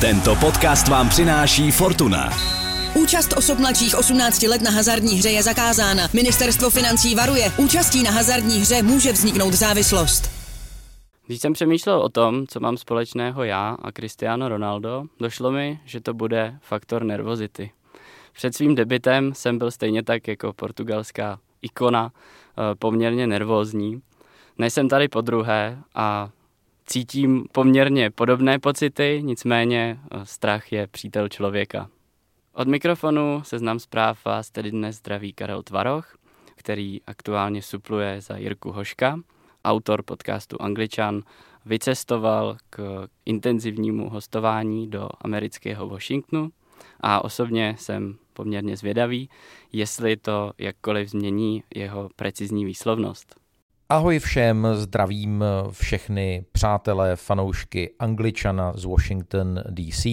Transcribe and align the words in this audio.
Tento 0.00 0.36
podcast 0.40 0.88
vám 0.88 1.08
přináší 1.08 1.70
Fortuna. 1.70 2.30
Účast 3.02 3.32
osob 3.36 3.58
mladších 3.58 3.98
18 3.98 4.42
let 4.42 4.62
na 4.62 4.70
hazardní 4.70 5.14
hře 5.14 5.30
je 5.30 5.42
zakázána. 5.42 6.02
Ministerstvo 6.12 6.70
financí 6.70 7.14
varuje, 7.14 7.52
účastí 7.58 8.02
na 8.02 8.10
hazardní 8.10 8.58
hře 8.58 8.82
může 8.82 9.12
vzniknout 9.12 9.52
závislost. 9.52 10.30
Když 11.26 11.40
jsem 11.40 11.52
přemýšlel 11.52 12.00
o 12.00 12.08
tom, 12.08 12.46
co 12.46 12.60
mám 12.60 12.76
společného 12.76 13.44
já 13.44 13.76
a 13.82 13.92
Cristiano 13.92 14.48
Ronaldo, 14.48 15.04
došlo 15.20 15.50
mi, 15.50 15.80
že 15.84 16.00
to 16.00 16.14
bude 16.14 16.58
faktor 16.60 17.04
nervozity. 17.04 17.70
Před 18.32 18.54
svým 18.54 18.74
debitem 18.74 19.34
jsem 19.34 19.58
byl 19.58 19.70
stejně 19.70 20.02
tak 20.02 20.28
jako 20.28 20.52
portugalská 20.52 21.38
ikona 21.62 22.12
eh, 22.12 22.74
poměrně 22.78 23.26
nervózní. 23.26 24.02
Nejsem 24.58 24.88
tady 24.88 25.08
po 25.08 25.20
druhé 25.20 25.78
a 25.94 26.28
cítím 26.86 27.44
poměrně 27.52 28.10
podobné 28.10 28.58
pocity, 28.58 29.20
nicméně 29.24 29.98
eh, 30.10 30.26
strach 30.26 30.72
je 30.72 30.86
přítel 30.86 31.28
člověka. 31.28 31.88
Od 32.52 32.68
mikrofonu 32.68 33.42
seznam 33.44 33.78
zpráv 33.78 34.24
vás 34.24 34.50
tedy 34.50 34.70
dnes 34.70 34.96
zdraví 34.96 35.32
Karel 35.32 35.62
Tvaroch, 35.62 36.16
který 36.56 37.00
aktuálně 37.06 37.62
supluje 37.62 38.20
za 38.20 38.36
Jirku 38.36 38.72
Hoška. 38.72 39.20
Autor 39.64 40.02
podcastu 40.02 40.62
Angličan 40.62 41.22
vycestoval 41.64 42.56
k 42.70 43.08
intenzivnímu 43.24 44.08
hostování 44.08 44.90
do 44.90 45.08
amerického 45.20 45.88
Washingtonu 45.88 46.50
a 47.00 47.24
osobně 47.24 47.74
jsem 47.78 48.18
poměrně 48.32 48.76
zvědavý, 48.76 49.30
jestli 49.72 50.16
to 50.16 50.52
jakkoliv 50.58 51.08
změní 51.08 51.62
jeho 51.74 52.08
precizní 52.16 52.64
výslovnost. 52.64 53.45
Ahoj 53.88 54.18
všem, 54.18 54.68
zdravím 54.72 55.44
všechny 55.70 56.44
přátelé, 56.52 57.16
fanoušky 57.16 57.90
Angličana 57.98 58.72
z 58.76 58.84
Washington 58.84 59.62
DC. 59.70 60.06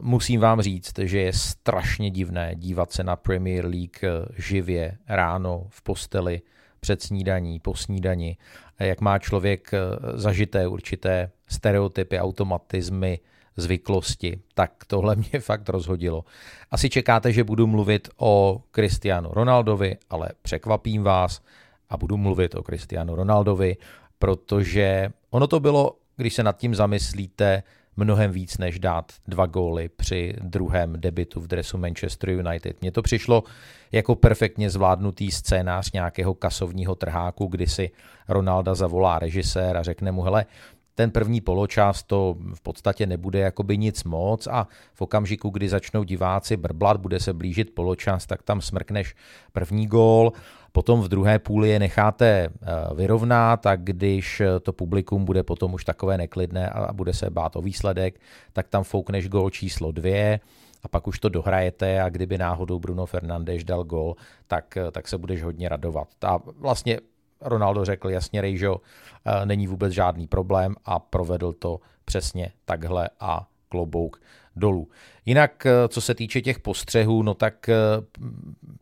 Musím 0.00 0.40
vám 0.40 0.60
říct, 0.60 0.98
že 0.98 1.18
je 1.18 1.32
strašně 1.32 2.10
divné 2.10 2.54
dívat 2.54 2.92
se 2.92 3.04
na 3.04 3.16
Premier 3.16 3.66
League 3.66 4.00
živě 4.36 4.98
ráno 5.08 5.66
v 5.68 5.82
posteli 5.82 6.42
před 6.80 7.02
snídaní, 7.02 7.60
po 7.60 7.74
snídani, 7.74 8.36
jak 8.78 9.00
má 9.00 9.18
člověk 9.18 9.70
zažité 10.14 10.66
určité 10.66 11.30
stereotypy, 11.48 12.18
automatizmy, 12.18 13.20
zvyklosti, 13.56 14.40
tak 14.54 14.72
tohle 14.86 15.16
mě 15.16 15.40
fakt 15.40 15.68
rozhodilo. 15.68 16.24
Asi 16.70 16.90
čekáte, 16.90 17.32
že 17.32 17.44
budu 17.44 17.66
mluvit 17.66 18.08
o 18.16 18.62
Cristiano 18.74 19.30
Ronaldovi, 19.32 19.96
ale 20.10 20.28
překvapím 20.42 21.02
vás 21.02 21.42
a 21.92 21.96
budu 21.96 22.16
mluvit 22.16 22.54
o 22.54 22.62
Cristiano 22.62 23.14
Ronaldovi, 23.14 23.76
protože 24.18 25.12
ono 25.30 25.46
to 25.46 25.60
bylo, 25.60 25.96
když 26.16 26.34
se 26.34 26.42
nad 26.42 26.56
tím 26.56 26.74
zamyslíte, 26.74 27.62
mnohem 27.96 28.30
víc 28.32 28.58
než 28.58 28.78
dát 28.78 29.12
dva 29.28 29.46
góly 29.46 29.88
při 29.88 30.34
druhém 30.40 30.92
debitu 31.00 31.40
v 31.40 31.46
dresu 31.46 31.78
Manchester 31.78 32.30
United. 32.30 32.80
Mně 32.80 32.92
to 32.92 33.02
přišlo 33.02 33.42
jako 33.92 34.14
perfektně 34.14 34.70
zvládnutý 34.70 35.30
scénář 35.30 35.92
nějakého 35.92 36.34
kasovního 36.34 36.94
trháku, 36.94 37.46
kdy 37.46 37.66
si 37.66 37.90
Ronalda 38.28 38.74
zavolá 38.74 39.18
režisér 39.18 39.76
a 39.76 39.82
řekne 39.82 40.12
mu, 40.12 40.22
hele, 40.22 40.46
ten 40.94 41.10
první 41.10 41.40
poločas 41.40 42.02
to 42.02 42.36
v 42.54 42.60
podstatě 42.60 43.06
nebude 43.06 43.38
jakoby 43.38 43.78
nic 43.78 44.04
moc 44.04 44.46
a 44.46 44.68
v 44.94 45.02
okamžiku, 45.02 45.50
kdy 45.50 45.68
začnou 45.68 46.04
diváci 46.04 46.56
brblat, 46.56 46.96
bude 46.96 47.20
se 47.20 47.32
blížit 47.32 47.74
poločas, 47.74 48.26
tak 48.26 48.42
tam 48.42 48.60
smrkneš 48.60 49.14
první 49.52 49.86
gól, 49.86 50.32
potom 50.72 51.00
v 51.00 51.08
druhé 51.08 51.38
půli 51.38 51.68
je 51.68 51.78
necháte 51.78 52.26
eh, 52.26 52.94
vyrovnat 52.94 53.66
a 53.66 53.76
když 53.76 54.42
to 54.62 54.72
publikum 54.72 55.24
bude 55.24 55.42
potom 55.42 55.74
už 55.74 55.84
takové 55.84 56.18
neklidné 56.18 56.70
a 56.70 56.92
bude 56.92 57.12
se 57.12 57.30
bát 57.30 57.56
o 57.56 57.62
výsledek, 57.62 58.20
tak 58.52 58.68
tam 58.68 58.84
foukneš 58.84 59.28
gól 59.28 59.50
číslo 59.50 59.92
dvě 59.92 60.40
a 60.82 60.88
pak 60.88 61.06
už 61.06 61.18
to 61.18 61.28
dohrajete 61.28 62.02
a 62.02 62.08
kdyby 62.08 62.38
náhodou 62.38 62.78
Bruno 62.78 63.06
Fernandes 63.06 63.64
dal 63.64 63.84
gól, 63.84 64.16
tak, 64.46 64.76
eh, 64.76 64.90
tak 64.90 65.08
se 65.08 65.18
budeš 65.18 65.42
hodně 65.42 65.68
radovat. 65.68 66.08
A 66.24 66.38
vlastně 66.58 66.98
Ronaldo 67.40 67.84
řekl 67.84 68.10
jasně, 68.10 68.40
Rejžo, 68.40 68.80
eh, 69.24 69.46
není 69.46 69.66
vůbec 69.66 69.92
žádný 69.92 70.26
problém 70.26 70.74
a 70.84 70.98
provedl 70.98 71.52
to 71.52 71.80
přesně 72.04 72.52
takhle 72.64 73.10
a 73.20 73.46
klobouk 73.68 74.20
dolů. 74.56 74.88
Jinak, 75.26 75.66
eh, 75.66 75.88
co 75.88 76.00
se 76.00 76.14
týče 76.14 76.40
těch 76.40 76.58
postřehů, 76.58 77.22
no 77.22 77.34
tak 77.34 77.68
eh, 77.68 77.76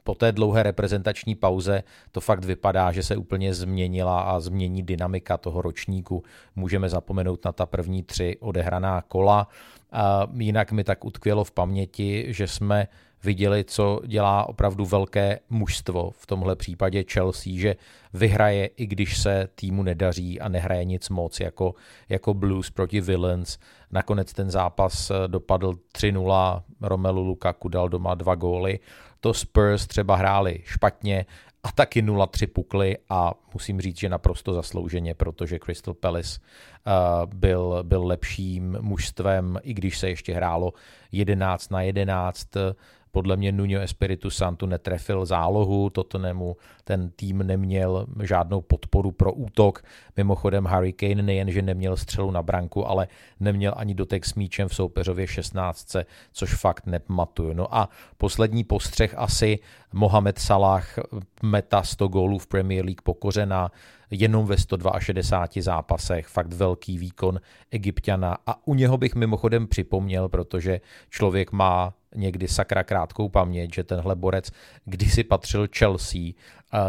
po 0.02 0.14
té 0.14 0.32
dlouhé 0.32 0.62
reprezentační 0.62 1.34
pauze 1.34 1.82
to 2.12 2.20
fakt 2.20 2.44
vypadá, 2.44 2.92
že 2.92 3.02
se 3.02 3.16
úplně 3.16 3.54
změnila 3.54 4.20
a 4.20 4.40
změní 4.40 4.82
dynamika 4.82 5.36
toho 5.36 5.62
ročníku. 5.62 6.22
Můžeme 6.56 6.88
zapomenout 6.88 7.44
na 7.44 7.52
ta 7.52 7.66
první 7.66 8.02
tři 8.02 8.36
odehraná 8.40 9.02
kola. 9.02 9.48
A 9.92 10.26
jinak 10.34 10.72
mi 10.72 10.84
tak 10.84 11.04
utkvělo 11.04 11.44
v 11.44 11.50
paměti, 11.50 12.26
že 12.28 12.46
jsme 12.46 12.88
viděli, 13.24 13.64
co 13.64 14.00
dělá 14.06 14.48
opravdu 14.48 14.86
velké 14.86 15.38
mužstvo, 15.50 16.10
v 16.10 16.26
tomhle 16.26 16.56
případě 16.56 17.04
Chelsea, 17.12 17.52
že 17.56 17.76
vyhraje, 18.14 18.66
i 18.66 18.86
když 18.86 19.18
se 19.18 19.48
týmu 19.54 19.82
nedaří 19.82 20.40
a 20.40 20.48
nehraje 20.48 20.84
nic 20.84 21.08
moc, 21.08 21.40
jako, 21.40 21.74
jako 22.08 22.34
Blues 22.34 22.70
proti 22.70 23.00
Villains. 23.00 23.58
Nakonec 23.90 24.32
ten 24.32 24.50
zápas 24.50 25.10
eh, 25.10 25.14
dopadl 25.28 25.74
3-0, 25.94 26.62
Romelu 26.80 27.22
Lukaku 27.22 27.68
dal 27.68 27.88
doma 27.88 28.14
dva 28.14 28.34
góly. 28.34 28.78
To 29.20 29.34
Spurs 29.34 29.86
třeba 29.86 30.16
hráli 30.16 30.60
špatně, 30.64 31.26
a 31.62 31.72
taky 31.72 32.02
0-3 32.02 32.46
pukly 32.46 32.98
a 33.08 33.34
musím 33.54 33.80
říct, 33.80 33.98
že 33.98 34.08
naprosto 34.08 34.54
zaslouženě, 34.54 35.14
protože 35.14 35.58
Crystal 35.58 35.94
Palace 35.94 36.40
uh, 36.40 37.34
byl, 37.34 37.78
byl 37.82 38.06
lepším 38.06 38.78
mužstvem, 38.80 39.58
i 39.62 39.74
když 39.74 39.98
se 39.98 40.08
ještě 40.08 40.34
hrálo 40.34 40.72
11 41.12 41.70
na 41.70 41.82
11. 41.82 42.48
Podle 43.12 43.36
mě 43.36 43.52
Nuno 43.52 43.80
Espiritu 43.80 44.30
Santu 44.30 44.66
netrefil 44.66 45.26
zálohu, 45.26 45.90
Tottenhamu 45.90 46.56
ten 46.84 47.10
tým 47.10 47.38
neměl 47.38 48.06
žádnou 48.22 48.60
podporu 48.60 49.10
pro 49.10 49.32
útok. 49.32 49.82
Mimochodem 50.16 50.66
Harry 50.66 50.92
Kane 50.92 51.22
nejenže 51.22 51.62
neměl 51.62 51.96
střelu 51.96 52.30
na 52.30 52.42
branku, 52.42 52.86
ale 52.86 53.08
neměl 53.40 53.74
ani 53.76 53.94
dotek 53.94 54.26
s 54.26 54.34
míčem 54.34 54.68
v 54.68 54.74
soupeřově 54.74 55.26
16, 55.26 55.96
což 56.32 56.54
fakt 56.54 56.86
nepamatuju. 56.86 57.52
No 57.52 57.74
a 57.74 57.88
poslední 58.18 58.64
postřeh 58.64 59.14
asi 59.16 59.58
Mohamed 59.92 60.38
Salah 60.38 60.98
meta 61.42 61.82
100 61.82 62.08
gólů 62.08 62.38
v 62.38 62.46
Premier 62.46 62.84
League 62.84 63.02
pokořená 63.02 63.70
jenom 64.10 64.46
ve 64.46 64.58
162 64.58 65.62
zápasech, 65.62 66.26
fakt 66.26 66.52
velký 66.52 66.98
výkon 66.98 67.40
egyptiana 67.70 68.38
a 68.46 68.66
u 68.66 68.74
něho 68.74 68.98
bych 68.98 69.14
mimochodem 69.14 69.66
připomněl, 69.66 70.28
protože 70.28 70.80
člověk 71.10 71.52
má 71.52 71.94
někdy 72.14 72.48
sakra 72.48 72.84
krátkou 72.84 73.28
paměť, 73.28 73.74
že 73.74 73.84
tenhle 73.84 74.16
borec 74.16 74.50
kdysi 74.84 75.24
patřil 75.24 75.68
Chelsea, 75.78 76.20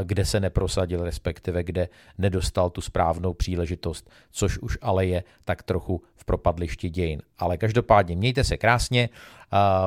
kde 0.03 0.25
se 0.25 0.39
neprosadil, 0.39 1.03
respektive 1.03 1.63
kde 1.63 1.89
nedostal 2.17 2.69
tu 2.69 2.81
správnou 2.81 3.33
příležitost, 3.33 4.09
což 4.31 4.57
už 4.57 4.77
ale 4.81 5.05
je 5.05 5.23
tak 5.45 5.63
trochu 5.63 6.01
v 6.15 6.25
propadlišti 6.25 6.89
dějin. 6.89 7.21
Ale 7.37 7.57
každopádně 7.57 8.15
mějte 8.15 8.43
se 8.43 8.57
krásně, 8.57 9.09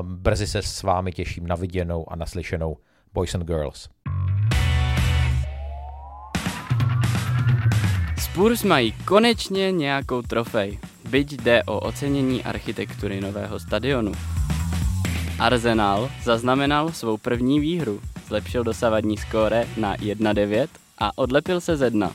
brzy 0.02 0.46
se 0.46 0.62
s 0.62 0.82
vámi 0.82 1.12
těším 1.12 1.46
na 1.46 1.54
viděnou 1.54 2.12
a 2.12 2.16
naslyšenou 2.16 2.76
Boys 3.12 3.34
and 3.34 3.44
Girls. 3.44 3.88
Spurs 8.34 8.62
mají 8.62 8.92
konečně 9.04 9.72
nějakou 9.72 10.22
trofej, 10.22 10.78
byť 11.08 11.32
jde 11.32 11.62
o 11.62 11.80
ocenění 11.80 12.44
architektury 12.44 13.20
nového 13.20 13.60
stadionu. 13.60 14.12
Arsenal 15.38 16.10
zaznamenal 16.24 16.92
svou 16.92 17.16
první 17.16 17.60
výhru, 17.60 18.00
zlepšil 18.28 18.64
dosavadní 18.64 19.16
skóre 19.16 19.68
na 19.76 19.96
1-9 19.96 20.66
a 20.98 21.18
odlepil 21.18 21.60
se 21.60 21.76
ze 21.76 21.90
dna. 21.90 22.12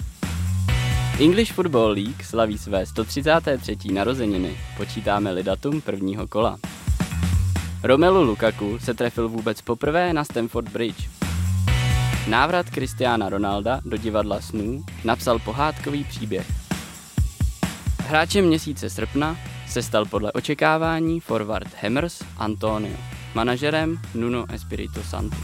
English 1.20 1.54
Football 1.54 1.92
League 1.92 2.24
slaví 2.24 2.58
své 2.58 2.86
133. 2.86 3.78
narozeniny, 3.94 4.58
počítáme-li 4.78 5.44
datum 5.44 5.82
prvního 5.82 6.28
kola. 6.28 6.58
Romelu 7.84 8.24
Lukaku 8.24 8.80
se 8.80 8.94
trefil 8.94 9.30
vůbec 9.30 9.62
poprvé 9.62 10.14
na 10.14 10.24
Stamford 10.24 10.70
Bridge. 10.70 11.19
Návrat 12.30 12.70
Cristiana 12.70 13.30
Ronalda 13.30 13.82
do 13.86 13.98
divadla 13.98 14.42
snů 14.42 14.84
napsal 15.04 15.40
pohádkový 15.40 16.04
příběh. 16.04 16.48
Hráčem 18.00 18.46
měsíce 18.46 18.90
srpna 18.90 19.38
se 19.68 19.84
stal 19.84 20.06
podle 20.06 20.32
očekávání 20.32 21.20
forward 21.20 21.68
Hammers 21.82 22.24
Antonio, 22.38 22.98
manažerem 23.34 24.00
Nuno 24.16 24.46
Espirito 24.54 25.04
Santo. 25.04 25.38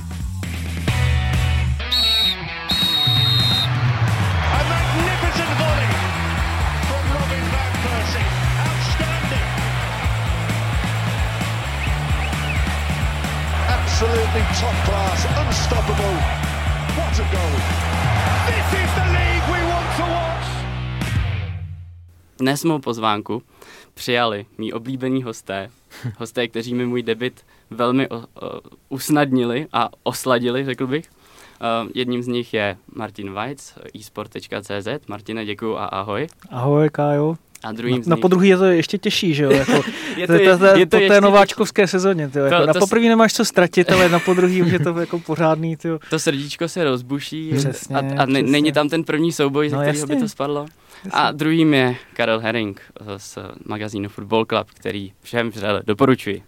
absolutely 13.68 14.42
top 14.60 14.76
class, 14.86 15.26
unstoppable. 15.48 16.45
A 17.16 17.18
goal! 17.18 17.56
This 18.46 18.68
is 18.74 18.90
the 18.96 19.06
league 19.14 19.46
we 19.48 19.62
want 19.72 19.88
to 19.98 20.04
watch. 20.04 20.48
Dnes 22.40 22.64
mou 22.64 22.80
pozvánku 22.80 23.44
přijali 23.94 24.46
mý 24.58 24.74
oblíbení 24.74 25.24
hosté, 25.24 25.70
hosté, 26.18 26.48
kteří 26.48 26.74
mi 26.74 26.86
můj 26.86 27.04
debit 27.04 27.46
velmi 27.70 28.10
o, 28.10 28.18
o, 28.18 28.26
usnadnili 28.90 29.68
a 29.74 29.90
osladili, 30.04 30.66
řekl 30.66 30.88
bych. 30.88 31.10
Uh, 31.10 31.90
jedním 31.94 32.24
z 32.24 32.28
nich 32.28 32.54
je 32.54 32.78
Martin 32.96 33.34
Weitz, 33.34 33.74
esport.cz. 34.00 35.08
Martine, 35.08 35.46
děkuju 35.46 35.76
a 35.76 35.86
ahoj. 35.86 36.28
Ahoj, 36.50 36.90
Kájo. 36.90 37.38
A 37.66 37.72
druhým 37.72 37.98
na, 37.98 38.04
na 38.08 38.18
podruhý 38.18 38.50
je 38.50 38.58
to 38.58 38.66
ještě 38.66 38.98
těžší, 38.98 39.34
že 39.34 39.44
jo? 39.44 39.52
Jako, 39.56 39.84
je 40.18 40.28
to, 40.28 40.34
to, 40.34 40.40
je, 40.40 40.58
to, 40.58 40.66
je, 40.66 40.80
je 40.80 40.86
to 40.86 40.98
po 41.00 41.08
té 41.08 41.22
nováčkovské 41.22 41.88
sezóně. 41.88 42.30
Tyjo, 42.30 42.46
jako, 42.46 42.58
To- 42.60 42.66
na 42.68 42.74
to 42.74 42.80
poprvé 42.80 43.06
nemáš 43.06 43.34
co 43.34 43.46
ztratit, 43.46 43.92
ale 43.92 44.10
na 44.10 44.20
podruhý 44.20 44.62
už 44.62 44.72
je 44.72 44.80
to 44.80 45.00
jako 45.00 45.20
pořádný. 45.20 45.78
Tyjo. 45.78 46.00
To 46.10 46.20
srdíčko 46.20 46.68
se 46.68 46.84
rozbuší 46.84 47.52
Přesně, 47.58 47.96
a, 47.96 48.00
a 48.00 48.02
ne, 48.02 48.26
přesně. 48.26 48.44
není 48.52 48.72
tam 48.72 48.90
ten 48.90 49.04
první 49.04 49.32
souboj, 49.32 49.70
ze 49.70 49.76
No, 49.76 49.82
kterého 49.82 50.08
by 50.08 50.16
to 50.16 50.30
spadlo. 50.30 50.66
A 51.12 51.32
druhým 51.32 51.74
je 51.74 51.96
Karel 52.14 52.40
Herring 52.40 52.82
z 53.18 53.38
magazínu 53.66 54.10
Football 54.10 54.46
Club, 54.46 54.68
který 54.74 55.12
všem 55.22 55.50
vřele 55.50 55.82
doporučuji. 55.88 56.42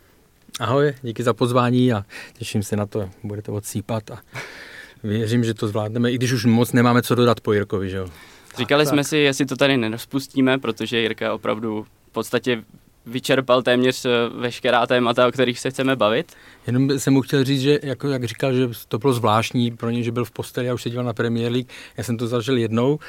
Ahoj, 0.59 0.93
díky 1.01 1.23
za 1.23 1.33
pozvání 1.33 1.93
a 1.93 2.05
těším 2.37 2.63
se 2.63 2.75
na 2.75 2.85
to, 2.85 3.09
budete 3.23 3.51
odsýpat 3.51 4.11
a 4.11 4.17
věřím, 5.03 5.43
že 5.43 5.53
to 5.53 5.67
zvládneme, 5.67 6.11
i 6.11 6.15
když 6.15 6.31
už 6.31 6.45
moc 6.45 6.73
nemáme 6.73 7.01
co 7.01 7.15
dodat 7.15 7.39
po 7.39 7.53
Jirkovi, 7.53 7.89
že 7.89 7.97
jo. 7.97 8.07
Říkali 8.57 8.86
tak. 8.86 8.94
jsme 8.94 9.04
si, 9.04 9.18
jestli 9.18 9.45
to 9.45 9.56
tady 9.56 9.77
nerozpustíme, 9.77 10.57
protože 10.57 11.00
Jirka 11.00 11.33
opravdu 11.33 11.86
v 12.09 12.12
podstatě 12.12 12.63
vyčerpal 13.06 13.62
téměř 13.62 14.06
eh, 14.06 14.09
veškerá 14.39 14.88
témata, 14.88 15.27
o 15.27 15.31
kterých 15.31 15.59
se 15.59 15.69
chceme 15.69 15.95
bavit. 15.95 16.33
Jenom 16.68 17.00
jsem 17.00 17.13
mu 17.13 17.21
chtěl 17.21 17.44
říct, 17.44 17.62
že 17.62 17.80
jako 17.83 18.07
jak 18.09 18.24
říkal, 18.24 18.54
že 18.54 18.69
to 18.88 18.98
bylo 18.98 19.13
zvláštní 19.13 19.71
pro 19.71 19.89
něj, 19.89 20.04
že 20.04 20.12
byl 20.12 20.25
v 20.25 20.31
posteli 20.31 20.69
a 20.69 20.74
už 20.74 20.81
se 20.83 20.89
díval 20.89 21.06
na 21.06 21.13
Premier 21.13 21.51
League. 21.51 21.68
Já 21.98 22.04
jsem 22.04 22.18
to 22.18 22.27
zažil 22.27 22.57
jednou, 22.57 23.00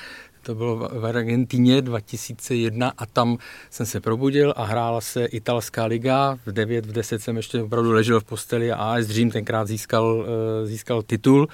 to 0.43 0.55
bylo 0.55 0.77
v- 0.77 1.01
v 1.01 1.07
Argentině 1.07 1.83
2001 1.83 2.93
a 2.99 3.07
tam 3.07 3.39
jsem 3.71 3.87
se 3.87 4.01
probudil 4.01 4.55
a 4.57 4.65
hrála 4.65 5.01
se 5.01 5.25
italská 5.25 5.85
liga. 5.85 6.39
V 6.47 6.53
9, 6.53 6.87
v 6.87 6.93
10 6.93 7.23
jsem 7.23 7.37
ještě 7.37 7.63
opravdu 7.63 7.93
ležel 7.93 8.21
v 8.21 8.25
posteli 8.25 8.73
a 8.73 8.77
AS 8.77 9.07
Dream 9.07 9.31
tenkrát 9.31 9.69
získal, 9.69 10.27
eh, 10.63 10.67
získal 10.67 11.03
titul. 11.03 11.49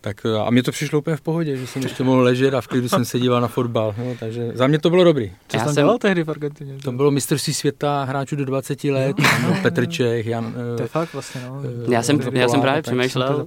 Tak 0.00 0.26
eh, 0.26 0.38
a 0.38 0.50
mně 0.50 0.62
to 0.62 0.72
přišlo 0.72 0.98
úplně 0.98 1.16
v 1.16 1.20
pohodě, 1.20 1.56
že 1.56 1.66
jsem 1.66 1.82
ještě 1.82 2.02
mohl 2.04 2.22
ležet 2.22 2.54
a 2.54 2.60
v 2.60 2.66
klidu 2.66 2.88
jsem 2.88 3.04
se 3.04 3.20
díval 3.20 3.40
na 3.40 3.48
fotbal. 3.48 3.94
No, 3.98 4.16
takže 4.20 4.50
za 4.54 4.66
mě 4.66 4.78
to 4.78 4.90
bylo 4.90 5.04
dobrý. 5.04 5.32
Co 5.48 5.56
Já 5.56 5.64
jsem- 5.64 5.74
dělal 5.74 5.98
tehdy 5.98 6.22
v 6.24 6.30
Argentině? 6.30 6.78
To 6.84 6.92
bylo 6.92 7.10
mistrovství 7.10 7.54
světa 7.54 8.04
hráčů 8.04 8.36
do 8.36 8.44
20 8.44 8.84
let, 8.90 9.16
tam 9.16 9.44
byl 9.44 9.62
Petr 9.62 9.86
Čech, 9.86 10.26
Jan, 10.26 10.52
To 10.52 10.82
je 10.82 10.84
eh, 10.84 10.88
fakt 10.88 11.12
vlastně, 11.12 11.40
no. 11.48 11.62
Eh, 11.88 11.92
Já 11.94 12.02
jsem, 12.02 12.20
já 12.32 12.48
jsem 12.48 12.60
právě 12.60 12.82
jsem 12.84 12.94
přemýšlel, 12.98 13.46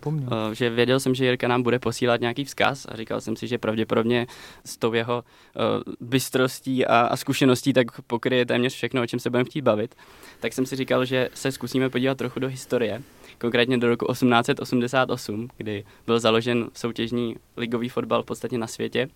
eh, 0.51 0.55
že 0.55 0.69
věděl 0.69 0.99
jsem, 0.99 1.15
že 1.15 1.25
Jirka 1.25 1.47
nám 1.47 1.63
bude 1.63 1.79
posílat 1.79 2.21
nějaký 2.21 2.43
vzkaz 2.43 2.85
a 2.89 2.95
říkal 2.95 3.21
jsem 3.21 3.35
si, 3.35 3.47
že 3.47 3.57
pravděpodobně 3.57 4.27
s 4.65 4.77
tou 4.77 4.93
jeho 4.93 5.23
uh, 5.55 6.07
bystrostí 6.09 6.85
a, 6.85 6.99
a 7.01 7.15
zkušeností 7.17 7.73
tak 7.73 8.01
pokryje 8.07 8.45
téměř 8.45 8.73
všechno, 8.73 9.01
o 9.01 9.05
čem 9.05 9.19
se 9.19 9.29
budeme 9.29 9.45
chtít 9.49 9.61
bavit. 9.61 9.95
Tak 10.39 10.53
jsem 10.53 10.65
si 10.65 10.75
říkal, 10.75 11.05
že 11.05 11.29
se 11.33 11.51
zkusíme 11.51 11.89
podívat 11.89 12.17
trochu 12.17 12.39
do 12.39 12.47
historie, 12.47 13.01
konkrétně 13.39 13.77
do 13.77 13.89
roku 13.89 14.05
1888, 14.11 15.47
kdy 15.57 15.83
byl 16.05 16.19
založen 16.19 16.69
soutěžní 16.73 17.35
ligový 17.57 17.89
fotbal 17.89 18.23
v 18.23 18.25
podstatě 18.25 18.57
na 18.57 18.67
světě. 18.67 19.09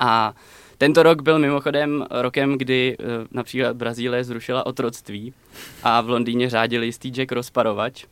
A 0.00 0.34
tento 0.78 1.02
rok 1.02 1.22
byl 1.22 1.38
mimochodem 1.38 2.06
rokem, 2.10 2.58
kdy 2.58 2.96
eh, 3.00 3.04
například 3.30 3.76
Brazílie 3.76 4.24
zrušila 4.24 4.66
otroctví 4.66 5.34
a 5.82 6.00
v 6.00 6.08
Londýně 6.08 6.50
řádil 6.50 6.82
jistý 6.82 7.08
Jack 7.08 7.32
Rozparovač. 7.32 8.04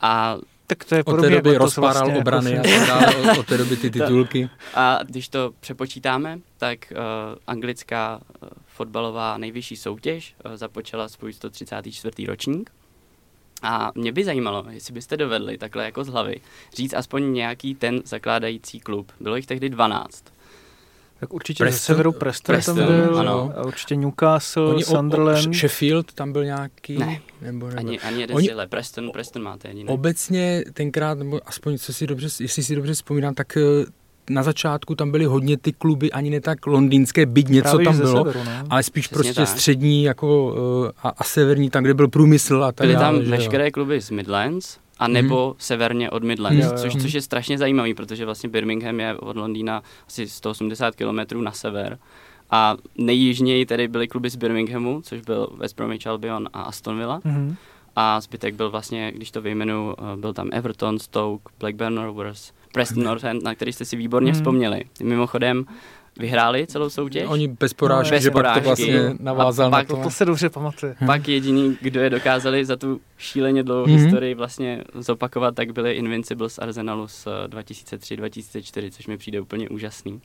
A 0.00 0.36
Tak 0.66 0.84
to 0.84 0.94
je 0.94 1.00
od 1.00 1.04
té 1.04 1.10
podobně 1.10 1.36
doby 1.36 1.48
jako 1.48 1.58
to 1.58 1.64
rozpáral 1.64 2.02
vlastně, 2.02 2.18
obrany 2.18 2.50
jako 2.50 2.68
a 2.68 2.72
tak 2.78 2.88
dále, 2.88 3.16
od, 3.16 3.38
od 3.38 3.46
té 3.46 3.58
doby 3.58 3.76
ty 3.76 3.90
titulky. 3.96 4.48
A 4.74 4.98
když 5.02 5.28
to 5.28 5.52
přepočítáme, 5.60 6.38
tak 6.58 6.78
uh, 6.90 6.98
anglická 7.46 8.20
uh, 8.42 8.48
fotbalová 8.66 9.38
nejvyšší 9.38 9.76
soutěž 9.76 10.34
uh, 10.44 10.56
započala 10.56 11.08
svůj 11.08 11.32
134. 11.32 12.26
ročník. 12.26 12.70
A 13.62 13.92
mě 13.94 14.12
by 14.12 14.24
zajímalo, 14.24 14.64
jestli 14.70 14.94
byste 14.94 15.16
dovedli 15.16 15.58
takhle 15.58 15.84
jako 15.84 16.04
z 16.04 16.08
hlavy 16.08 16.36
říct 16.74 16.94
aspoň 16.94 17.32
nějaký 17.32 17.74
ten 17.74 18.00
zakládající 18.04 18.80
klub. 18.80 19.12
Bylo 19.20 19.36
jich 19.36 19.46
tehdy 19.46 19.68
12. 19.68 20.24
Tak 21.20 21.32
určitě 21.34 21.64
ze 21.64 21.70
Preston- 21.70 21.78
severu 21.84 22.12
Preston, 22.12 22.54
Preston, 22.54 22.76
tam 22.76 22.86
byl, 22.86 23.18
ano. 23.18 23.52
a 23.56 23.64
určitě 23.66 23.96
Newcastle, 23.96 24.66
Oni 24.74 24.84
o- 24.84 24.88
o- 24.88 24.90
Sunderland. 24.96 25.54
Sheffield 25.54 26.12
tam 26.12 26.32
byl 26.32 26.44
nějaký? 26.44 26.98
Ne. 26.98 27.20
Nebo, 27.42 27.66
nebo. 27.66 27.78
Ani, 27.78 28.00
ani 28.00 28.20
jeden 28.20 28.36
Oni-. 28.36 28.66
Preston, 28.68 29.10
Preston 29.10 29.42
máte 29.42 29.68
jediný. 29.68 29.88
Obecně 29.88 30.64
tenkrát, 30.72 31.18
nebo 31.18 31.40
aspoň 31.46 31.78
co 31.78 31.92
si 31.92 32.06
dobře, 32.06 32.28
jestli 32.40 32.62
si 32.62 32.76
dobře 32.76 32.94
vzpomínám, 32.94 33.34
tak 33.34 33.56
eh, 33.56 33.60
na 34.30 34.42
začátku 34.42 34.94
tam 34.94 35.10
byly 35.10 35.24
hodně 35.24 35.56
ty 35.56 35.72
kluby, 35.72 36.12
ani 36.12 36.30
ne 36.30 36.40
tak 36.40 36.66
londýnské, 36.66 37.26
byť 37.26 37.48
něco 37.48 37.68
Právě, 37.68 37.84
tam 37.84 37.96
bylo, 37.96 38.24
severu, 38.24 38.44
no. 38.44 38.52
ale 38.70 38.82
spíš 38.82 39.06
Přesně 39.06 39.22
prostě 39.22 39.40
tak. 39.40 39.48
střední 39.48 40.02
jako, 40.04 40.54
eh, 40.88 40.92
a, 41.02 41.08
a 41.08 41.24
severní, 41.24 41.70
tam, 41.70 41.84
kde 41.84 41.94
byl 41.94 42.08
průmysl 42.08 42.64
a 42.64 42.72
tak 42.72 42.86
Byly 42.86 42.94
dále. 42.98 43.16
tam 43.18 43.24
že 43.24 43.30
veškeré 43.30 43.70
kluby 43.70 44.00
z 44.00 44.10
Midlands, 44.10 44.78
a 44.98 45.08
nebo 45.08 45.54
severně 45.58 46.10
od 46.10 46.24
Midlands, 46.24 46.64
jo. 46.64 46.72
což, 46.76 46.96
což 46.96 47.12
je 47.12 47.22
strašně 47.22 47.58
zajímavý, 47.58 47.94
protože 47.94 48.24
vlastně 48.24 48.48
Birmingham 48.48 49.00
je 49.00 49.14
od 49.14 49.36
Londýna 49.36 49.82
asi 50.08 50.28
180 50.28 50.94
km 50.96 51.44
na 51.44 51.52
sever. 51.52 51.98
A 52.50 52.76
nejjižněji 52.98 53.66
tedy 53.66 53.88
byly 53.88 54.08
kluby 54.08 54.30
z 54.30 54.36
Birminghamu, 54.36 55.00
což 55.02 55.20
byl 55.20 55.48
West 55.58 55.76
Bromwich 55.76 56.06
Albion 56.06 56.48
a 56.52 56.62
Aston 56.62 56.98
Villa. 56.98 57.20
Mhm. 57.24 57.56
A 57.96 58.20
zbytek 58.20 58.54
byl 58.54 58.70
vlastně, 58.70 59.12
když 59.14 59.30
to 59.30 59.40
vyjmenu, 59.40 59.94
eh, 59.98 60.16
byl 60.16 60.32
tam 60.32 60.48
Everton, 60.52 60.98
Stoke, 60.98 61.44
Blackburn 61.58 61.98
Rovers, 61.98 62.52
Preston 62.76 63.02
North 63.04 63.24
End, 63.24 63.42
na 63.42 63.54
který 63.54 63.72
jste 63.72 63.84
si 63.84 63.96
výborně 63.96 64.30
Mhm. 64.32 64.40
vzpomněli. 64.40 64.84
Mimochodem 65.02 65.64
vyhráli 66.18 66.66
celou 66.66 66.90
soutěž. 66.90 67.24
Oni 67.28 67.48
bez 67.48 67.72
porážky, 67.74 68.10
Bez 68.14 68.22
že 68.22 68.30
pak 68.30 68.42
to 68.54 68.60
porážky. 68.60 68.64
vlastně 68.66 69.14
navázal 69.20 69.66
A 69.66 69.70
na 69.70 69.78
pak 69.78 69.88
to. 69.88 69.96
To 69.96 70.10
se 70.10 70.24
dobře 70.24 70.50
pamatuje. 70.50 70.94
Pak 71.06 71.28
jediný, 71.28 71.78
kdo 71.80 72.00
je 72.00 72.10
dokázali 72.10 72.64
za 72.64 72.76
tu 72.76 73.00
šíleně 73.18 73.62
dlouhou 73.62 73.86
mm-hmm. 73.86 74.04
historii 74.04 74.34
vlastně 74.34 74.84
zopakovat, 74.94 75.54
tak 75.54 75.72
byli 75.72 75.92
Invincibles 75.92 76.54
z 76.54 76.58
Arsenalu 76.58 77.08
z 77.08 77.26
eh, 77.26 77.48
2003-2004, 77.48 78.90
což 78.90 79.06
mi 79.06 79.18
přijde 79.18 79.40
úplně 79.40 79.68
úžasný. 79.68 80.20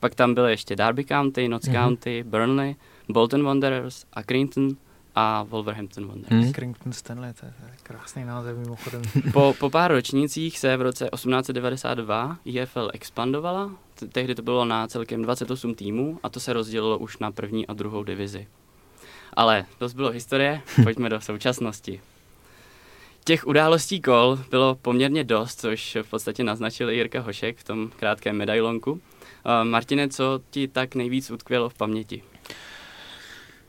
Pak 0.00 0.14
tam 0.14 0.34
byly 0.34 0.50
ještě 0.50 0.76
Derby 0.76 1.04
County, 1.04 1.48
Notts 1.48 1.68
mm-hmm. 1.68 1.84
County, 1.84 2.24
Burnley, 2.26 2.74
Bolton 3.08 3.42
Wanderers, 3.44 4.04
Accrington 4.12 4.68
a 5.20 5.42
Wolverhampton 5.42 6.06
Wanderers. 6.06 6.30
Mhm. 6.30 6.46
Mm. 6.46 6.52
Crington 6.52 6.92
Stanley, 6.92 7.32
to 7.32 7.46
je 7.46 7.52
to 7.52 7.66
je 7.66 7.72
krásný 7.82 8.24
název 8.24 8.58
mimochodem. 8.58 9.02
Po, 9.32 9.54
po 9.58 9.70
pár 9.70 9.90
ročnících 9.90 10.58
se 10.58 10.76
v 10.76 10.82
roce 10.82 11.08
1892 11.12 12.38
IFL 12.44 12.90
expandovala, 12.92 13.70
tehdy 14.12 14.34
to 14.34 14.42
bylo 14.42 14.64
na 14.64 14.86
celkem 14.86 15.22
28 15.22 15.74
týmů 15.74 16.20
a 16.22 16.28
to 16.28 16.40
se 16.40 16.52
rozdělilo 16.52 16.98
už 16.98 17.18
na 17.18 17.30
první 17.30 17.66
a 17.66 17.72
druhou 17.72 18.04
divizi. 18.04 18.46
Ale 19.34 19.66
to 19.78 19.88
bylo 19.88 20.10
historie, 20.10 20.62
pojďme 20.84 21.08
do 21.08 21.20
současnosti. 21.20 22.00
Těch 23.24 23.46
událostí 23.46 24.00
kol 24.00 24.38
bylo 24.50 24.74
poměrně 24.74 25.24
dost, 25.24 25.60
což 25.60 25.96
v 26.02 26.10
podstatě 26.10 26.44
naznačil 26.44 26.90
i 26.90 26.96
Jirka 26.96 27.20
Hošek 27.20 27.58
v 27.58 27.64
tom 27.64 27.90
krátkém 27.96 28.36
medailonku. 28.36 28.92
Uh, 28.92 29.00
Martine, 29.64 30.08
co 30.08 30.40
ti 30.50 30.68
tak 30.68 30.94
nejvíc 30.94 31.30
utkvělo 31.30 31.68
v 31.68 31.74
paměti? 31.74 32.22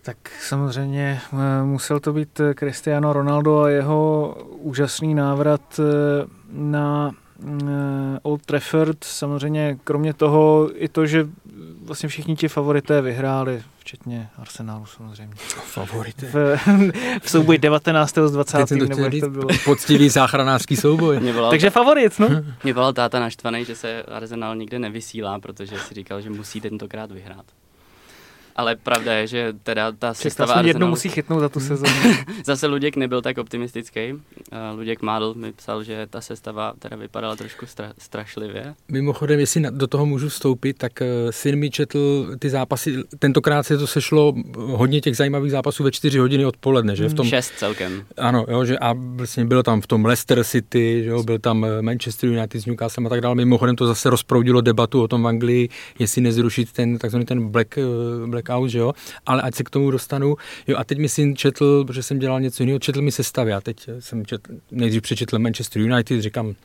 Tak 0.01 0.17
samozřejmě 0.41 1.21
eh, 1.33 1.63
musel 1.63 1.99
to 1.99 2.13
být 2.13 2.39
eh, 2.39 2.53
Cristiano 2.53 3.13
Ronaldo 3.13 3.59
a 3.59 3.69
jeho 3.69 4.35
úžasný 4.47 5.15
návrat 5.15 5.79
eh, 5.79 5.83
na 6.51 7.11
Old 8.21 8.45
Trafford. 8.45 9.03
Samozřejmě 9.03 9.77
kromě 9.83 10.13
toho 10.13 10.69
i 10.73 10.87
to, 10.87 11.05
že 11.05 11.27
vlastně 11.85 12.09
všichni 12.09 12.35
ti 12.35 12.47
favorité 12.47 13.01
vyhráli, 13.01 13.63
včetně 13.77 14.29
Arsenalu 14.37 14.85
samozřejmě. 14.85 15.33
Favority. 15.73 16.25
V, 16.25 16.57
v 17.21 17.29
souboji 17.29 17.57
19. 17.57 18.17
s 18.17 18.31
20. 18.31 18.65
Teď 18.65 18.81
nebo 18.81 19.01
jak 19.01 19.13
to 19.19 19.29
bylo. 19.29 19.47
poctivý 19.65 20.09
záchranářský 20.09 20.75
souboj. 20.75 21.33
Volal, 21.33 21.49
Takže 21.49 21.69
favorit, 21.69 22.19
no. 22.19 22.27
mě 22.63 22.73
volal 22.73 22.93
táta 22.93 23.19
naštvaný, 23.19 23.65
že 23.65 23.75
se 23.75 24.03
Arsenal 24.03 24.55
nikde 24.55 24.79
nevysílá, 24.79 25.39
protože 25.39 25.79
si 25.79 25.93
říkal, 25.93 26.21
že 26.21 26.29
musí 26.29 26.61
tentokrát 26.61 27.11
vyhrát. 27.11 27.45
Ale 28.55 28.75
pravda 28.75 29.13
je, 29.13 29.27
že 29.27 29.53
teda 29.63 29.91
ta 29.91 30.13
sestava 30.13 30.53
aspoň 30.53 30.67
jednou 30.67 30.77
Arsenalu... 30.77 30.91
musí 30.91 31.09
chytnout 31.09 31.39
za 31.39 31.49
tu 31.49 31.59
sezónu. 31.69 32.15
Zase 32.45 32.67
Luděk 32.67 32.95
nebyl 32.95 33.21
tak 33.21 33.37
optimistický. 33.37 34.13
Uh, 34.13 34.19
Luděk 34.75 35.01
Mádl 35.01 35.33
mi 35.33 35.53
psal, 35.53 35.83
že 35.83 36.07
ta 36.09 36.21
sestava 36.21 36.73
teda 36.79 36.95
vypadala 36.95 37.35
trošku 37.35 37.65
stra- 37.65 37.93
strašlivě. 37.97 38.73
Mimochodem, 38.87 39.39
jestli 39.39 39.61
do 39.69 39.87
toho 39.87 40.05
můžu 40.05 40.29
vstoupit, 40.29 40.77
tak 40.77 41.01
eh, 41.01 41.07
syn 41.29 41.55
mi 41.55 41.69
četl 41.69 42.27
ty 42.39 42.49
zápasy, 42.49 42.95
tentokrát 43.19 43.63
se 43.63 43.77
to 43.77 43.87
sešlo 43.87 44.33
eh, 44.37 44.41
hodně 44.57 45.01
těch 45.01 45.17
zajímavých 45.17 45.51
zápasů 45.51 45.83
ve 45.83 45.91
4 45.91 46.19
hodiny 46.19 46.45
odpoledne, 46.45 46.95
že 46.95 47.09
v 47.09 47.13
tom, 47.13 47.27
Šest 47.27 47.53
celkem. 47.57 48.03
ano, 48.17 48.45
jo, 48.49 48.65
že 48.65 48.77
a 48.79 48.93
vlastně 48.93 49.45
bylo 49.45 49.63
tam 49.63 49.81
v 49.81 49.87
tom 49.87 50.05
Leicester 50.05 50.43
City, 50.43 51.01
že 51.03 51.09
jo, 51.09 51.23
byl 51.23 51.39
tam 51.39 51.65
eh, 51.65 51.81
Manchester 51.81 52.29
United 52.29 52.61
s 52.61 52.65
Newcastlem 52.65 53.05
a 53.05 53.09
tak 53.09 53.21
dále. 53.21 53.35
Mimochodem 53.35 53.75
to 53.75 53.87
zase 53.87 54.09
rozproudilo 54.09 54.61
debatu 54.61 55.01
o 55.03 55.07
tom 55.07 55.23
v 55.23 55.27
Anglii, 55.27 55.69
jestli 55.99 56.21
nezrušit 56.21 56.71
ten 56.71 56.97
takzvaný 56.97 57.25
ten 57.25 57.47
black, 57.47 57.77
eh, 57.77 57.81
blackout, 58.41 58.69
že 58.69 58.79
jo, 58.79 58.93
ale 59.25 59.41
ať 59.41 59.55
se 59.55 59.63
k 59.63 59.69
tomu 59.69 59.91
dostanu. 59.91 60.35
Jo, 60.67 60.77
a 60.77 60.83
teď 60.83 60.97
mi 60.97 61.09
syn 61.09 61.35
četl, 61.35 61.85
protože 61.85 62.03
jsem 62.03 62.19
dělal 62.19 62.41
něco 62.41 62.63
jiného, 62.63 62.79
četl 62.79 63.01
mi 63.01 63.11
sestavy 63.11 63.53
a 63.53 63.61
teď 63.61 63.89
jsem 63.99 64.25
četl, 64.25 64.51
nejdřív 64.71 65.01
přečetl 65.01 65.39
Manchester 65.39 65.81
United, 65.81 66.21
říkám, 66.21 66.55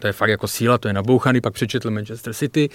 to 0.00 0.06
je 0.06 0.12
fakt 0.12 0.30
jako 0.30 0.48
síla, 0.48 0.78
to 0.78 0.88
je 0.88 0.94
nabouchaný, 0.94 1.40
pak 1.40 1.54
přečetl 1.54 1.90
Manchester 1.90 2.34
City, 2.34 2.70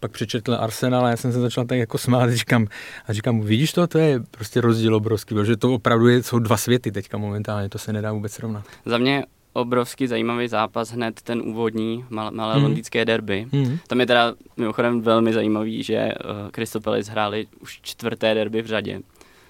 pak 0.00 0.10
přečetl 0.12 0.54
Arsenal 0.54 1.06
a 1.06 1.10
já 1.10 1.16
jsem 1.16 1.32
se 1.32 1.40
začal 1.40 1.64
tak 1.64 1.78
jako 1.78 1.98
smát 1.98 2.22
a 2.22 2.30
říkám, 2.34 2.66
a 3.06 3.12
říkám 3.12 3.40
vidíš 3.40 3.72
to, 3.72 3.86
to 3.86 3.98
je 3.98 4.20
prostě 4.30 4.60
rozdíl 4.60 4.94
obrovský, 4.94 5.34
protože 5.34 5.56
to 5.56 5.74
opravdu 5.74 6.08
je, 6.08 6.22
jsou 6.22 6.38
dva 6.38 6.56
světy 6.56 6.92
teďka 6.92 7.18
momentálně, 7.18 7.68
to 7.68 7.78
se 7.78 7.92
nedá 7.92 8.12
vůbec 8.12 8.32
srovnat. 8.32 8.64
Za 8.86 8.98
mě 8.98 9.24
obrovský 9.52 10.06
zajímavý 10.06 10.48
zápas 10.48 10.90
hned 10.90 11.22
ten 11.22 11.42
úvodní 11.44 12.04
malé, 12.10 12.30
malé 12.30 12.56
mm. 12.56 12.62
londýnské 12.62 13.04
derby. 13.04 13.46
Mm. 13.52 13.78
Tam 13.86 14.00
je 14.00 14.06
teda 14.06 14.34
mimochodem 14.56 15.00
velmi 15.00 15.32
zajímavý, 15.32 15.82
že 15.82 16.12
uh, 16.24 17.10
hráli 17.10 17.46
už 17.60 17.80
čtvrté 17.82 18.34
derby 18.34 18.62
v 18.62 18.66
řadě, 18.66 19.00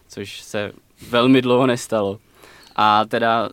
což 0.09 0.41
se 0.41 0.73
velmi 1.09 1.43
dlouho 1.43 1.67
nestalo. 1.67 2.19
A 2.77 3.05
teda 3.05 3.49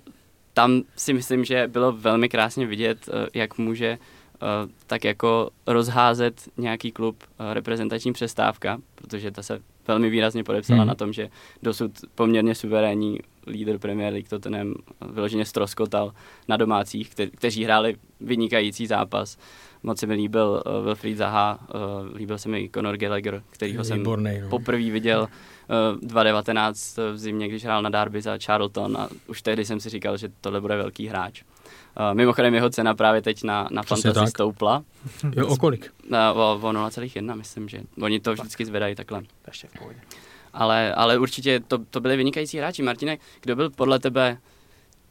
tam 0.54 0.82
si 0.96 1.14
myslím, 1.14 1.46
že 1.46 1.68
bylo 1.68 1.92
velmi 1.92 2.30
krásně 2.30 2.66
vidět, 2.66 3.08
uh, 3.08 3.14
jak 3.34 3.58
může 3.58 3.98
uh, 3.98 4.72
tak 4.88 5.04
jako 5.04 5.50
rozházet 5.68 6.42
nějaký 6.58 6.92
klub 6.92 7.24
uh, 7.24 7.54
reprezentační 7.54 8.14
přestávka, 8.14 8.78
protože 8.96 9.32
ta 9.32 9.44
se 9.44 9.60
velmi 9.88 10.10
výrazně 10.10 10.44
podepsala 10.44 10.84
mm. 10.84 10.88
na 10.88 10.96
tom, 10.96 11.14
že 11.14 11.30
dosud 11.64 11.92
poměrně 12.16 12.56
suverénní 12.56 13.20
lídr 13.48 13.78
Premier 13.78 14.14
League 14.14 14.30
Tottenham 14.30 14.74
vyloženě 15.14 15.46
stroskotal 15.46 16.14
na 16.48 16.58
domácích, 16.58 17.10
kte- 17.10 17.30
kteří 17.36 17.64
hráli 17.64 17.96
vynikající 18.22 18.88
zápas. 18.88 19.38
Moc 19.84 20.00
se 20.00 20.08
mi 20.08 20.14
líbil 20.14 20.64
uh, 20.66 20.86
Wilfried 20.86 21.18
Zaha, 21.18 21.60
uh, 21.76 22.16
líbil 22.16 22.38
se 22.38 22.50
mi 22.50 22.70
Conor 22.74 22.98
Gallagher, 22.98 23.44
kterýho 23.50 23.84
jsem 23.84 23.98
Výborný, 23.98 24.40
no. 24.42 24.50
poprvé 24.50 24.92
viděl 24.92 25.22
uh, 25.22 26.00
2019 26.02 26.98
v 26.98 27.18
zimě, 27.18 27.48
když 27.48 27.64
hrál 27.64 27.82
na 27.82 27.90
Derby 27.90 28.22
za 28.22 28.38
Charlton 28.46 28.98
a 28.98 29.10
už 29.28 29.42
tehdy 29.42 29.66
jsem 29.66 29.80
si 29.80 29.90
říkal, 29.90 30.18
že 30.18 30.30
tohle 30.42 30.62
bude 30.62 30.78
velký 30.78 31.08
hráč. 31.08 31.44
Uh, 31.44 32.14
mimochodem 32.14 32.54
jeho 32.54 32.70
cena 32.70 32.94
právě 32.94 33.22
teď 33.22 33.44
na, 33.44 33.68
na 33.72 33.84
Fantasy 33.84 34.28
stoupla. 34.28 34.84
Jo, 35.36 35.48
o 35.48 35.58
kolik? 35.58 35.92
Uh, 36.12 36.18
o, 36.40 36.60
o 36.62 36.72
0,1, 36.72 37.36
myslím, 37.36 37.70
že 37.70 37.80
oni 38.02 38.20
to 38.20 38.34
vždycky 38.34 38.66
zvedají 38.66 38.96
takhle. 38.96 39.22
Ještě 39.48 39.68
v 39.68 39.80
pohodě 39.80 40.00
ale, 40.60 40.94
ale 40.94 41.18
určitě 41.18 41.60
to, 41.60 41.78
to 41.78 42.00
byli 42.00 42.18
vynikající 42.18 42.58
hráči. 42.58 42.84
Martine, 42.84 43.18
kdo 43.42 43.56
byl 43.56 43.70
podle 43.70 44.00
tebe 44.00 44.38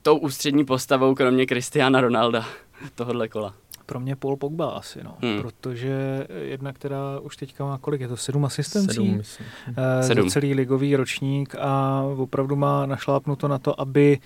tou 0.03 0.17
ústřední 0.17 0.65
postavou, 0.65 1.15
kromě 1.15 1.47
Cristiana 1.47 2.01
Ronalda 2.01 2.45
tohohle 2.95 3.29
kola? 3.29 3.55
Pro 3.87 4.01
mě 4.01 4.17
Paul 4.17 4.37
Pogba 4.37 4.71
asi, 4.71 5.05
no. 5.05 5.15
Hmm. 5.23 5.43
Protože 5.43 6.27
jedna, 6.43 6.73
která 6.73 7.21
už 7.23 7.37
teďka 7.37 7.65
má 7.65 7.79
kolik, 7.79 8.01
je 8.01 8.09
to 8.09 8.17
sedm 8.17 8.45
asistencí? 8.45 8.95
Sedm, 8.95 9.17
myslím. 9.17 9.47
Eh, 9.77 10.03
sedm. 10.03 10.31
Celý 10.31 10.55
ligový 10.55 10.97
ročník 10.97 11.55
a 11.59 12.03
opravdu 12.17 12.57
má 12.57 12.87
našlápnuto 12.87 13.49
na 13.49 13.59
to, 13.59 13.81
aby 13.81 14.19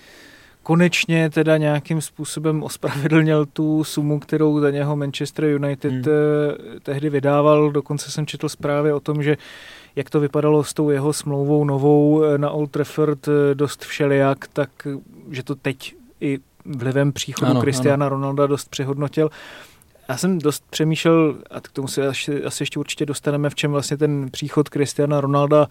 konečně 0.63 1.31
teda 1.31 1.57
nějakým 1.57 2.01
způsobem 2.01 2.63
ospravedlnil 2.63 3.47
tu 3.47 3.85
sumu, 3.85 4.21
kterou 4.21 4.61
za 4.61 4.71
něho 4.71 4.97
Manchester 4.97 5.45
United 5.45 5.93
hmm. 5.93 6.05
Eh, 6.07 6.81
tehdy 6.81 7.11
vydával. 7.11 7.71
Dokonce 7.71 8.11
jsem 8.11 8.27
četl 8.27 8.49
zprávy 8.49 8.93
o 8.93 9.01
tom, 9.01 9.23
že 9.23 9.37
jak 9.97 10.11
to 10.11 10.21
vypadalo 10.21 10.65
s 10.65 10.75
tou 10.75 10.91
jeho 10.91 11.13
smlouvou 11.13 11.65
novou 11.65 12.25
eh, 12.25 12.39
na 12.39 12.51
Old 12.51 12.71
Trafford 12.71 13.29
eh, 13.29 13.55
dost 13.55 13.85
všelijak, 13.85 14.47
tak 14.53 14.71
eh, 14.87 14.99
že 15.31 15.43
to 15.43 15.55
teď 15.55 15.95
i 16.21 16.39
vlivem 16.65 17.13
příchodu 17.13 17.51
ano. 17.51 18.09
Ronalda 18.09 18.47
dost 18.47 18.71
přehodnotil. 18.71 19.31
Já 20.09 20.17
jsem 20.17 20.39
dost 20.39 20.65
přemýšlel, 20.71 21.37
a 21.51 21.61
k 21.61 21.69
tomu 21.69 21.89
se 21.89 22.07
asi, 22.07 22.45
asi 22.45 22.63
ještě 22.63 22.79
určitě 22.79 23.07
dostaneme, 23.07 23.51
v 23.51 23.55
čem 23.55 23.71
vlastně 23.71 23.97
ten 23.97 24.29
příchod 24.31 24.69
Cristiana 24.69 25.21
Ronalda 25.21 25.69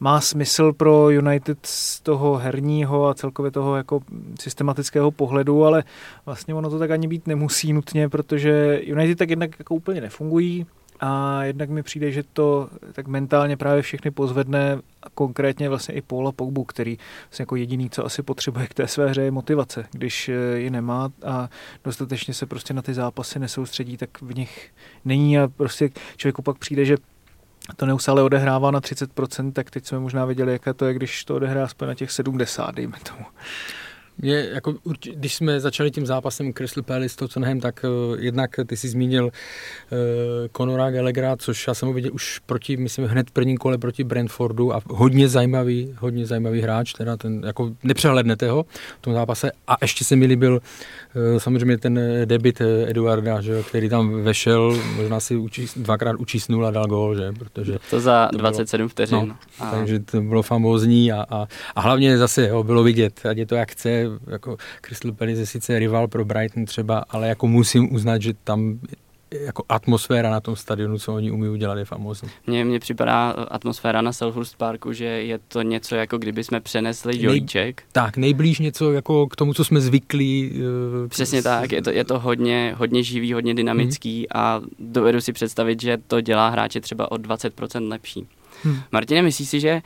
má 0.00 0.20
smysl 0.20 0.72
pro 0.72 1.10
United 1.10 1.58
z 1.62 2.00
toho 2.00 2.36
herního 2.36 3.08
a 3.08 3.14
celkově 3.14 3.50
toho 3.50 3.76
jako 3.76 4.00
systematického 4.40 5.10
pohledu, 5.10 5.64
ale 5.64 5.84
vlastně 6.26 6.54
ono 6.54 6.70
to 6.70 6.78
tak 6.78 6.90
ani 6.90 7.08
být 7.08 7.26
nemusí 7.26 7.72
nutně, 7.72 8.08
protože 8.08 8.80
United 8.84 9.18
tak 9.18 9.30
jednak 9.30 9.58
jako 9.58 9.74
úplně 9.74 10.00
nefungují, 10.00 10.66
a 11.00 11.44
jednak 11.44 11.70
mi 11.70 11.82
přijde, 11.82 12.12
že 12.12 12.22
to 12.32 12.68
tak 12.92 13.06
mentálně 13.06 13.56
právě 13.56 13.82
všechny 13.82 14.10
pozvedne 14.10 14.78
a 15.02 15.10
konkrétně 15.14 15.68
vlastně 15.68 15.94
i 15.94 16.02
Paula 16.02 16.32
Pogbu, 16.32 16.64
který 16.64 16.98
vlastně 17.28 17.42
jako 17.42 17.56
jediný, 17.56 17.90
co 17.90 18.06
asi 18.06 18.22
potřebuje 18.22 18.66
k 18.66 18.74
té 18.74 18.88
své 18.88 19.08
hře 19.08 19.22
je 19.22 19.30
motivace. 19.30 19.86
Když 19.92 20.28
eh, 20.28 20.58
ji 20.58 20.70
nemá 20.70 21.10
a 21.26 21.48
dostatečně 21.84 22.34
se 22.34 22.46
prostě 22.46 22.74
na 22.74 22.82
ty 22.82 22.94
zápasy 22.94 23.38
nesoustředí, 23.38 23.96
tak 23.96 24.22
v 24.22 24.34
nich 24.34 24.70
není 25.04 25.38
a 25.38 25.48
prostě 25.48 25.90
člověku 26.16 26.42
pak 26.42 26.58
přijde, 26.58 26.84
že 26.84 26.96
to 27.76 27.86
neustále 27.86 28.22
odehrává 28.22 28.70
na 28.70 28.80
30%, 28.80 29.52
tak 29.52 29.70
teď 29.70 29.86
jsme 29.86 29.98
možná 29.98 30.24
viděli, 30.24 30.52
jaké 30.52 30.74
to 30.74 30.84
je, 30.84 30.94
když 30.94 31.24
to 31.24 31.34
odehrá 31.34 31.64
aspoň 31.64 31.88
na 31.88 31.94
těch 31.94 32.10
70, 32.10 32.74
dejme 32.74 32.98
tomu. 33.02 33.24
Mě, 34.22 34.48
jako, 34.52 34.74
když 35.14 35.34
jsme 35.34 35.60
začali 35.60 35.90
tím 35.90 36.06
zápasem 36.06 36.52
Crystal 36.52 36.84
Palace 36.84 37.16
Tottenham, 37.16 37.60
tak 37.60 37.84
uh, 37.84 38.16
jednak 38.20 38.60
ty 38.66 38.76
jsi 38.76 38.88
zmínil 38.88 39.24
uh, 39.24 39.30
Conora 40.56 40.90
Gallaghera, 40.90 41.36
což 41.36 41.66
já 41.66 41.74
jsem 41.74 41.88
ho 41.88 41.92
viděl 41.92 42.10
už 42.14 42.40
proti, 42.46 42.76
myslím, 42.76 43.06
hned 43.06 43.30
v 43.30 43.32
prvním 43.32 43.56
kole 43.56 43.78
proti 43.78 44.04
Brentfordu 44.04 44.74
a 44.74 44.80
hodně 44.86 45.28
zajímavý, 45.28 45.94
hodně 45.98 46.26
zajímavý 46.26 46.60
hráč, 46.60 46.92
teda 46.92 47.16
ten, 47.16 47.42
jako 47.46 47.72
nepřehlednete 47.82 48.50
ho 48.50 48.66
v 48.98 49.02
tom 49.02 49.14
zápase 49.14 49.52
a 49.66 49.76
ještě 49.82 50.04
se 50.04 50.16
mi 50.16 50.26
líbil 50.26 50.52
uh, 50.52 51.38
samozřejmě 51.38 51.78
ten 51.78 52.00
debit 52.24 52.62
Eduarda, 52.86 53.40
že, 53.40 53.62
který 53.62 53.88
tam 53.88 54.22
vešel, 54.22 54.78
možná 54.96 55.20
si 55.20 55.36
učí, 55.36 55.66
dvakrát 55.76 56.16
učísnul 56.16 56.66
a 56.66 56.70
dal 56.70 56.86
gól, 56.86 57.16
že, 57.16 57.32
protože... 57.38 57.78
To 57.90 58.00
za 58.00 58.28
to 58.32 58.38
27 58.38 58.78
bylo, 58.78 58.88
vteřin. 58.88 59.18
No, 59.18 59.36
a... 59.60 59.70
Takže 59.70 59.98
to 60.00 60.20
bylo 60.20 60.42
famózní 60.42 61.12
a, 61.12 61.26
a, 61.30 61.46
a 61.76 61.80
hlavně 61.80 62.18
zase 62.18 62.48
jo, 62.48 62.62
bylo 62.62 62.82
vidět, 62.82 63.26
ať 63.26 63.38
je 63.38 63.46
to 63.46 63.54
jak 63.54 63.72
chce, 63.72 64.09
jako 64.26 64.56
Crystal 64.80 65.12
Palace 65.12 65.40
je 65.40 65.46
sice 65.46 65.78
rival 65.78 66.08
pro 66.08 66.24
Brighton 66.24 66.64
třeba, 66.64 67.04
ale 67.10 67.28
jako 67.28 67.46
musím 67.46 67.94
uznat, 67.94 68.22
že 68.22 68.34
tam 68.44 68.80
jako 69.30 69.64
atmosféra 69.68 70.30
na 70.30 70.40
tom 70.40 70.56
stadionu, 70.56 70.98
co 70.98 71.14
oni 71.14 71.30
umí 71.30 71.48
udělat, 71.48 71.78
je 71.78 71.84
famózní. 71.84 72.28
Mně, 72.46 72.64
mně 72.64 72.80
připadá 72.80 73.30
atmosféra 73.30 74.02
na 74.02 74.12
Selhurst 74.12 74.56
Parku, 74.56 74.92
že 74.92 75.04
je 75.04 75.38
to 75.48 75.62
něco, 75.62 75.94
jako 75.94 76.18
kdyby 76.18 76.44
jsme 76.44 76.60
přenesli 76.60 77.22
jojíček. 77.22 77.82
Nej, 77.82 77.88
tak, 77.92 78.16
nejblíž 78.16 78.58
něco 78.58 78.92
jako 78.92 79.26
k 79.26 79.36
tomu, 79.36 79.54
co 79.54 79.64
jsme 79.64 79.80
zvyklí. 79.80 80.52
Uh, 81.02 81.08
Přesně 81.08 81.42
tak, 81.42 81.72
je 81.72 81.82
to, 81.82 81.90
je 81.90 82.04
to 82.04 82.18
hodně, 82.18 82.74
hodně 82.78 83.02
živý, 83.02 83.32
hodně 83.32 83.54
dynamický 83.54 84.20
mm. 84.20 84.26
a 84.40 84.60
dovedu 84.78 85.20
si 85.20 85.32
představit, 85.32 85.82
že 85.82 85.98
to 86.06 86.20
dělá 86.20 86.48
hráče 86.48 86.80
třeba 86.80 87.12
o 87.12 87.14
20% 87.14 87.88
lepší. 87.88 88.26
Hmm. 88.62 88.80
Martine, 88.92 89.22
myslíš 89.22 89.48
si, 89.48 89.60
že 89.60 89.82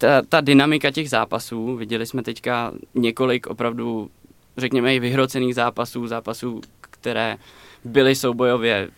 ta, 0.00 0.22
ta 0.28 0.40
dynamika 0.40 0.90
těch 0.90 1.10
zápasů, 1.10 1.76
viděli 1.76 2.06
jsme 2.06 2.22
teďka 2.22 2.72
několik 2.94 3.46
opravdu, 3.46 4.10
řekněme, 4.56 4.94
i 4.94 5.00
vyhrocených 5.00 5.54
zápasů, 5.54 6.06
zápasů, 6.06 6.60
které 6.80 7.36
byly 7.84 8.14
soubojově 8.14 8.88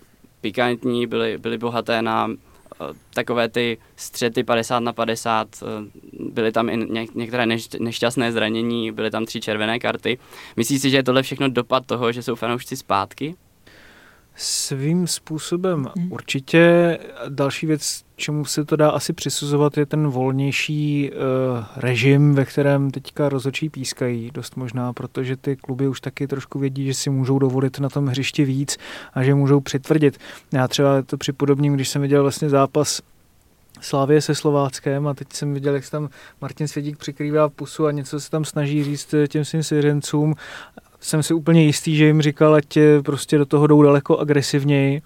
pikantní, 0.40 1.06
byly, 1.06 1.38
byly 1.38 1.59
bohaté 1.59 2.02
na 2.02 2.26
uh, 2.26 2.35
takové 3.14 3.49
ty 3.49 3.78
střety 3.97 4.44
50 4.44 4.80
na 4.80 4.92
50, 4.92 5.49
uh, 5.62 5.68
byly 6.32 6.52
tam 6.52 6.68
i 6.68 6.76
ně, 6.76 7.06
některé 7.14 7.47
neš, 7.47 7.68
nešťastné 7.80 8.32
zranění, 8.32 8.92
byly 8.92 9.11
tam 9.11 9.25
tři 9.25 9.40
červené 9.40 9.78
karty. 9.78 10.18
Myslíš 10.56 10.82
si, 10.82 10.90
že 10.90 10.97
je 10.97 11.02
tohle 11.02 11.23
všechno 11.23 11.49
dopad 11.49 11.87
toho, 11.87 12.12
že 12.12 12.23
jsou 12.23 12.35
fanoušci 12.35 12.76
zpátky? 12.76 13.35
Svým 14.37 15.06
způsobem 15.06 15.90
hmm. 15.97 16.12
určitě. 16.12 16.99
Další 17.28 17.66
věc, 17.66 18.04
čemu 18.23 18.45
se 18.45 18.64
to 18.64 18.76
dá 18.76 18.91
asi 18.91 19.12
přisuzovat, 19.12 19.76
je 19.76 19.87
ten 19.87 20.09
volnější 20.09 21.11
uh, 21.11 21.19
režim, 21.76 22.35
ve 22.35 22.45
kterém 22.45 22.91
teďka 22.91 23.29
rozhodčí 23.29 23.69
pískají 23.69 24.31
dost 24.35 24.57
možná, 24.57 24.93
protože 24.93 25.37
ty 25.37 25.57
kluby 25.57 25.88
už 25.88 26.00
taky 26.00 26.26
trošku 26.26 26.59
vědí, 26.59 26.87
že 26.87 26.95
si 26.95 27.11
můžou 27.11 27.38
dovolit 27.38 27.81
na 27.81 27.88
tom 27.88 28.07
hřišti 28.07 28.45
víc 28.45 28.79
a 29.14 29.23
že 29.23 29.35
můžou 29.35 29.61
přitvrdit. 29.61 30.19
Já 30.52 30.69
třeba 30.69 31.02
to 31.02 31.17
připodobním, 31.17 31.75
když 31.75 31.88
jsem 31.88 32.02
viděl 32.02 32.23
vlastně 32.23 32.49
zápas 32.49 33.02
Slávě 33.81 34.21
se 34.21 34.35
Slováckem 34.35 35.07
a 35.07 35.14
teď 35.14 35.33
jsem 35.33 35.55
viděl, 35.55 35.75
jak 35.75 35.85
se 35.85 35.91
tam 35.91 36.09
Martin 36.41 36.69
Svědík 36.69 36.99
přikrývá 36.99 37.49
pusu 37.49 37.87
a 37.87 37.93
něco 37.93 38.21
se 38.21 38.31
tam 38.31 38.45
snaží 38.45 38.85
říct 38.85 39.14
těm 39.29 39.45
svým 39.45 39.62
svěřencům 39.62 40.35
jsem 41.00 41.23
si 41.23 41.35
úplně 41.35 41.64
jistý, 41.64 41.97
že 41.97 42.07
jim 42.07 42.23
říkal, 42.23 42.55
ať 42.55 42.79
prostě 43.05 43.38
do 43.38 43.47
toho 43.47 43.67
jdou 43.67 43.83
daleko 43.83 44.19
agresivněji, 44.19 45.02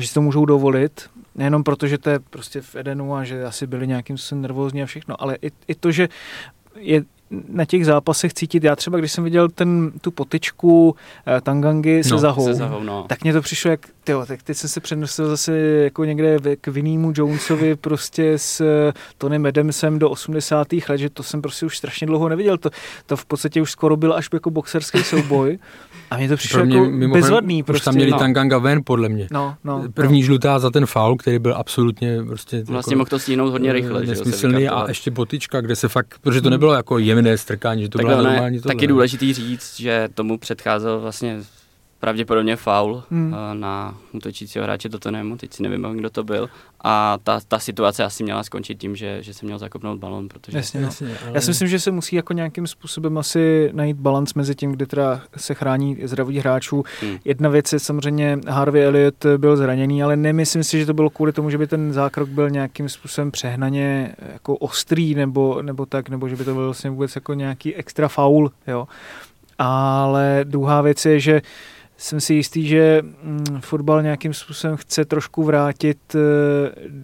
že 0.00 0.08
si 0.08 0.14
to 0.14 0.22
můžou 0.22 0.44
dovolit, 0.44 1.10
nejenom 1.34 1.64
proto, 1.64 1.86
že 1.86 1.98
to 1.98 2.10
je 2.10 2.18
prostě 2.18 2.60
v 2.60 2.76
Edenu 2.76 3.14
a 3.14 3.24
že 3.24 3.44
asi 3.44 3.66
byli 3.66 3.86
nějakým 3.86 4.18
způsobem 4.18 4.42
nervózní 4.42 4.82
a 4.82 4.86
všechno, 4.86 5.22
ale 5.22 5.38
i, 5.42 5.50
i 5.68 5.74
to, 5.74 5.92
že 5.92 6.08
je 6.76 7.04
na 7.48 7.64
těch 7.64 7.86
zápasech 7.86 8.34
cítit. 8.34 8.64
Já 8.64 8.76
třeba, 8.76 8.98
když 8.98 9.12
jsem 9.12 9.24
viděl 9.24 9.48
ten, 9.48 9.92
tu 10.00 10.10
potičku 10.10 10.88
uh, 10.90 10.94
Tangangy 11.40 12.04
se 12.04 12.14
no, 12.14 12.18
Zahou, 12.18 12.44
se 12.44 12.54
Zahou 12.54 12.82
no. 12.82 13.04
tak 13.08 13.22
mě 13.22 13.32
to 13.32 13.42
přišlo 13.42 13.70
jak, 13.70 13.80
tyjo, 14.04 14.26
tak 14.26 14.42
teď 14.42 14.56
jsem 14.56 14.70
se 14.70 14.80
přenesl 14.80 15.28
zase 15.28 15.58
jako 15.58 16.04
někde 16.04 16.38
k 16.60 16.68
Vinímu 16.68 17.12
Jonesovi 17.16 17.76
prostě 17.76 18.38
s 18.38 18.60
uh, 18.60 18.66
Tony 19.18 19.48
Adamsem 19.48 19.98
do 19.98 20.10
80. 20.10 20.66
let, 20.88 20.98
že 20.98 21.10
to 21.10 21.22
jsem 21.22 21.42
prostě 21.42 21.66
už 21.66 21.78
strašně 21.78 22.06
dlouho 22.06 22.28
neviděl. 22.28 22.58
To, 22.58 22.70
to 23.06 23.16
v 23.16 23.24
podstatě 23.24 23.62
už 23.62 23.70
skoro 23.70 23.96
byl 23.96 24.14
až 24.14 24.28
jako 24.32 24.50
boxerský 24.50 25.02
souboj. 25.02 25.58
A 26.10 26.16
mně 26.16 26.28
to 26.28 26.36
přišlo 26.36 26.64
mě, 26.64 26.76
jako 26.76 27.08
bezvadný. 27.08 27.62
Prostě. 27.62 27.80
Už 27.80 27.84
tam 27.84 27.94
měli 27.94 28.10
no. 28.10 28.18
Tanganga 28.18 28.58
ven, 28.58 28.80
podle 28.84 29.08
mě. 29.08 29.28
No, 29.30 29.54
no, 29.64 29.84
První 29.94 30.20
no. 30.20 30.26
žlutá 30.26 30.58
za 30.58 30.70
ten 30.70 30.86
faul, 30.86 31.16
který 31.16 31.38
byl 31.38 31.54
absolutně 31.56 32.22
prostě... 32.26 32.64
Vlastně 32.66 32.94
jako, 32.94 32.98
mohl 32.98 33.08
to 33.08 33.18
stihnout 33.18 33.50
hodně 33.50 33.72
rychle. 33.72 34.06
Nesmyslný 34.06 34.60
že 34.60 34.68
a 34.68 34.88
ještě 34.88 35.10
botička, 35.10 35.60
kde 35.60 35.76
se 35.76 35.88
fakt, 35.88 36.14
protože 36.20 36.40
to 36.40 36.50
nebylo 36.50 36.74
jako 36.74 36.98
jemné 36.98 37.38
strkání, 37.38 37.82
že 37.82 37.88
to 37.88 37.98
tak 37.98 38.06
bylo 38.06 38.22
normální. 38.22 38.60
Taky 38.60 38.86
důležitý 38.86 39.34
říct, 39.34 39.80
že 39.80 40.08
tomu 40.14 40.38
předcházel 40.38 41.00
vlastně 41.00 41.40
pravděpodobně 42.04 42.56
faul 42.56 43.02
hmm. 43.10 43.34
na 43.52 43.96
útočícího 44.12 44.64
hráče 44.64 44.88
Tottenhamu, 44.88 45.36
teď 45.36 45.52
si 45.52 45.62
nevím, 45.62 45.82
kdo 45.82 46.10
to 46.10 46.24
byl. 46.24 46.48
A 46.80 47.18
ta, 47.22 47.40
ta 47.48 47.58
situace 47.58 48.04
asi 48.04 48.22
měla 48.22 48.42
skončit 48.42 48.78
tím, 48.78 48.96
že, 48.96 49.22
že 49.22 49.34
se 49.34 49.46
měl 49.46 49.58
zakopnout 49.58 49.98
balon, 49.98 50.28
protože... 50.28 50.56
Jasně, 50.58 50.80
no. 50.80 50.86
Jasně, 50.86 51.16
ale... 51.22 51.30
Já 51.34 51.40
si 51.40 51.50
myslím, 51.50 51.68
že 51.68 51.80
se 51.80 51.90
musí 51.90 52.16
jako 52.16 52.32
nějakým 52.32 52.66
způsobem 52.66 53.18
asi 53.18 53.70
najít 53.72 53.96
balans 53.96 54.34
mezi 54.34 54.54
tím, 54.54 54.72
kdy 54.72 54.86
teda 54.86 55.20
se 55.36 55.54
chrání 55.54 55.98
zdraví 56.02 56.38
hráčů. 56.38 56.84
Hmm. 57.00 57.18
Jedna 57.24 57.48
věc 57.48 57.72
je 57.72 57.78
samozřejmě 57.78 58.38
Harvey 58.48 58.84
Elliott 58.84 59.26
byl 59.36 59.56
zraněný, 59.56 60.02
ale 60.02 60.16
nemyslím 60.16 60.64
si, 60.64 60.78
že 60.78 60.86
to 60.86 60.94
bylo 60.94 61.10
kvůli 61.10 61.32
tomu, 61.32 61.50
že 61.50 61.58
by 61.58 61.66
ten 61.66 61.92
zákrok 61.92 62.28
byl 62.28 62.50
nějakým 62.50 62.88
způsobem 62.88 63.30
přehnaně 63.30 64.14
jako 64.32 64.56
ostrý 64.56 65.14
nebo, 65.14 65.62
nebo 65.62 65.86
tak, 65.86 66.08
nebo 66.08 66.28
že 66.28 66.36
by 66.36 66.44
to 66.44 66.54
byl 66.54 66.64
vlastně 66.64 66.90
vůbec 66.90 67.14
jako 67.14 67.34
nějaký 67.34 67.74
extra 67.74 68.08
faul, 68.08 68.50
jo. 68.66 68.88
Ale 69.58 70.40
druhá 70.44 70.82
věc 70.82 71.04
je, 71.06 71.20
že 71.20 71.42
jsem 72.04 72.20
si 72.20 72.34
jistý, 72.34 72.68
že 72.68 73.02
mm, 73.02 73.60
fotbal 73.60 74.02
nějakým 74.02 74.34
způsobem 74.34 74.76
chce 74.76 75.04
trošku 75.04 75.42
vrátit 75.42 75.98
eh, 76.14 76.18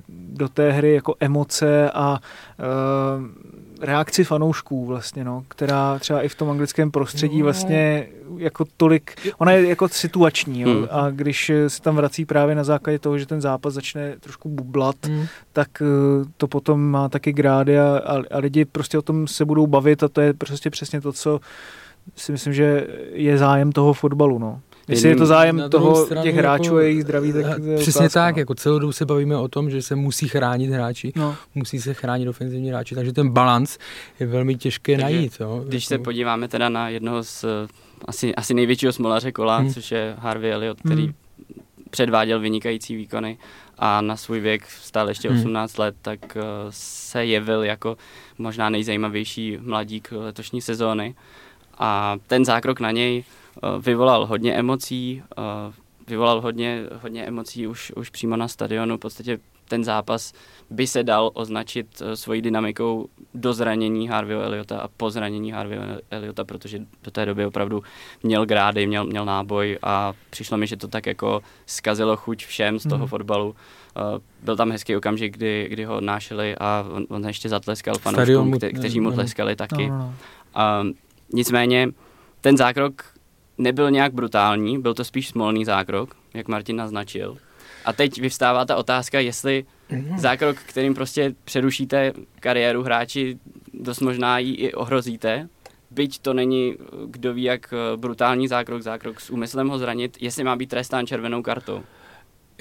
do 0.09 0.49
té 0.49 0.73
hry 0.73 0.95
jako 0.95 1.14
emoce 1.21 1.90
a 1.90 2.21
eh, 2.59 3.87
reakci 3.87 4.25
fanoušků 4.25 4.87
vlastně, 4.87 5.25
no, 5.25 5.45
která 5.49 5.99
třeba 5.99 6.23
i 6.23 6.28
v 6.28 6.35
tom 6.35 6.50
anglickém 6.50 6.90
prostředí 6.90 7.38
no. 7.38 7.45
vlastně 7.45 8.09
jako 8.37 8.64
tolik, 8.76 9.33
ona 9.38 9.52
je 9.52 9.69
jako 9.69 9.88
situační 9.88 10.61
jo, 10.61 10.71
hmm. 10.71 10.87
a 10.90 11.11
když 11.11 11.52
se 11.69 11.83
tam 11.83 11.97
vrací 11.97 12.25
právě 12.25 12.54
na 12.54 12.64
základě 12.64 12.99
toho, 12.99 13.19
že 13.19 13.26
ten 13.26 13.40
zápas 13.40 13.75
začne 13.75 14.16
trošku 14.21 14.49
bublat, 14.49 14.97
hmm. 15.07 15.26
tak 15.52 15.69
eh, 15.83 15.85
to 16.37 16.49
potom 16.49 16.80
má 16.80 17.09
taky 17.09 17.33
grády 17.33 17.78
a, 17.78 18.02
a, 18.07 18.16
a 18.30 18.38
lidi 18.38 18.64
prostě 18.64 18.99
o 18.99 19.02
tom 19.02 19.26
se 19.26 19.45
budou 19.45 19.66
bavit 19.66 20.02
a 20.02 20.09
to 20.09 20.21
je 20.21 20.35
prostě 20.35 20.71
přesně 20.71 21.00
to, 21.00 21.12
co 21.12 21.40
si 22.16 22.33
myslím, 22.33 22.52
že 22.52 22.87
je 23.12 23.38
zájem 23.38 23.73
toho 23.73 23.92
fotbalu, 23.92 24.38
no. 24.38 24.61
Jestli 24.90 25.09
je 25.09 25.16
to 25.16 25.26
zájem 25.26 25.62
toho 25.70 26.04
stranu, 26.04 26.23
těch 26.23 26.35
hráčů 26.35 26.64
jako, 26.64 26.76
a 26.76 26.82
jejich 26.82 27.02
zdraví, 27.02 27.32
tak 27.32 27.56
to 27.56 27.64
je 27.64 27.78
Přesně 27.78 28.00
otázka, 28.00 28.20
tak, 28.20 28.37
no. 28.37 28.40
jako 28.40 28.54
celou 28.54 28.78
dobu 28.78 28.92
se 28.92 29.06
bavíme 29.06 29.37
o 29.37 29.49
tom, 29.49 29.70
že 29.70 29.82
se 29.82 29.97
musí 29.97 30.28
chránit 30.28 30.70
hráči, 30.70 31.12
no. 31.16 31.37
musí 31.54 31.80
se 31.80 31.94
chránit 31.94 32.28
ofenzivní 32.28 32.68
hráči, 32.68 32.94
takže 32.94 33.12
ten 33.12 33.28
balans 33.28 33.78
je 34.20 34.26
velmi 34.26 34.54
těžké 34.54 34.92
takže, 34.92 35.02
najít. 35.04 35.32
Jo. 35.40 35.64
Když 35.68 35.87
se 35.87 35.99
podíváme 35.99 36.49
teda 36.49 36.68
na 36.68 36.88
jednoho 36.88 37.23
z 37.23 37.44
asi, 38.04 38.35
asi 38.35 38.54
největšího 38.54 38.92
smolaře 38.92 39.32
kola, 39.32 39.59
hmm. 39.59 39.75
což 39.75 39.90
je 39.90 40.14
Harvey 40.18 40.52
Elliot, 40.52 40.80
který 40.80 41.02
hmm. 41.02 41.14
předváděl 41.90 42.40
vynikající 42.40 42.97
výkony 42.97 43.38
a 43.78 44.00
na 44.00 44.16
svůj 44.16 44.40
věk 44.40 44.66
stále 44.66 45.11
ještě 45.11 45.30
18 45.30 45.76
hmm. 45.76 45.85
let, 45.85 45.94
tak 46.02 46.20
uh, 46.37 46.42
se 46.70 47.25
jevil 47.25 47.62
jako 47.62 47.97
možná 48.38 48.70
nejzajímavější 48.70 49.59
mladík 49.61 50.12
letošní 50.16 50.61
sezóny. 50.61 51.14
A 51.78 52.16
ten 52.26 52.44
zákrok 52.44 52.80
na 52.80 52.90
něj 52.90 53.25
Eh, 53.25 53.39
vyvolal 53.80 54.26
hodně 54.26 54.54
emocí, 54.54 55.23
eh, 55.38 55.42
vyvolal 56.09 56.40
hodně, 56.40 56.87
hodně 57.02 57.25
emocí 57.25 57.66
už, 57.66 57.92
už 57.97 58.11
přímo 58.11 58.37
na 58.37 58.49
stadionu. 58.49 58.97
V 58.97 59.00
podstatě 59.00 59.38
ten 59.69 59.85
zápas 59.85 60.33
by 60.71 60.87
se 60.87 61.02
dal 61.02 61.30
označit 61.35 62.02
eh, 62.02 62.16
svojí 62.16 62.42
dynamikou 62.42 63.09
do 63.35 63.52
zranění 63.52 64.09
Harveyho 64.09 64.42
Eliota 64.42 64.78
a 64.78 64.88
po 64.88 65.11
zranění 65.11 65.52
Harveyho 65.52 65.85
Eliota, 66.11 66.45
protože 66.45 66.78
do 67.02 67.11
té 67.11 67.26
doby 67.26 67.47
opravdu 67.47 67.83
měl 68.23 68.47
grády, 68.47 68.87
měl, 68.87 69.04
měl 69.04 69.25
náboj 69.25 69.78
a 69.83 70.12
přišlo 70.30 70.59
mi, 70.59 70.66
že 70.66 70.76
to 70.76 70.88
tak 70.88 71.07
jako 71.07 71.42
zkazilo 71.66 72.16
chuť 72.16 72.47
všem 72.47 72.78
z 72.78 72.88
toho 72.88 73.04
mm. 73.04 73.09
fotbalu. 73.09 73.54
byl 74.42 74.57
tam 74.57 74.71
hezký 74.71 74.97
okamžik, 74.97 75.37
kdy, 75.37 75.66
kdy 75.71 75.85
ho 75.85 75.97
odnášeli 75.97 76.57
a 76.61 76.87
on, 76.90 77.07
on 77.09 77.26
ještě 77.26 77.49
zatleskal 77.49 77.95
fanouškům, 77.95 78.52
kte, 78.52 78.73
kteří 78.73 79.00
mu 79.00 79.12
tleskali 79.12 79.57
taky. 79.57 79.88
No, 79.88 79.99
no. 79.99 80.14
Uh, 80.57 80.90
nicméně 81.33 81.88
ten 82.40 82.57
zákrok 82.57 83.20
nebyl 83.61 83.90
nějak 83.90 84.14
brutální, 84.14 84.79
byl 84.79 84.95
to 84.95 85.05
spíš 85.05 85.29
smolný 85.29 85.64
zákrok, 85.64 86.17
jak 86.35 86.49
Martin 86.49 86.76
naznačil. 86.76 87.37
A 87.85 87.93
teď 87.93 88.21
vyvstává 88.21 88.64
ta 88.64 88.76
otázka, 88.76 89.21
jestli 89.21 89.64
mhm. 89.88 90.19
zákrok, 90.19 90.57
kterým 90.57 90.95
prostě 90.95 91.35
přerušíte 91.45 92.12
kariéru 92.40 92.83
hráči, 92.83 93.38
dost 93.75 94.00
možná 94.00 94.38
ji 94.38 94.55
i 94.55 94.75
ohrozíte, 94.75 95.49
byť 95.90 96.19
to 96.19 96.35
není, 96.35 96.76
kdo 97.07 97.35
ví, 97.35 97.43
jak 97.43 97.75
brutální 97.97 98.49
zákrok, 98.49 98.83
zákrok 98.83 99.21
s 99.21 99.31
úmyslem 99.31 99.69
ho 99.69 99.79
zranit, 99.79 100.16
jestli 100.20 100.44
má 100.44 100.57
být 100.57 100.70
trestán 100.70 101.07
červenou 101.07 101.42
kartou. 101.42 101.83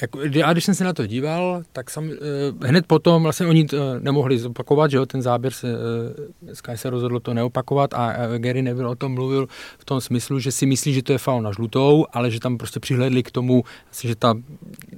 Jako, 0.01 0.19
já 0.21 0.53
když 0.53 0.65
jsem 0.65 0.75
se 0.75 0.83
na 0.83 0.93
to 0.93 1.07
díval, 1.07 1.63
tak 1.73 1.89
jsem, 1.89 2.11
eh, 2.11 2.67
hned 2.67 2.85
potom 2.85 3.23
vlastně 3.23 3.47
oni 3.47 3.65
to 3.65 3.99
nemohli 3.99 4.39
zopakovat, 4.39 4.91
že 4.91 4.97
jo, 4.97 5.05
ten 5.05 5.21
záběr 5.21 5.53
se, 5.53 5.67
eh, 6.49 6.55
Sky 6.55 6.77
se 6.77 6.89
rozhodlo 6.89 7.19
to 7.19 7.33
neopakovat 7.33 7.93
a 7.93 8.13
eh, 8.13 8.39
Gary 8.39 8.61
Neville 8.61 8.89
o 8.89 8.95
tom 8.95 9.13
mluvil 9.13 9.47
v 9.79 9.85
tom 9.85 10.01
smyslu, 10.01 10.39
že 10.39 10.51
si 10.51 10.65
myslí, 10.65 10.93
že 10.93 11.03
to 11.03 11.11
je 11.11 11.17
faul 11.17 11.41
na 11.41 11.51
žlutou, 11.51 12.05
ale 12.13 12.31
že 12.31 12.39
tam 12.39 12.57
prostě 12.57 12.79
přihledli 12.79 13.23
k 13.23 13.31
tomu, 13.31 13.63
že 14.01 14.15
ta 14.15 14.35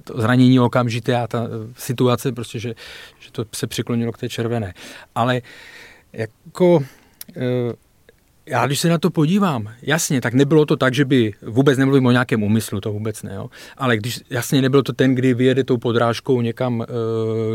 to 0.03 0.21
zranění 0.21 0.59
okamžité 0.59 1.15
a 1.15 1.27
ta 1.27 1.47
situace 1.77 2.31
prostě, 2.31 2.59
že, 2.59 2.75
že 3.19 3.31
to 3.31 3.45
se 3.55 3.67
přiklonilo 3.67 4.11
k 4.11 4.17
té 4.17 4.29
červené. 4.29 4.73
Ale 5.15 5.41
jako 6.13 6.83
já 8.51 8.65
když 8.65 8.79
se 8.79 8.89
na 8.89 8.97
to 8.97 9.09
podívám, 9.09 9.69
jasně, 9.81 10.21
tak 10.21 10.33
nebylo 10.33 10.65
to 10.65 10.75
tak, 10.75 10.93
že 10.93 11.05
by 11.05 11.33
vůbec 11.41 11.77
nemluvím 11.77 12.05
o 12.05 12.11
nějakém 12.11 12.43
úmyslu, 12.43 12.81
to 12.81 12.91
vůbec 12.91 13.23
ne, 13.23 13.33
jo. 13.35 13.49
ale 13.77 13.97
když 13.97 14.19
jasně 14.29 14.61
nebylo 14.61 14.83
to 14.83 14.93
ten, 14.93 15.15
kdy 15.15 15.33
vyjede 15.33 15.63
tou 15.63 15.77
podrážkou 15.77 16.41
někam 16.41 16.81
e, 16.81 16.85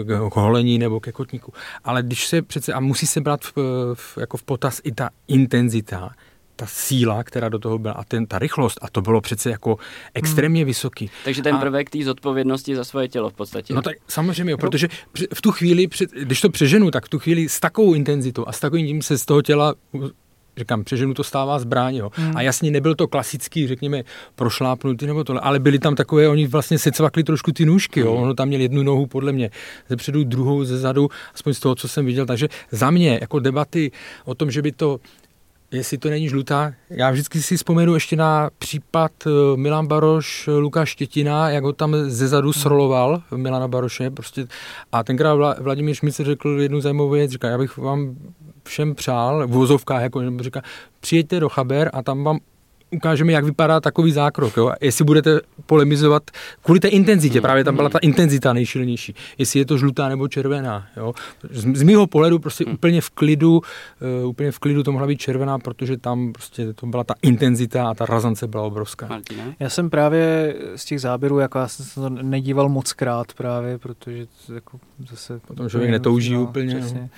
k 0.05 0.35
holení 0.35 0.79
nebo 0.79 1.01
ke 1.01 1.13
kotníku, 1.13 1.53
ale 1.85 2.03
když 2.03 2.27
se 2.27 2.43
přece, 2.43 2.73
a 2.73 2.81
musí 2.81 3.07
se 3.07 3.21
brát 3.21 3.41
v, 3.45 3.53
v, 3.95 4.19
jako 4.21 4.37
v 4.37 4.43
potaz 4.43 4.81
i 4.85 4.93
ta 4.93 5.11
intenzita, 5.29 6.11
ta 6.57 6.67
síla, 6.67 7.25
která 7.25 7.49
do 7.49 7.59
toho 7.59 7.79
byla 7.79 7.95
a 7.95 8.05
ten, 8.05 8.27
ta 8.27 8.39
rychlost 8.39 8.79
a 8.83 8.91
to 8.91 9.03
bylo 9.03 9.21
přece 9.21 9.51
jako 9.51 9.79
extrémně 10.15 10.61
hmm. 10.61 10.67
vysoký. 10.67 11.11
Takže 11.25 11.43
ten 11.43 11.59
prvek 11.59 11.91
té 11.91 12.05
zodpovědnosti 12.05 12.77
za 12.77 12.85
svoje 12.85 13.09
tělo 13.09 13.31
v 13.31 13.33
podstatě. 13.33 13.75
No 13.75 13.83
tak 13.83 13.97
samozřejmě, 14.09 14.51
jo, 14.51 14.59
protože 14.59 14.89
v 15.35 15.43
tu 15.43 15.53
chvíli, 15.53 15.89
když 16.23 16.41
to 16.41 16.51
přeženu, 16.51 16.91
tak 16.91 17.07
v 17.07 17.09
tu 17.09 17.19
chvíli 17.19 17.49
s 17.49 17.61
takovou 17.61 17.95
intenzitou 17.95 18.49
a 18.49 18.53
s 18.53 18.61
takovým 18.61 18.87
tím 18.87 19.03
se 19.03 19.19
z 19.19 19.25
toho 19.25 19.43
těla 19.43 19.75
říkám, 20.57 20.85
přeženu 20.85 21.15
to 21.15 21.25
stává 21.25 21.59
zbraň. 21.59 21.95
Jo. 21.97 22.11
Hmm. 22.15 22.37
A 22.37 22.43
jasně 22.43 22.71
nebyl 22.71 22.95
to 22.95 23.09
klasický, 23.09 23.67
řekněme, 23.67 24.03
prošlápnutý 24.35 25.07
nebo 25.07 25.25
tohle, 25.25 25.41
ale 25.41 25.59
byli 25.59 25.79
tam 25.79 25.95
takové, 25.95 26.29
oni 26.29 26.47
vlastně 26.47 26.79
se 26.79 26.93
cvakli 26.93 27.25
trošku 27.25 27.53
ty 27.53 27.67
nůžky. 27.67 28.01
Jo. 28.01 28.13
Hmm. 28.13 28.23
Ono 28.23 28.35
tam 28.35 28.49
měl 28.49 28.61
jednu 28.61 28.83
nohu 28.83 29.07
podle 29.07 29.33
mě 29.33 29.51
ze 29.89 29.97
předu, 29.97 30.25
druhou 30.25 30.65
ze 30.65 30.79
zadu, 30.79 31.09
aspoň 31.35 31.55
z 31.55 31.61
toho, 31.61 31.75
co 31.75 31.89
jsem 31.89 32.07
viděl. 32.07 32.27
Takže 32.27 32.49
za 32.71 32.91
mě 32.91 33.19
jako 33.21 33.39
debaty 33.39 33.93
o 34.25 34.35
tom, 34.35 34.51
že 34.51 34.63
by 34.63 34.73
to 34.73 35.01
jestli 35.77 35.99
to 35.99 36.11
není 36.11 36.29
žlutá. 36.29 36.73
Já 36.91 37.11
vždycky 37.11 37.43
si 37.43 37.57
vzpomenu 37.57 37.95
ještě 37.95 38.17
na 38.17 38.51
případ 38.59 39.13
eh, 39.27 39.31
Milan 39.57 39.87
Baroš, 39.87 40.49
Lukáš 40.59 40.89
Štětina, 40.89 41.51
jak 41.51 41.65
ho 41.65 41.73
tam 41.73 41.97
ze 42.07 42.29
zadu 42.29 42.53
sroloval, 42.53 43.23
Milana 43.37 43.69
Baroše, 43.69 44.11
prostě. 44.11 44.47
A 44.93 45.05
tenkrát 45.05 45.59
Vladimír 45.61 45.95
Šmice 45.95 46.25
řekl 46.25 46.61
jednu 46.61 46.81
zajímavou 46.81 47.11
věc, 47.11 47.31
říká, 47.31 47.49
já 47.49 47.59
bych 47.59 47.77
vám 47.77 48.17
všem 48.65 48.95
přál, 48.95 49.47
v 49.47 49.51
vozovkách, 49.51 50.03
jako 50.03 50.23
říká, 50.41 50.63
přijeďte 51.01 51.41
do 51.41 51.49
Chaber 51.49 51.91
a 51.93 52.03
tam 52.03 52.25
vám 52.25 52.39
ukážeme, 52.91 53.33
jak 53.33 53.45
vypadá 53.45 53.81
takový 53.81 54.13
zákrok. 54.13 54.57
Jo? 54.57 54.73
Jestli 54.81 55.05
budete 55.05 55.41
polemizovat 55.67 56.23
kvůli 56.63 56.81
té 56.81 56.89
intenzitě, 56.89 57.41
právě 57.41 57.65
tam 57.65 57.77
byla 57.77 57.89
ta 57.89 57.99
intenzita 57.99 58.53
nejšilnější. 58.53 59.15
Jestli 59.39 59.59
je 59.59 59.65
to 59.65 59.79
žlutá 59.79 60.09
nebo 60.09 60.29
červená. 60.29 60.87
Jo? 60.97 61.13
Z, 61.51 61.77
z 61.77 61.83
mého 61.83 62.07
pohledu 62.07 62.39
prostě 62.39 62.65
hmm. 62.65 62.75
úplně 62.75 63.01
v 63.01 63.11
klidu, 63.11 63.61
uh, 64.23 64.29
úplně 64.29 64.53
v 64.53 64.59
klidu 64.59 64.83
to 64.83 64.93
mohla 64.93 65.07
být 65.07 65.21
červená, 65.21 65.59
protože 65.59 65.97
tam 65.97 66.33
prostě 66.33 66.73
to 66.73 66.87
byla 66.87 67.05
ta 67.05 67.15
intenzita 67.23 67.89
a 67.89 67.95
ta 67.95 68.07
razance 68.07 68.47
byla 68.47 68.63
obrovská. 68.63 69.07
Martina? 69.07 69.45
Já 69.61 69.71
jsem 69.71 69.91
právě 69.91 70.55
z 70.77 70.85
těch 70.85 71.01
záběrů, 71.01 71.39
jako 71.39 71.59
já 71.59 71.69
jsem 71.69 71.87
se 71.87 71.95
to 71.95 72.09
nedíval 72.09 72.69
moc 72.69 72.93
krát 72.93 73.33
právě, 73.33 73.79
protože 73.79 74.27
to 74.47 74.55
jako 74.55 74.79
zase... 75.11 75.41
Potom 75.47 75.69
člověk 75.69 75.91
netouží 75.91 76.35
no, 76.35 76.43
úplně. 76.43 76.75
No. 76.75 76.81
Přesně. 76.81 77.09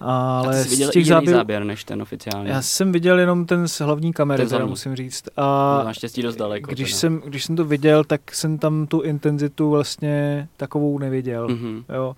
Ale 0.00 0.64
z 0.64 0.90
těch 0.90 1.06
záběrů, 1.06 1.38
záběr 1.38 1.64
než 1.64 1.84
ten 1.84 2.02
oficiální. 2.02 2.48
Já 2.48 2.62
jsem 2.62 2.92
viděl 2.92 3.18
jenom 3.18 3.46
ten 3.46 3.68
z 3.68 3.80
hlavní 3.80 4.12
kamery, 4.12 4.46
teda 4.46 4.66
musím 4.66 4.96
říct. 4.96 5.11
A 5.36 5.82
naštěstí 5.84 6.22
dost 6.22 6.36
daleko. 6.36 6.70
Když 6.70 6.94
jsem, 6.94 7.22
když 7.26 7.44
jsem 7.44 7.56
to 7.56 7.64
viděl, 7.64 8.04
tak 8.04 8.34
jsem 8.34 8.58
tam 8.58 8.86
tu 8.86 9.00
intenzitu 9.00 9.70
vlastně 9.70 10.48
takovou 10.56 10.98
neviděl. 10.98 11.46
Mm-hmm. 11.48 11.84
Jo 11.94 12.16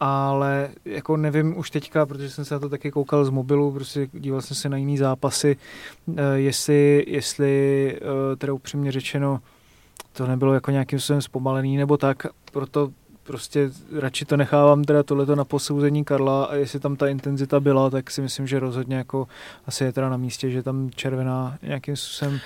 ale 0.00 0.70
jako 0.84 1.16
nevím 1.16 1.58
už 1.58 1.70
teďka, 1.70 2.06
protože 2.06 2.30
jsem 2.30 2.44
se 2.44 2.54
na 2.54 2.60
to 2.60 2.68
taky 2.68 2.90
koukal 2.90 3.24
z 3.24 3.30
mobilu, 3.30 3.72
prostě 3.72 4.08
díval 4.12 4.40
jsem 4.42 4.56
se 4.56 4.68
na 4.68 4.76
jiný 4.76 4.98
zápasy, 4.98 5.56
eh, 6.16 6.22
jestli, 6.34 7.04
jestli 7.08 7.92
eh, 7.96 8.36
teda 8.36 8.52
upřímně 8.52 8.92
řečeno 8.92 9.40
to 10.12 10.26
nebylo 10.26 10.54
jako 10.54 10.70
nějakým 10.70 10.98
způsobem 10.98 11.22
zpomalený 11.22 11.76
nebo 11.76 11.96
tak, 11.96 12.26
proto 12.52 12.90
prostě 13.28 13.70
radši 13.92 14.24
to 14.24 14.36
nechávám 14.36 14.84
teda 14.84 15.02
tohleto 15.02 15.36
na 15.36 15.44
posouzení 15.44 16.04
Karla 16.04 16.44
a 16.44 16.54
jestli 16.54 16.80
tam 16.80 16.96
ta 16.96 17.08
intenzita 17.08 17.60
byla, 17.60 17.90
tak 17.90 18.10
si 18.10 18.22
myslím, 18.22 18.46
že 18.46 18.58
rozhodně 18.58 18.96
jako 18.96 19.28
asi 19.66 19.84
je 19.84 19.92
teda 19.92 20.08
na 20.08 20.16
místě, 20.16 20.50
že 20.50 20.62
tam 20.62 20.90
červená 20.94 21.58
nějakým 21.62 21.96
způsobem 21.96 22.40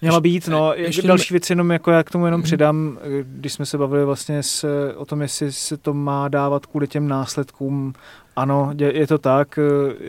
měla 0.00 0.20
být. 0.20 0.48
No, 0.48 0.72
ještě 0.74 1.08
další 1.08 1.34
věc, 1.34 1.50
jenom 1.50 1.70
jako 1.70 1.90
já 1.90 2.02
k 2.02 2.10
tomu 2.10 2.24
jenom 2.24 2.40
mm-hmm. 2.40 2.44
přidám, 2.44 2.98
když 3.22 3.52
jsme 3.52 3.66
se 3.66 3.78
bavili 3.78 4.04
vlastně 4.04 4.42
s, 4.42 4.66
o 4.96 5.04
tom, 5.04 5.22
jestli 5.22 5.52
se 5.52 5.76
to 5.76 5.94
má 5.94 6.28
dávat 6.28 6.66
kvůli 6.66 6.88
těm 6.88 7.08
následkům 7.08 7.92
ano, 8.36 8.72
je 8.78 9.06
to 9.06 9.18
tak, 9.18 9.58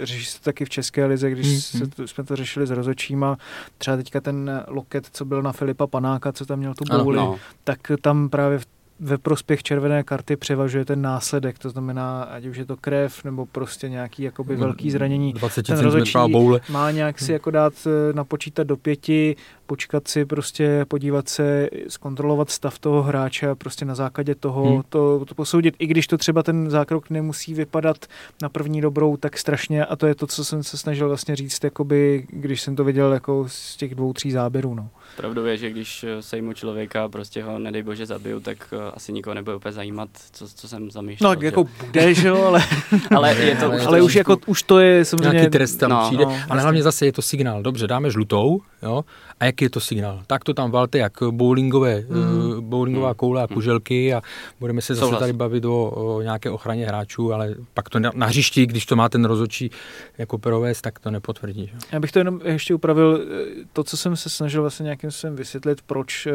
řeší 0.04 0.26
se 0.26 0.40
to 0.40 0.44
taky 0.44 0.66
v 0.66 0.70
České 0.70 1.06
lize, 1.06 1.32
když 1.32 1.48
mm-hmm. 1.48 1.80
se 1.80 1.88
to, 1.88 2.08
jsme 2.08 2.24
to 2.24 2.36
řešili 2.36 2.68
s 2.68 2.72
rozočíma, 2.72 3.38
třeba 3.78 3.98
teďka 3.98 4.22
ten 4.22 4.64
loket, 4.68 5.08
co 5.12 5.26
byl 5.26 5.42
na 5.42 5.52
Filipa 5.52 5.88
Panáka, 5.88 6.32
co 6.32 6.46
tam 6.46 6.60
měl 6.60 6.74
tu 6.74 6.98
bouli, 6.98 7.18
no. 7.18 7.40
tak 7.64 7.80
tam 8.02 8.30
právě 8.30 8.60
v 8.60 8.66
ve 9.02 9.18
prospěch 9.18 9.64
červené 9.64 10.04
karty 10.04 10.36
převažuje 10.36 10.86
ten 10.86 11.02
následek, 11.02 11.60
to 11.60 11.70
znamená, 11.70 12.24
ať 12.24 12.46
už 12.46 12.58
je 12.58 12.66
to 12.66 12.78
krev 12.78 13.24
nebo 13.24 13.46
prostě 13.46 13.90
nějaký 13.90 14.24
jakoby 14.24 14.56
velký 14.56 14.92
zranění. 14.92 15.34
20 15.34 15.66
ten 15.66 15.80
rozhodčí 15.80 16.18
boule. 16.32 16.62
má 16.70 16.92
nějak 16.92 17.20
si 17.20 17.32
jako 17.32 17.52
dát 17.52 17.74
eh, 17.86 18.14
napočítat 18.14 18.68
do 18.68 18.78
pěti, 18.78 19.36
počkat 19.66 20.08
si 20.08 20.26
prostě, 20.26 20.86
podívat 20.88 21.30
se, 21.30 21.70
zkontrolovat 21.88 22.50
stav 22.50 22.80
toho 22.80 23.04
hráče 23.04 23.50
a 23.50 23.56
prostě 23.56 23.86
na 23.86 23.96
základě 23.96 24.36
toho 24.36 24.74
hmm. 24.74 24.82
to, 24.90 25.26
to 25.26 25.36
posoudit, 25.36 25.76
i 25.80 25.88
když 25.88 26.08
to 26.08 26.18
třeba 26.18 26.44
ten 26.44 26.70
zákrok 26.70 27.10
nemusí 27.10 27.54
vypadat 27.54 28.06
na 28.42 28.50
první 28.50 28.82
dobrou 28.82 29.18
tak 29.18 29.38
strašně 29.38 29.86
a 29.86 29.96
to 29.96 30.08
je 30.08 30.16
to, 30.16 30.28
co 30.28 30.46
jsem 30.46 30.64
se 30.64 30.78
snažil 30.78 31.08
vlastně 31.08 31.36
říct, 31.36 31.64
jakoby, 31.64 32.28
když 32.30 32.62
jsem 32.62 32.76
to 32.76 32.84
viděl 32.84 33.14
jako 33.14 33.46
z 33.48 33.78
těch 33.78 33.96
dvou, 33.96 34.14
tří 34.14 34.32
záběrů. 34.32 34.76
No. 34.76 34.90
Pravdou 35.18 35.46
je, 35.46 35.58
že 35.58 35.70
když 35.70 36.06
sejmu 36.20 36.54
člověka, 36.54 37.10
prostě 37.10 37.44
ho 37.44 37.60
nedej 37.60 37.84
bože 37.84 38.06
zabiju, 38.06 38.40
tak 38.40 38.74
eh, 38.74 38.91
asi 38.94 39.14
nikoho 39.14 39.34
nebude 39.34 39.56
úplně 39.56 39.72
zajímat, 39.72 40.10
co, 40.32 40.48
co 40.48 40.68
jsem 40.68 40.92
zamýšlel. 40.92 41.36
No, 41.36 41.42
jako 41.42 41.66
bude, 41.86 42.14
že 42.14 42.28
jo, 42.28 42.44
ale, 42.44 42.64
ale, 43.16 43.36
je 43.36 43.56
to, 43.56 43.66
ale, 43.66 43.82
ale 43.82 44.02
už, 44.02 44.16
jako, 44.16 44.38
už 44.46 44.64
to 44.64 44.80
je 44.80 45.06
samozřejmě... 45.06 45.32
Nějaký 45.32 45.52
trest 45.52 45.76
tam 45.76 45.90
no, 45.90 46.04
přijde, 46.06 46.26
no, 46.26 46.30
ale 46.30 46.40
vlastně. 46.40 46.62
hlavně 46.62 46.84
zase 46.84 47.06
je 47.06 47.12
to 47.12 47.22
signál. 47.22 47.62
Dobře, 47.62 47.88
dáme 47.88 48.12
žlutou, 48.12 48.62
jo, 48.84 49.04
a 49.40 49.46
jaký 49.46 49.66
je 49.66 49.70
to 49.70 49.80
signál? 49.80 50.24
Tak 50.28 50.44
to 50.44 50.54
tam 50.54 50.72
valte 50.72 50.98
jak 50.98 51.14
bowlingové, 51.32 52.04
mm. 52.10 52.70
bowlingová 52.70 53.10
mm. 53.10 53.16
koule 53.16 53.42
a 53.42 53.46
hmm. 53.46 53.54
kuželky 53.54 54.14
a 54.14 54.22
budeme 54.60 54.82
se 54.82 54.96
zase 54.96 55.06
Souhlas. 55.06 55.20
tady 55.20 55.34
bavit 55.34 55.66
o, 55.66 55.90
o 55.90 56.22
nějaké 56.22 56.50
ochraně 56.50 56.88
hráčů, 56.88 57.34
ale 57.34 57.56
pak 57.74 57.90
to 57.90 58.00
na, 58.00 58.12
na 58.16 58.28
hřišti, 58.28 58.66
když 58.66 58.86
to 58.86 58.96
má 58.96 59.10
ten 59.10 59.26
rozočí 59.26 59.72
jako 60.18 60.38
provést, 60.38 60.82
tak 60.82 61.00
to 61.00 61.12
nepotvrdí. 61.12 61.68
Že? 61.68 61.74
Já 61.92 62.00
bych 62.00 62.12
to 62.12 62.20
jenom 62.20 62.42
ještě 62.44 62.76
upravil, 62.76 63.26
to, 63.74 63.84
co 63.84 63.98
jsem 63.98 64.16
se 64.16 64.30
snažil 64.30 64.62
vlastně 64.62 64.84
nějakým 64.84 65.12
způsobem 65.12 65.36
vysvětlit, 65.36 65.82
proč 65.82 66.28
eh, 66.28 66.32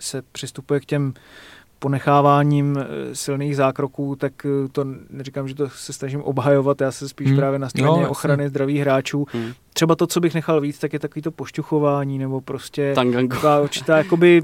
se 0.00 0.22
přistupuje 0.32 0.80
k 0.80 0.84
těm 0.84 1.14
ponecháváním 1.84 2.78
eh, 2.78 3.14
silných 3.14 3.56
zákroků, 3.56 4.16
tak 4.16 4.32
eh, 4.46 4.68
to 4.72 4.84
neříkám, 5.10 5.48
že 5.48 5.54
to 5.54 5.68
se 5.68 5.92
snažím 5.92 6.22
obhajovat, 6.22 6.80
já 6.80 6.92
se 6.92 7.08
spíš 7.08 7.28
hmm. 7.28 7.36
právě 7.36 7.58
na 7.58 7.68
straně 7.68 8.02
no, 8.02 8.10
ochrany 8.10 8.48
zdravých 8.48 8.80
hráčů. 8.80 9.26
Hmm. 9.32 9.52
Třeba 9.72 9.94
to, 9.94 10.06
co 10.06 10.20
bych 10.20 10.34
nechal 10.34 10.60
víc, 10.60 10.78
tak 10.78 10.92
je 10.92 10.98
takový 10.98 11.22
to 11.22 11.30
pošťuchování, 11.30 12.18
nebo 12.18 12.40
prostě 12.40 12.92
Tanganko. 12.94 13.34
taková 13.34 13.60
určitá 13.60 13.98
jakoby 13.98 14.42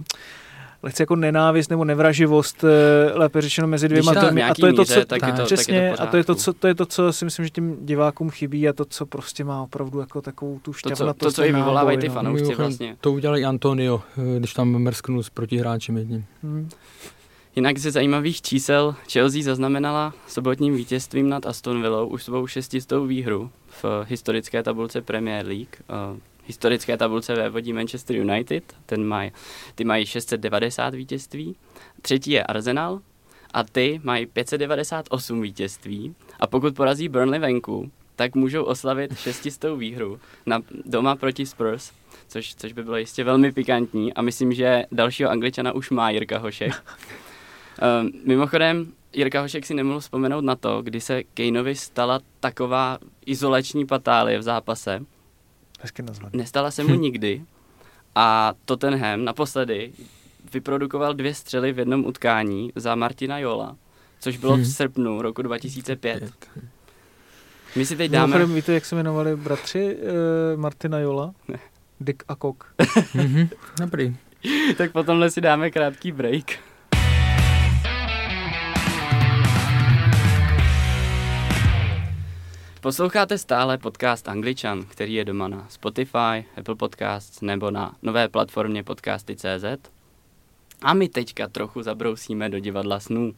lehce 0.83 1.03
jako 1.03 1.17
nenávist 1.17 1.71
nebo 1.71 1.85
nevraživost, 1.85 2.65
eh, 2.65 3.19
lépe 3.19 3.41
řečeno 3.41 3.69
mezi 3.69 3.89
dvěma 3.89 4.15
týmy. 4.15 4.43
A 4.43 4.55
to 4.55 4.67
je 4.67 4.73
to, 4.73 4.85
co, 4.85 5.05
tak 5.05 5.27
je 5.27 5.33
to, 5.33 5.45
přesně, 5.45 5.75
tak 5.75 5.91
je 5.91 5.97
to 5.97 6.03
a 6.03 6.07
to 6.07 6.17
je 6.17 6.25
to, 6.25 6.35
co, 6.35 6.53
to 6.53 6.67
je 6.67 6.75
to, 6.75 6.87
co 6.87 7.13
si 7.13 7.25
myslím, 7.25 7.45
že 7.45 7.51
tím 7.51 7.77
divákům 7.81 8.31
chybí 8.31 8.69
a 8.69 8.73
to, 8.73 8.85
co 8.85 9.07
prostě 9.07 9.45
má 9.45 9.63
opravdu 9.63 10.01
jako 10.01 10.23
takovou 10.23 10.59
tu 10.59 10.73
šťavnatost. 10.73 11.19
To, 11.19 11.25
co, 11.25 11.31
to, 11.31 11.33
co 11.33 11.45
i 11.45 11.53
vyvolávají 11.53 11.99
ty 11.99 12.09
no. 12.09 12.15
fanoušci 12.15 12.55
vlastně. 12.55 12.97
To 13.01 13.13
udělali 13.13 13.45
Antonio, 13.45 14.03
když 14.39 14.55
tam 14.55 14.69
mrsknul 14.69 15.23
s 15.23 15.31
protihráčem 15.31 15.97
jedním. 15.97 16.25
Hmm. 16.43 16.69
Jinak 17.57 17.79
ze 17.79 17.91
zajímavých 17.91 18.43
čísel 18.43 18.95
Chelsea 19.13 19.43
zaznamenala 19.43 20.15
sobotním 20.27 20.75
vítězstvím 20.75 21.29
nad 21.29 21.47
Aston 21.47 21.83
Villou 21.83 22.07
už 22.07 22.23
svou 22.25 22.47
šestistou 22.47 23.07
výhru 23.07 23.51
v 23.83 23.85
historické 24.09 24.63
tabulce 24.63 25.01
Premier 25.03 25.47
League. 25.47 25.77
Uh, 26.13 26.19
historické 26.47 26.97
tabulce 26.97 27.35
vévodí 27.35 27.73
Manchester 27.73 28.17
United, 28.17 28.77
ten 28.87 29.05
maj, 29.05 29.31
ty 29.75 29.85
mají 29.85 30.07
690 30.07 30.95
vítězství. 30.95 31.57
Třetí 32.03 32.31
je 32.31 32.45
Arsenal 32.45 33.01
a 33.55 33.65
ty 33.65 34.01
mají 34.05 34.27
598 34.27 35.43
vítězství. 35.43 36.15
A 36.41 36.47
pokud 36.47 36.75
porazí 36.75 37.09
Burnley 37.09 37.41
venku, 37.41 37.91
tak 38.17 38.35
můžou 38.35 38.65
oslavit 38.65 39.19
šestistou 39.19 39.77
výhru 39.77 40.21
na 40.47 40.61
doma 40.85 41.17
proti 41.17 41.47
Spurs, 41.47 41.93
což, 42.29 42.55
což 42.55 42.73
by 42.73 42.83
bylo 42.83 42.97
jistě 42.97 43.25
velmi 43.25 43.53
pikantní 43.53 44.15
a 44.15 44.23
myslím, 44.23 44.53
že 44.53 44.85
dalšího 44.93 45.31
angličana 45.31 45.73
už 45.73 45.91
má 45.91 46.11
Jirka 46.11 46.39
Hošek. 46.39 46.73
Um, 47.81 48.11
mimochodem, 48.27 48.93
Jirka 49.13 49.41
Hošek 49.41 49.67
si 49.67 49.75
nemohl 49.75 50.01
vzpomenout 50.01 50.45
na 50.45 50.57
to, 50.57 50.83
kdy 50.83 51.01
se 51.01 51.23
Kejnovi 51.23 51.75
stala 51.75 52.21
taková 52.41 52.99
izolační 53.27 53.87
patálie 53.87 54.39
v 54.39 54.43
zápase. 54.43 55.03
Hezky 55.81 56.03
nazvaný. 56.03 56.39
Nestala 56.39 56.71
se 56.71 56.85
mu 56.85 56.95
nikdy. 56.95 57.43
A 58.15 58.55
Tottenham 58.65 59.25
naposledy 59.25 59.93
vyprodukoval 60.53 61.15
dvě 61.15 61.35
střely 61.35 61.73
v 61.73 61.79
jednom 61.79 62.07
utkání 62.07 62.73
za 62.77 62.95
Martina 62.95 63.39
Jola, 63.39 63.77
což 64.21 64.37
bylo 64.37 64.53
v 64.53 64.57
hmm. 64.57 64.65
srpnu 64.65 65.23
roku 65.23 65.43
2005. 65.43 66.33
My 67.77 67.87
si 67.87 67.97
teď 67.97 68.11
dáme... 68.11 68.27
Mimochodem, 68.27 68.55
víte, 68.55 68.73
jak 68.73 68.85
se 68.85 68.95
jmenovali 68.95 69.37
bratři 69.37 69.97
uh, 69.97 70.61
Martina 70.61 70.99
Jola? 70.99 71.33
Ne. 71.49 71.59
Dick 72.01 72.23
a 72.29 72.35
Kok. 72.35 72.75
Mhm. 73.15 73.49
Dobrý. 73.81 74.17
tak 74.77 74.93
potom 74.93 75.31
si 75.31 75.41
dáme 75.41 75.71
krátký 75.71 76.13
break. 76.13 76.70
Posloucháte 82.83 83.39
stále 83.39 83.79
podcast 83.79 84.29
Angličan, 84.29 84.85
který 84.85 85.15
je 85.15 85.25
doma 85.25 85.49
na 85.49 85.67
Spotify, 85.69 86.45
Apple 86.57 86.75
Podcasts 86.75 87.41
nebo 87.41 87.71
na 87.71 87.97
nové 88.03 88.29
platformě 88.29 88.83
podcasty.cz. 88.83 89.91
A 90.83 90.95
my 90.95 91.09
teďka 91.09 91.49
trochu 91.49 91.83
zabrousíme 91.83 92.49
do 92.49 92.59
divadla 92.59 93.01
snů. 93.01 93.35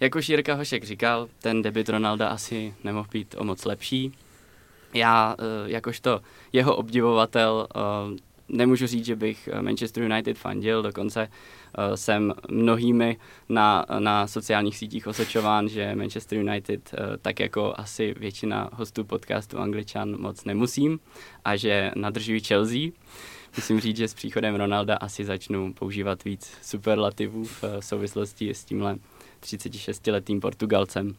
Jak 0.00 0.14
už 0.14 0.32
Hošek 0.56 0.84
říkal, 0.84 1.28
ten 1.40 1.62
debit 1.62 1.88
Ronalda 1.88 2.28
asi 2.28 2.74
nemohl 2.84 3.08
být 3.12 3.34
o 3.38 3.44
moc 3.44 3.64
lepší. 3.64 4.12
Já, 4.94 5.36
eh, 5.38 5.70
jakožto 5.70 6.20
jeho 6.52 6.76
obdivovatel, 6.76 7.68
eh, 7.74 7.80
nemůžu 8.50 8.86
říct, 8.86 9.04
že 9.04 9.16
bych 9.16 9.48
Manchester 9.60 10.02
United 10.02 10.38
fandil, 10.38 10.82
dokonce 10.82 11.28
Eh, 11.78 11.96
jsem 11.96 12.34
mnohými 12.48 13.16
na, 13.48 13.86
na 13.98 14.26
sociálních 14.26 14.76
sítích 14.76 15.06
osočován, 15.06 15.68
že 15.68 15.94
Manchester 15.94 16.38
United, 16.38 16.94
eh, 16.94 17.16
tak 17.22 17.40
jako 17.40 17.74
asi 17.76 18.14
většina 18.18 18.70
hostů 18.72 19.04
podcastu 19.04 19.58
Angličan, 19.58 20.20
moc 20.20 20.44
nemusím 20.44 21.00
a 21.44 21.56
že 21.56 21.90
nadržují 21.96 22.40
Chelsea. 22.40 22.90
Musím 23.56 23.80
říct, 23.80 23.96
že 23.96 24.08
s 24.08 24.14
příchodem 24.14 24.54
Ronalda 24.54 24.96
asi 24.96 25.24
začnu 25.24 25.72
používat 25.72 26.24
víc 26.24 26.52
superlativů 26.62 27.44
v 27.44 27.64
eh, 27.64 27.82
souvislosti 27.82 28.50
s 28.50 28.64
tímhle 28.64 28.96
36-letým 29.42 30.40
Portugalcem. 30.40 31.16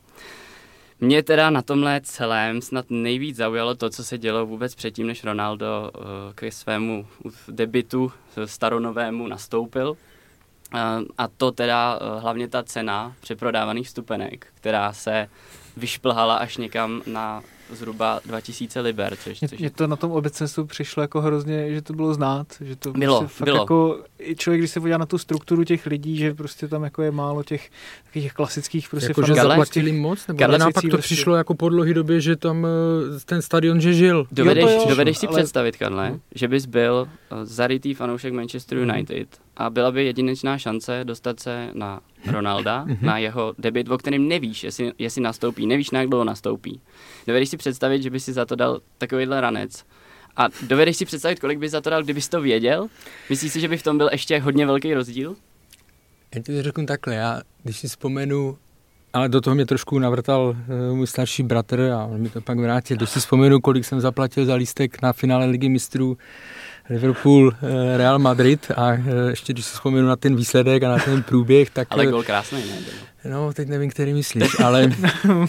Mě 1.01 1.23
teda 1.23 1.49
na 1.49 1.61
tomhle 1.61 2.01
celém 2.03 2.61
snad 2.61 2.85
nejvíc 2.89 3.35
zaujalo 3.35 3.75
to, 3.75 3.89
co 3.89 4.03
se 4.03 4.17
dělo 4.17 4.45
vůbec 4.45 4.75
předtím, 4.75 5.07
než 5.07 5.23
Ronaldo 5.23 5.91
k 6.35 6.51
svému 6.51 7.07
debitu 7.47 8.11
staronovému 8.45 9.27
nastoupil. 9.27 9.97
A 11.17 11.27
to 11.37 11.51
teda 11.51 11.99
eh, 12.01 12.19
hlavně 12.19 12.47
ta 12.47 12.63
cena 12.63 13.15
přeprodávaných 13.21 13.89
stupenek, 13.89 14.47
která 14.53 14.93
se 14.93 15.29
vyšplhala 15.77 16.35
až 16.35 16.57
někam 16.57 17.01
na 17.05 17.43
zhruba 17.75 18.19
2000 18.25 18.79
liber. 18.79 19.15
Což, 19.23 19.39
což... 19.39 19.59
Mně 19.59 19.69
to 19.69 19.87
na 19.87 19.95
tom 19.95 20.11
obecenstvu 20.11 20.65
přišlo 20.65 21.01
jako 21.01 21.21
hrozně, 21.21 21.73
že 21.73 21.81
to 21.81 21.93
bylo 21.93 22.13
znát. 22.13 22.47
Že 22.61 22.75
to 22.75 22.91
bylo, 22.91 23.19
prostě 23.19 23.35
fakt 23.37 23.45
bylo. 23.45 23.57
Jako, 23.57 24.03
člověk, 24.37 24.61
když 24.61 24.71
se 24.71 24.79
podívá 24.79 24.97
na 24.97 25.05
tu 25.05 25.17
strukturu 25.17 25.63
těch 25.63 25.85
lidí, 25.85 26.17
že 26.17 26.33
prostě 26.33 26.67
tam 26.67 26.83
jako 26.83 27.01
je 27.01 27.11
málo 27.11 27.43
těch 27.43 27.69
takových 28.03 28.33
klasických 28.33 28.89
prostě 28.89 29.09
jako, 29.09 29.25
že 29.25 29.33
zaplatili 29.33 29.91
moc? 29.91 30.27
Nebo 30.27 30.43
ale 30.43 30.57
naopak 30.57 30.81
to 30.81 30.89
prostě. 30.89 31.03
přišlo 31.03 31.35
jako 31.35 31.55
po 31.55 31.69
dlouhé 31.69 31.93
době, 31.93 32.21
že 32.21 32.35
tam 32.35 32.65
eh, 32.65 33.19
ten 33.25 33.41
stadion, 33.41 33.81
že 33.81 33.93
žil. 33.93 34.27
Dovedeš, 34.31 34.63
jo, 34.63 34.69
jo, 34.69 34.85
dovedeš 34.89 35.17
si 35.17 35.27
ale... 35.27 35.37
představit, 35.37 35.77
Karle, 35.77 36.09
hmm. 36.09 36.19
že 36.35 36.47
bys 36.47 36.65
byl 36.65 37.07
eh, 37.31 37.45
zarytý 37.45 37.93
fanoušek 37.93 38.33
Manchester 38.33 38.77
mhm. 38.77 38.89
United 38.89 39.17
hmm. 39.17 39.47
a 39.57 39.69
byla 39.69 39.91
by 39.91 40.05
jedinečná 40.05 40.57
šance 40.57 41.01
dostat 41.03 41.39
se 41.39 41.69
na 41.73 41.99
Ronalda, 42.27 42.85
mm-hmm. 42.85 42.97
na 43.01 43.17
jeho 43.17 43.53
debit, 43.57 43.89
o 43.89 43.97
kterém 43.97 44.27
nevíš, 44.27 44.63
jestli, 44.63 44.91
jestli 44.97 45.21
nastoupí, 45.21 45.67
nevíš, 45.67 45.91
na 45.91 45.99
jak 45.99 46.09
dlouho 46.09 46.23
nastoupí. 46.23 46.81
Dovedeš 47.27 47.49
si 47.49 47.57
představit, 47.57 48.03
že 48.03 48.09
by 48.09 48.19
si 48.19 48.33
za 48.33 48.45
to 48.45 48.55
dal 48.55 48.79
takovýhle 48.97 49.41
ranec. 49.41 49.85
A 50.37 50.47
dovedeš 50.67 50.97
si 50.97 51.05
představit, 51.05 51.39
kolik 51.39 51.59
by 51.59 51.69
za 51.69 51.81
to 51.81 51.89
dal, 51.89 52.03
kdybys 52.03 52.29
to 52.29 52.41
věděl? 52.41 52.87
Myslíš 53.29 53.51
si, 53.51 53.59
že 53.59 53.67
by 53.67 53.77
v 53.77 53.83
tom 53.83 53.97
byl 53.97 54.09
ještě 54.11 54.39
hodně 54.39 54.65
velký 54.65 54.93
rozdíl? 54.93 55.35
Já 56.35 56.41
ti 56.41 56.55
to 56.55 56.63
řeknu 56.63 56.85
takhle, 56.85 57.15
já 57.15 57.41
když 57.63 57.77
si 57.77 57.87
vzpomenu, 57.87 58.57
ale 59.13 59.29
do 59.29 59.41
toho 59.41 59.55
mě 59.55 59.65
trošku 59.65 59.99
navrtal 59.99 60.55
uh, 60.89 60.95
můj 60.95 61.07
starší 61.07 61.43
bratr 61.43 61.81
a 61.81 62.05
on 62.05 62.21
mi 62.21 62.29
to 62.29 62.41
pak 62.41 62.59
vrátil. 62.59 62.97
Když 62.97 63.09
si 63.09 63.19
vzpomenu, 63.19 63.59
kolik 63.59 63.85
jsem 63.85 64.01
zaplatil 64.01 64.45
za 64.45 64.55
lístek 64.55 65.01
na 65.01 65.13
finále 65.13 65.45
ligy 65.45 65.69
mistrů 65.69 66.17
Liverpool, 66.91 67.51
eh, 67.53 67.97
Real 67.97 68.19
Madrid 68.19 68.71
a 68.75 68.91
eh, 68.91 69.01
ještě 69.29 69.53
když 69.53 69.65
si 69.65 69.73
vzpomenu 69.73 70.07
na 70.07 70.15
ten 70.15 70.35
výsledek 70.35 70.83
a 70.83 70.89
na 70.89 70.97
ten 70.97 71.23
průběh, 71.23 71.69
tak... 71.69 71.87
Ale 71.91 72.05
gol 72.05 72.23
krásný, 72.23 72.59
ne? 72.59 72.75
No, 73.29 73.53
teď 73.53 73.67
nevím, 73.67 73.89
který 73.89 74.13
myslíš, 74.13 74.59
ale 74.59 74.91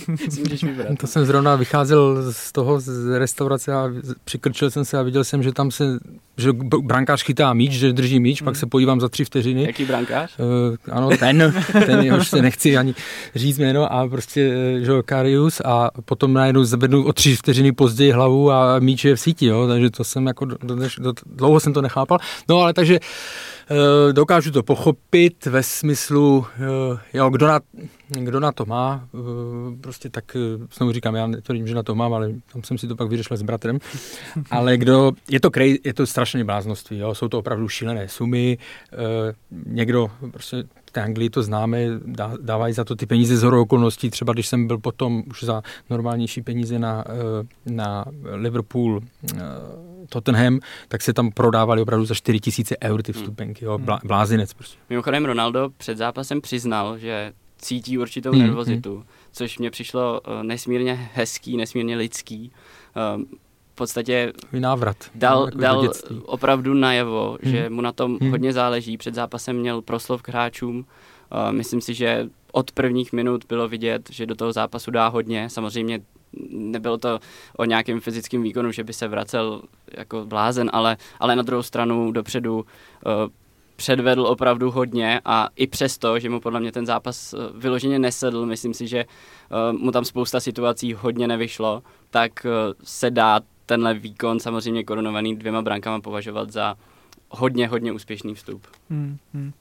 to 1.00 1.06
jsem 1.06 1.24
zrovna 1.24 1.56
vycházel 1.56 2.32
z 2.32 2.52
toho 2.52 2.80
z 2.80 3.18
restaurace 3.18 3.74
a 3.74 3.90
přikrčil 4.24 4.70
jsem 4.70 4.85
se 4.85 4.98
a 4.98 5.02
viděl 5.02 5.24
jsem, 5.24 5.42
že 5.42 5.52
tam 5.52 5.70
se, 5.70 5.98
že 6.37 6.52
brankář 6.82 7.22
chytá 7.22 7.52
míč, 7.52 7.72
že 7.72 7.92
drží 7.92 8.20
míč, 8.20 8.42
pak 8.42 8.56
se 8.56 8.66
podívám 8.66 9.00
za 9.00 9.08
tři 9.08 9.24
vteřiny. 9.24 9.62
Jaký 9.62 9.85
brankář? 9.85 10.38
Uh, 10.38 10.76
ano, 10.90 11.11
ten, 11.18 11.54
ten 11.87 12.00
jehož 12.00 12.28
se 12.28 12.42
nechci 12.42 12.76
ani 12.76 12.94
říct 13.35 13.58
jméno 13.58 13.92
a 13.92 14.08
prostě, 14.08 14.54
eh, 14.54 14.85
že 14.85 14.92
Karius 15.04 15.61
a 15.64 15.90
potom 16.04 16.32
najednou 16.32 16.64
zvednu 16.64 17.04
o 17.04 17.12
tři 17.12 17.37
vteřiny 17.37 17.72
později 17.72 18.12
hlavu 18.12 18.50
a 18.50 18.78
míč 18.78 19.04
je 19.04 19.16
v 19.16 19.20
síti, 19.20 19.46
jo, 19.46 19.66
takže 19.66 19.90
to 19.90 20.04
jsem 20.04 20.26
jako, 20.26 20.44
do, 20.44 20.56
do, 20.62 20.76
do, 20.98 21.12
dlouho 21.26 21.61
jsem 21.61 21.72
to 21.72 21.82
nechápal. 21.82 22.18
No 22.48 22.61
ale 22.61 22.74
takže 22.74 23.00
uh, 23.00 23.06
dokážu 24.12 24.50
to 24.50 24.62
pochopit 24.62 25.46
ve 25.46 25.62
smyslu, 25.62 26.38
uh, 26.38 26.98
jo, 27.12 27.30
kdo 27.30 27.46
na, 27.46 27.61
kdo 28.08 28.40
na 28.40 28.52
to 28.52 28.66
má, 28.66 29.08
uh, 29.12 29.20
prostě 29.80 30.11
tak, 30.11 30.37
znovu 30.76 30.92
říkám, 30.92 31.14
já 31.14 31.26
netvrdím, 31.26 31.66
že 31.66 31.74
na 31.74 31.82
to 31.82 31.94
mám, 31.94 32.14
ale 32.14 32.32
tam 32.52 32.62
jsem 32.62 32.78
si 32.78 32.88
to 32.88 32.96
pak 32.96 33.08
vyřešil 33.08 33.37
s 33.37 33.42
bratrem, 33.42 33.78
ale 34.50 34.76
kdo, 34.76 35.12
je 35.30 35.40
to, 35.40 35.50
krej, 35.50 35.78
je 35.85 35.94
to 35.94 36.06
strašně 36.06 36.44
bláznoství, 36.44 36.98
jo, 36.98 37.14
jsou 37.14 37.28
to 37.28 37.38
opravdu 37.38 37.68
šílené 37.68 38.08
sumy, 38.08 38.58
někdo 39.66 40.11
prostě 40.30 40.64
v 40.92 40.94
té 40.94 41.02
Anglii 41.02 41.31
to 41.31 41.42
známe, 41.42 41.78
dá, 42.05 42.33
dávají 42.40 42.74
za 42.74 42.85
to 42.85 42.96
ty 42.96 43.07
peníze 43.07 43.37
z 43.37 43.42
horou 43.42 43.62
okolností, 43.62 44.11
třeba 44.11 44.33
když 44.33 44.46
jsem 44.46 44.66
byl 44.66 44.78
potom 44.78 45.22
už 45.31 45.44
za 45.44 45.62
normálnější 45.90 46.42
peníze 46.42 46.78
na, 46.78 47.05
eh, 47.09 47.72
na 47.72 48.05
Liverpool, 48.35 49.00
eh, 49.00 49.38
Tottenham, 50.09 50.61
tak 50.88 51.02
se 51.02 51.12
tam 51.12 51.31
prodávali 51.31 51.83
opravdu 51.83 52.05
za 52.07 52.14
4 52.14 52.40
tisíce 52.40 52.76
eur 52.83 53.02
ty 53.02 53.12
vstupenky, 53.12 53.64
jo, 53.64 53.78
blá, 53.78 54.00
blázinec 54.05 54.55
prostě. 54.55 54.78
Mimochodem 54.90 55.24
Ronaldo 55.24 55.70
před 55.76 55.98
zápasem 55.98 56.40
přiznal, 56.40 56.98
že 56.98 57.33
cítí 57.59 57.98
určitou 57.98 58.31
Hmm, 58.31 58.40
nervozitu, 58.40 59.05
což 59.33 59.59
mně 59.59 59.70
přišlo 59.70 60.20
eh, 60.24 60.44
nesmírně 60.44 61.11
hezký, 61.14 61.57
nesmírně 61.57 61.96
lidský. 61.96 62.52
V 63.72 63.74
podstatě 63.74 64.32
návrat. 64.52 64.96
dal, 65.14 65.44
jako 65.44 65.58
dal 65.58 65.92
opravdu 66.24 66.74
najevo, 66.74 67.38
Hmm. 67.42 67.52
že 67.52 67.70
mu 67.70 67.80
na 67.80 67.92
tom 67.92 68.18
Hmm. 68.20 68.30
hodně 68.30 68.52
záleží. 68.52 68.96
Před 68.96 69.14
zápasem 69.14 69.56
měl 69.56 69.82
proslov 69.82 70.22
k 70.22 70.28
hráčům. 70.28 70.85
Eh, 71.48 71.52
Myslím 71.52 71.80
si, 71.80 71.94
že 71.94 72.28
od 72.52 72.72
prvních 72.72 73.12
minut 73.12 73.44
bylo 73.48 73.68
vidět, 73.68 74.08
že 74.11 74.26
do 74.26 74.35
toho 74.35 74.52
zápasu 74.52 74.90
dá 74.90 75.08
hodně. 75.08 75.50
Samozřejmě 75.50 76.00
nebylo 76.50 76.98
to 76.98 77.18
o 77.56 77.64
nějakém 77.64 78.00
fyzickém 78.00 78.42
výkonu, 78.42 78.72
že 78.72 78.85
by 78.85 78.92
se 78.92 79.08
vracel 79.08 79.62
jako 79.96 80.24
blázen, 80.26 80.70
ale, 80.72 80.96
ale 81.20 81.37
na 81.37 81.42
druhou 81.42 81.62
stranu 81.62 82.12
dopředu 82.12 82.64
eh, 83.06 83.11
předvedl 83.76 84.22
opravdu 84.26 84.70
hodně 84.70 85.20
a 85.24 85.48
i 85.56 85.66
přesto, 85.66 86.18
že 86.18 86.30
mu 86.30 86.40
podle 86.40 86.61
mě 86.61 86.72
ten 86.72 86.87
zápas 86.87 87.35
eh, 87.35 87.37
vyloženě 87.54 87.98
nesedl, 87.98 88.46
myslím 88.46 88.74
si, 88.74 88.87
že 88.88 88.98
eh, 88.98 89.72
mu 89.72 89.90
tam 89.92 90.04
spousta 90.04 90.40
situací 90.40 90.94
hodně 90.94 91.28
nevyšlo, 91.28 91.82
tak 92.11 92.46
eh, 92.46 92.50
se 92.85 93.11
dá 93.11 93.40
tenhle 93.66 93.94
výkon 93.94 94.40
samozřejmě 94.40 94.85
korunovaný 94.85 95.37
dvěma 95.37 95.62
brankama 95.62 96.01
považovat 96.01 96.51
za 96.53 96.75
hodně, 97.31 97.68
hodně 97.68 97.92
úspěšný 97.92 98.35
vstup. 98.35 98.66
Hmm, 98.90 99.16
hmm. 99.35 99.53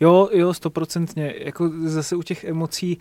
Jo, 0.00 0.28
jo, 0.32 0.54
stoprocentně. 0.54 1.34
Jako 1.38 1.70
zase 1.84 2.16
u 2.16 2.22
těch 2.22 2.44
emocí, 2.44 2.98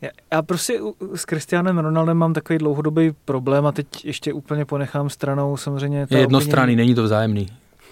já, 0.00 0.10
já 0.32 0.42
prostě 0.42 0.80
s 1.14 1.22
Cristianem 1.24 1.78
Ronaldem 1.78 2.16
mám 2.16 2.32
takový 2.32 2.58
dlouhodobý 2.58 3.12
problém 3.24 3.66
a 3.66 3.72
teď 3.72 4.04
ještě 4.04 4.32
úplně 4.32 4.64
ponechám 4.64 5.10
stranou 5.10 5.56
samozřejmě 5.56 6.06
Je 6.10 6.18
jednostranný, 6.18 6.72
obvinění- 6.72 6.76
není 6.76 6.94
to 6.94 7.02
vzájemný 7.02 7.48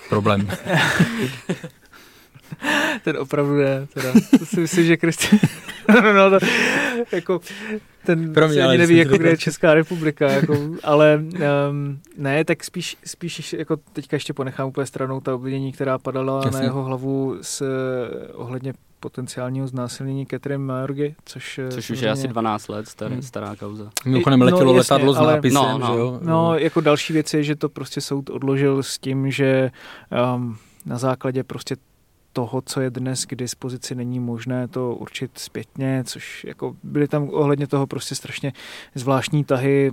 problém. 0.08 0.48
Ten 3.04 3.16
opravdu 3.16 3.56
ne, 3.56 3.86
teda. 3.94 4.12
To 4.38 4.46
si 4.46 4.60
myslím, 4.60 4.84
že 4.86 4.96
Cristiano 4.96 5.38
Ronaldo, 6.02 6.38
jako, 7.12 7.40
ten 8.06 8.32
Pro 8.32 8.48
mě, 8.48 8.62
ani 8.66 8.78
neví, 8.78 8.96
jako, 8.96 9.10
to 9.10 9.18
kde 9.18 9.28
je. 9.30 9.36
Česká 9.36 9.74
republika, 9.74 10.30
jako, 10.30 10.56
ale 10.82 11.20
um, 11.70 11.98
ne, 12.16 12.44
tak 12.44 12.64
spíš, 12.64 12.96
spíš 13.04 13.52
jako 13.52 13.76
teďka 13.92 14.16
ještě 14.16 14.32
ponechám 14.32 14.68
úplně 14.68 14.86
stranou 14.86 15.20
ta 15.20 15.34
obvinění, 15.34 15.72
která 15.72 15.98
padala 15.98 16.36
Jasně. 16.44 16.58
na 16.58 16.64
jeho 16.64 16.82
hlavu 16.84 17.36
s 17.42 17.62
eh, 17.62 18.32
ohledně 18.32 18.72
potenciálního 19.00 19.66
znásilnění 19.66 20.26
Catherine 20.26 20.64
Majorgy, 20.64 21.14
což, 21.24 21.58
eh, 21.58 21.68
Což 21.68 21.90
už 21.90 22.00
je 22.00 22.10
asi 22.10 22.28
12 22.28 22.68
let 22.68 22.88
starý, 22.88 23.12
Hmm. 23.14 23.22
stará 23.22 23.56
kauza. 23.56 23.90
Mimochodem 24.04 24.38
No, 24.40 24.44
letělo 24.46 24.74
jasně, 24.74 24.94
letadlo 24.94 25.12
s 25.14 25.16
ale- 25.16 25.32
nápisem, 25.34 25.54
No, 25.62 25.78
no. 25.78 25.86
že 25.86 25.92
jo? 26.00 26.18
No, 26.22 26.58
jako 26.58 26.80
další 26.80 27.12
věc 27.12 27.34
je, 27.34 27.42
že 27.42 27.56
to 27.56 27.68
prostě 27.68 28.00
soud 28.00 28.30
odložil 28.30 28.82
s 28.82 28.98
tím, 28.98 29.30
že 29.30 29.70
um, 30.36 30.56
na 30.86 30.98
základě 30.98 31.44
prostě 31.44 31.76
toho, 32.32 32.62
co 32.66 32.80
je 32.80 32.90
dnes 32.90 33.24
k 33.24 33.34
dispozici, 33.34 33.94
není 33.94 34.20
možné 34.20 34.68
to 34.68 34.94
určit 34.94 35.30
zpětně, 35.38 36.02
což 36.06 36.44
jako 36.44 36.76
byly 36.82 37.08
tam 37.08 37.28
ohledně 37.32 37.66
toho 37.66 37.86
prostě 37.86 38.14
strašně 38.14 38.52
zvláštní 38.94 39.44
tahy 39.44 39.92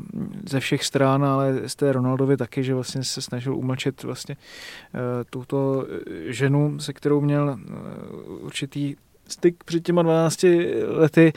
ze 0.50 0.60
všech 0.60 0.84
stran, 0.84 1.26
ale 1.26 1.70
z 1.70 1.76
té 1.76 1.92
Ronaldovi 1.92 2.38
taky, 2.38 2.64
že 2.64 2.74
vlastně 2.74 3.04
se 3.04 3.22
snažil 3.22 3.56
umlčet 3.56 4.04
vlastně 4.04 4.36
uh, 4.36 5.00
tuto 5.30 5.86
eh, 5.90 6.34
ženu, 6.34 6.80
se 6.80 6.94
kterou 6.94 7.22
měl 7.22 7.58
uh, 7.60 8.46
určitý 8.46 8.96
styk 9.28 9.64
před 9.64 9.84
těma 9.84 10.02
12 10.02 10.46
lety 10.88 11.34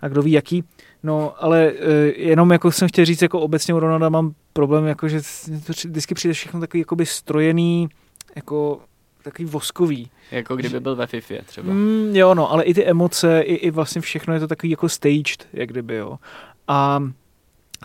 a 0.00 0.08
kdo 0.08 0.22
ví 0.22 0.32
jaký. 0.32 0.64
No, 1.02 1.34
ale 1.44 1.72
jenom 2.16 2.50
jako 2.50 2.72
jsem 2.72 2.88
chtěl 2.88 3.04
říct, 3.04 3.22
jako 3.22 3.40
obecně 3.40 3.74
u 3.74 3.80
Ronalda 3.80 4.08
mám 4.08 4.34
problém, 4.52 4.86
jako 4.86 5.08
že 5.08 5.20
vždycky 5.68 6.14
přijde 6.14 6.34
všechno 6.34 6.60
takový 6.60 6.80
jakoby 6.80 7.06
strojený, 7.06 7.88
jako 8.36 8.80
takový 9.30 9.48
voskový. 9.48 10.10
Jako 10.30 10.56
kdyby 10.56 10.80
byl 10.80 10.96
ve 10.96 11.06
FIFA 11.06 11.34
třeba. 11.46 11.72
Mm, 11.72 12.16
jo, 12.16 12.34
no, 12.34 12.52
ale 12.52 12.64
i 12.64 12.74
ty 12.74 12.84
emoce, 12.84 13.40
i, 13.40 13.54
i 13.54 13.70
vlastně 13.70 14.00
všechno 14.00 14.34
je 14.34 14.40
to 14.40 14.46
takový 14.46 14.70
jako 14.70 14.88
staged, 14.88 15.48
jak 15.52 15.68
kdyby, 15.68 15.94
jo. 15.96 16.18
A 16.68 17.02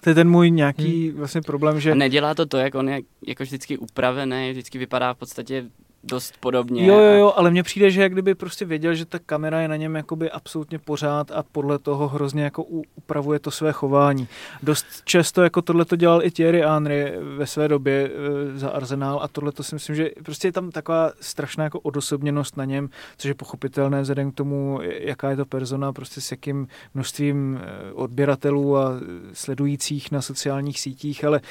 to 0.02 0.10
je 0.10 0.16
ten 0.16 0.30
můj 0.30 0.52
nějaký 0.52 1.10
hmm. 1.10 1.18
vlastně 1.18 1.42
problém, 1.42 1.80
že... 1.80 1.92
A 1.92 1.96
nedělá 1.96 2.34
to 2.34 2.46
to, 2.46 2.58
jak 2.58 2.76
on 2.76 2.90
je 2.90 3.02
jako 3.28 3.44
vždycky 3.44 3.78
upravený, 3.78 4.52
vždycky 4.52 4.78
vypadá 4.78 5.14
v 5.14 5.18
podstatě 5.18 5.66
dost 6.04 6.34
podobně. 6.39 6.86
Jo, 6.86 7.00
jo, 7.00 7.13
jo, 7.13 7.34
ale 7.36 7.52
mně 7.52 7.63
přijde, 7.63 7.92
že 7.92 8.02
jak 8.02 8.12
kdyby 8.12 8.36
prostě 8.36 8.66
věděl, 8.66 8.96
že 8.96 9.06
ta 9.06 9.20
kamera 9.20 9.62
je 9.62 9.68
na 9.68 9.76
něm 9.76 9.96
jakoby 9.96 10.32
absolutně 10.32 10.80
pořád 10.80 11.32
a 11.32 11.44
podle 11.52 11.80
toho 11.80 12.08
hrozně 12.08 12.44
jako 12.44 12.63
upravuje 12.96 13.39
to 13.39 13.52
své 13.52 13.72
chování. 13.72 14.28
Dost 14.63 14.86
často 15.06 15.44
jako 15.44 15.62
tohle 15.62 15.86
to 15.86 15.96
dělal 15.96 16.24
i 16.24 16.32
Thierry 16.32 16.62
Henry 16.62 17.13
ve 17.38 17.48
své 17.48 17.68
době 17.68 18.12
e, 18.56 18.60
za 18.60 18.70
Arsenal 18.70 19.20
a 19.24 19.28
tohle 19.28 19.52
to 19.52 19.63
si 19.63 19.76
myslím, 19.76 19.96
že 19.96 20.10
prostě 20.24 20.48
je 20.48 20.52
tam 20.52 20.72
taková 20.72 21.12
strašná 21.22 21.63
jako 21.63 21.80
odosobněnost 21.80 22.58
na 22.58 22.66
něm, 22.66 22.89
což 23.18 23.28
je 23.28 23.34
pochopitelné 23.34 24.02
vzhledem 24.02 24.32
k 24.32 24.36
tomu, 24.36 24.80
jaká 25.00 25.30
je 25.30 25.36
to 25.36 25.46
persona, 25.46 25.94
prostě 25.94 26.22
s 26.22 26.32
jakým 26.32 26.68
množstvím 26.94 27.60
e, 27.63 27.94
odběratelů 27.94 28.78
a 28.78 28.92
sledujících 29.34 30.12
na 30.12 30.22
sociálních 30.22 30.80
sítích, 30.80 31.26
ale 31.26 31.42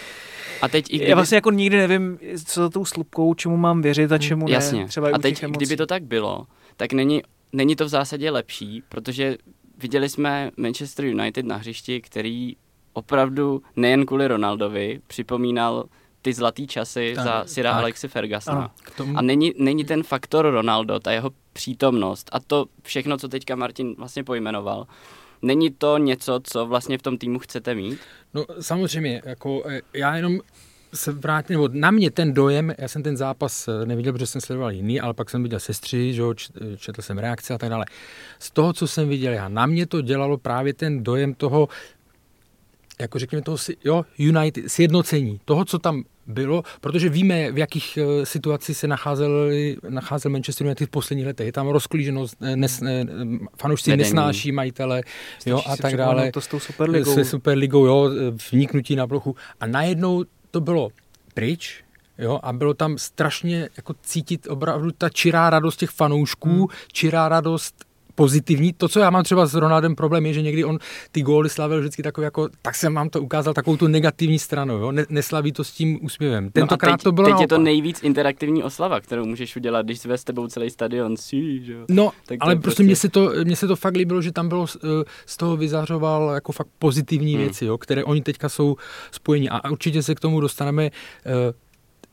A 0.62 0.68
teď 0.68 0.86
i 0.90 0.96
kdyby, 0.96 1.10
já 1.10 1.16
vlastně 1.16 1.36
jako 1.36 1.50
nikdy 1.50 1.76
nevím, 1.76 2.18
co 2.44 2.60
za 2.60 2.68
tou 2.68 2.84
slupkou, 2.84 3.34
čemu 3.34 3.56
mám 3.56 3.82
věřit 3.82 4.12
a 4.12 4.18
čemu 4.18 4.41
ne. 4.46 4.52
jasně. 4.52 4.86
Třeba 4.86 5.10
a 5.12 5.18
teď, 5.18 5.44
kdyby 5.44 5.76
to 5.76 5.86
tak 5.86 6.02
bylo, 6.02 6.46
tak 6.76 6.92
není, 6.92 7.22
není 7.52 7.76
to 7.76 7.84
v 7.84 7.88
zásadě 7.88 8.30
lepší, 8.30 8.82
protože 8.88 9.36
viděli 9.78 10.08
jsme 10.08 10.50
Manchester 10.56 11.04
United 11.04 11.46
na 11.46 11.56
hřišti, 11.56 12.00
který 12.00 12.56
opravdu 12.92 13.62
nejen 13.76 14.06
kvůli 14.06 14.28
Ronaldovi 14.28 15.00
připomínal 15.06 15.84
ty 16.22 16.32
zlatý 16.32 16.66
časy 16.66 17.12
Tak, 17.16 17.24
za 17.24 17.44
Sira 17.46 17.70
tak. 17.70 17.78
Alexi 17.80 18.08
Fergusona. 18.08 18.58
Ano. 18.58 18.70
K 18.82 18.96
tomu, 18.96 19.18
A 19.18 19.22
není, 19.22 19.52
není 19.58 19.84
ten 19.84 20.02
faktor 20.02 20.50
Ronaldo, 20.50 21.00
ta 21.00 21.12
jeho 21.12 21.30
přítomnost 21.52 22.28
a 22.32 22.40
to 22.40 22.66
všechno, 22.82 23.18
co 23.18 23.28
teďka 23.28 23.56
Martin 23.56 23.94
vlastně 23.98 24.24
pojmenoval, 24.24 24.86
není 25.42 25.70
to 25.70 25.98
něco, 25.98 26.40
co 26.44 26.66
vlastně 26.66 26.98
v 26.98 27.02
tom 27.02 27.18
týmu 27.18 27.38
chcete 27.38 27.74
mít? 27.74 27.98
No 28.34 28.44
samozřejmě, 28.60 29.22
jako 29.24 29.62
eh, 29.66 29.80
já 29.94 30.16
jenom 30.16 30.40
se 30.94 31.12
vrátím, 31.12 31.54
nebo 31.54 31.68
na 31.72 31.90
mě 31.90 32.10
ten 32.10 32.34
dojem, 32.34 32.74
já 32.78 32.88
jsem 32.88 33.02
ten 33.02 33.16
zápas 33.16 33.68
eh, 33.68 33.86
neviděl, 33.86 34.12
protože 34.12 34.26
jsem 34.26 34.40
sledoval 34.40 34.72
jiný, 34.72 35.00
ale 35.00 35.14
pak 35.14 35.30
jsem 35.30 35.42
viděl 35.42 35.60
sestři, 35.60 36.12
že 36.14 36.22
eh, 36.22 36.76
četl 36.76 37.02
jsem 37.02 37.18
reakce 37.18 37.54
a 37.54 37.58
tak 37.58 37.70
dále. 37.70 37.84
Z 38.38 38.50
toho, 38.50 38.72
co 38.72 38.88
jsem 38.88 39.08
viděl 39.08 39.32
já, 39.32 39.48
na 39.48 39.66
mě 39.66 39.86
to 39.86 40.00
dělalo 40.00 40.38
právě 40.38 40.74
ten 40.74 41.02
dojem 41.02 41.34
toho, 41.34 41.68
jako 43.00 43.18
řekněme 43.18 43.42
toho, 43.42 43.56
jo, 43.84 44.04
United, 44.18 44.64
sjednocení, 44.70 45.40
toho, 45.44 45.64
co 45.64 45.78
tam 45.78 46.02
bylo, 46.26 46.62
protože 46.80 47.08
víme, 47.08 47.52
v 47.52 47.58
jakých 47.58 47.98
eh, 47.98 48.26
situacích 48.26 48.76
se 48.76 48.86
nacházel, 48.86 49.50
nacházel 49.88 50.30
Manchester 50.32 50.66
United 50.66 50.88
v 50.88 50.90
posledních 50.90 51.26
letech. 51.26 51.46
Je 51.46 51.52
tam 51.52 51.68
rozklíženost, 51.68 52.36
nes, 52.54 52.82
fanoušci 53.56 53.90
Vedení. 53.90 54.02
nesnáší 54.10 54.52
majitele, 54.52 55.02
jo, 55.46 55.62
a 55.66 55.76
tak 55.76 55.96
dále 55.96 56.32
To 56.32 56.40
s 56.40 56.46
tou 56.48 56.60
Superligou. 56.60 57.14
se 57.14 57.24
Superligou, 57.24 57.86
jo, 57.86 58.10
vniknutí 58.52 58.96
na 58.96 59.06
plochu. 59.06 59.36
A 59.60 59.66
najednou 59.66 60.24
to 60.52 60.60
bylo 60.60 60.88
pryč, 61.34 61.84
jo, 62.18 62.40
a 62.42 62.52
bylo 62.52 62.74
tam 62.74 62.98
strašně 62.98 63.68
jako 63.76 63.94
cítit 64.02 64.46
opravdu 64.46 64.90
ta 64.92 65.08
čirá 65.08 65.50
radost 65.50 65.76
těch 65.76 65.90
fanoušků, 65.90 66.48
hmm. 66.48 66.68
čirá 66.92 67.28
radost 67.28 67.84
pozitivní. 68.14 68.72
To, 68.72 68.88
co 68.88 69.00
já 69.00 69.10
mám 69.10 69.24
třeba 69.24 69.46
s 69.46 69.54
Ronaldem 69.54 69.94
problém, 69.94 70.26
je, 70.26 70.32
že 70.32 70.42
někdy 70.42 70.64
on 70.64 70.78
ty 71.12 71.22
góly 71.22 71.48
slavil 71.50 71.80
vždycky 71.80 72.02
takový 72.02 72.24
jako, 72.24 72.48
tak 72.62 72.74
jsem 72.74 72.94
vám 72.94 73.08
to 73.08 73.22
ukázal 73.22 73.54
takovou 73.54 73.76
tu 73.76 73.86
negativní 73.86 74.38
stranu, 74.38 74.74
jo? 74.74 74.92
Ne, 74.92 75.06
neslaví 75.08 75.52
to 75.52 75.64
s 75.64 75.72
tím 75.72 75.98
úsměvem. 76.04 76.50
Tentokrát 76.50 76.90
no 76.90 76.96
teď, 76.96 77.04
to 77.04 77.12
bylo 77.12 77.26
Teď 77.26 77.30
naopak. 77.30 77.42
je 77.44 77.48
to 77.48 77.58
nejvíc 77.58 78.02
interaktivní 78.02 78.62
oslava, 78.62 79.00
kterou 79.00 79.24
můžeš 79.24 79.56
udělat, 79.56 79.86
když 79.86 80.06
ve 80.06 80.18
s 80.18 80.24
tebou 80.24 80.46
celý 80.46 80.70
stadion 80.70 81.16
sí, 81.16 81.64
že. 81.64 81.74
No, 81.90 82.10
Tak 82.26 82.38
ale 82.40 82.54
prostě 82.56 82.62
prostě- 82.64 82.82
mně 82.82 82.96
se, 82.96 83.08
to, 83.08 83.30
mně 83.44 83.56
se 83.56 83.66
to 83.66 83.76
fakt 83.76 83.96
líbilo, 83.96 84.22
že 84.22 84.32
tam 84.32 84.48
bylo 84.48 84.66
z, 84.66 84.76
eh, 84.76 85.04
z 85.26 85.36
toho 85.36 85.56
vyzařoval 85.56 86.30
jako 86.34 86.52
fakt 86.52 86.68
pozitivní 86.78 87.32
Hmm. 87.34 87.42
věci, 87.44 87.64
jo, 87.64 87.78
které 87.78 88.04
oni 88.04 88.20
teďka 88.22 88.48
jsou 88.48 88.76
spojení 89.10 89.50
a 89.50 89.70
určitě 89.70 90.02
se 90.02 90.14
k 90.14 90.20
tomu 90.20 90.40
dostaneme. 90.40 90.90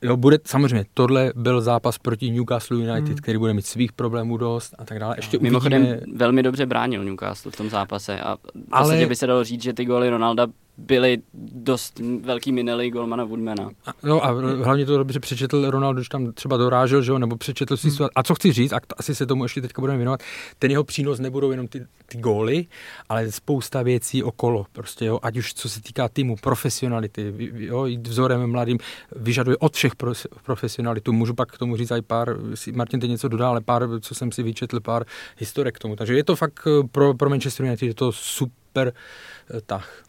Jo, 0.01 0.17
bude, 0.17 0.39
samozřejmě, 0.45 0.85
tohle 0.93 1.33
byl 1.35 1.61
zápas 1.61 1.97
proti 1.97 2.29
Newcastle 2.31 2.77
United, 2.77 3.07
Hmm. 3.07 3.15
který 3.17 3.37
bude 3.37 3.53
mít 3.53 3.65
svých 3.65 3.93
problémů 3.93 4.37
dost 4.37 4.75
a 4.79 4.85
tak 4.85 4.99
dále. 4.99 5.15
Ještě 5.17 5.39
Mimochodem 5.39 5.81
uvidíme, 5.81 6.01
velmi 6.17 6.43
dobře 6.43 6.65
bránil 6.65 7.03
Newcastle 7.03 7.51
v 7.51 7.55
tom 7.55 7.69
zápase 7.69 8.19
a 8.19 8.35
v 8.35 8.39
Ale- 8.71 9.05
by 9.05 9.15
se 9.15 9.27
dalo 9.27 9.43
říct, 9.43 9.63
že 9.63 9.73
ty 9.73 9.85
góly 9.85 10.09
Ronalda 10.09 10.47
byly 10.79 11.17
dost 11.53 12.01
velký 12.21 12.51
minely 12.51 12.89
golmana 12.89 13.23
Woodmana. 13.23 13.69
A, 13.85 13.93
no 14.03 14.25
a 14.25 14.31
hlavně 14.63 14.85
to 14.85 14.97
dobře 14.97 15.19
přečetl 15.19 15.71
Ronaldo, 15.71 16.03
že 16.03 16.09
tam 16.09 16.31
třeba 16.31 16.57
dorážel, 16.57 17.01
že 17.01 17.11
jo, 17.11 17.19
nebo 17.19 17.37
přečetl 17.37 17.77
si 17.77 17.89
hmm. 17.89 18.07
A 18.15 18.23
co 18.23 18.35
chci 18.35 18.53
říct, 18.53 18.73
a 18.73 18.79
to, 18.79 18.99
asi 18.99 19.15
se 19.15 19.25
tomu 19.25 19.43
ještě 19.43 19.61
teďka 19.61 19.81
budeme 19.81 19.97
věnovat, 19.97 20.23
ten 20.59 20.71
jeho 20.71 20.83
přínos 20.83 21.19
nebudou 21.19 21.51
jenom 21.51 21.67
ty, 21.67 21.85
ty 22.05 22.17
góly, 22.17 22.65
ale 23.09 23.31
spousta 23.31 23.83
věcí 23.83 24.23
okolo, 24.23 24.65
prostě 24.71 25.05
jo, 25.05 25.19
ať 25.23 25.37
už 25.37 25.53
co 25.53 25.69
se 25.69 25.81
týká 25.81 26.09
týmu, 26.09 26.35
profesionality, 26.35 27.33
jo, 27.53 27.85
jít 27.85 28.07
vzorem 28.07 28.51
mladým, 28.51 28.77
vyžaduje 29.15 29.57
od 29.57 29.75
všech 29.75 29.95
pro, 29.95 30.13
profesionalitu. 30.43 31.13
Můžu 31.13 31.33
pak 31.33 31.51
k 31.51 31.57
tomu 31.57 31.77
říct 31.77 31.91
i 31.91 32.01
pár, 32.01 32.37
Martin 32.73 32.99
teď 32.99 33.09
něco 33.09 33.27
dodal, 33.27 33.49
ale 33.49 33.61
pár, 33.61 33.87
co 34.01 34.15
jsem 34.15 34.31
si 34.31 34.43
vyčetl, 34.43 34.79
pár 34.79 35.05
historek 35.37 35.75
k 35.75 35.79
tomu. 35.79 35.95
Takže 35.95 36.15
je 36.15 36.23
to 36.23 36.35
fakt 36.35 36.67
eh, 36.67 36.87
pro, 36.91 37.13
pro 37.13 37.29
Manchester 37.29 37.65
United, 37.65 37.87
je 37.87 37.93
to 37.93 38.11
super 38.11 38.93
eh, 38.93 39.61
tah. 39.65 40.03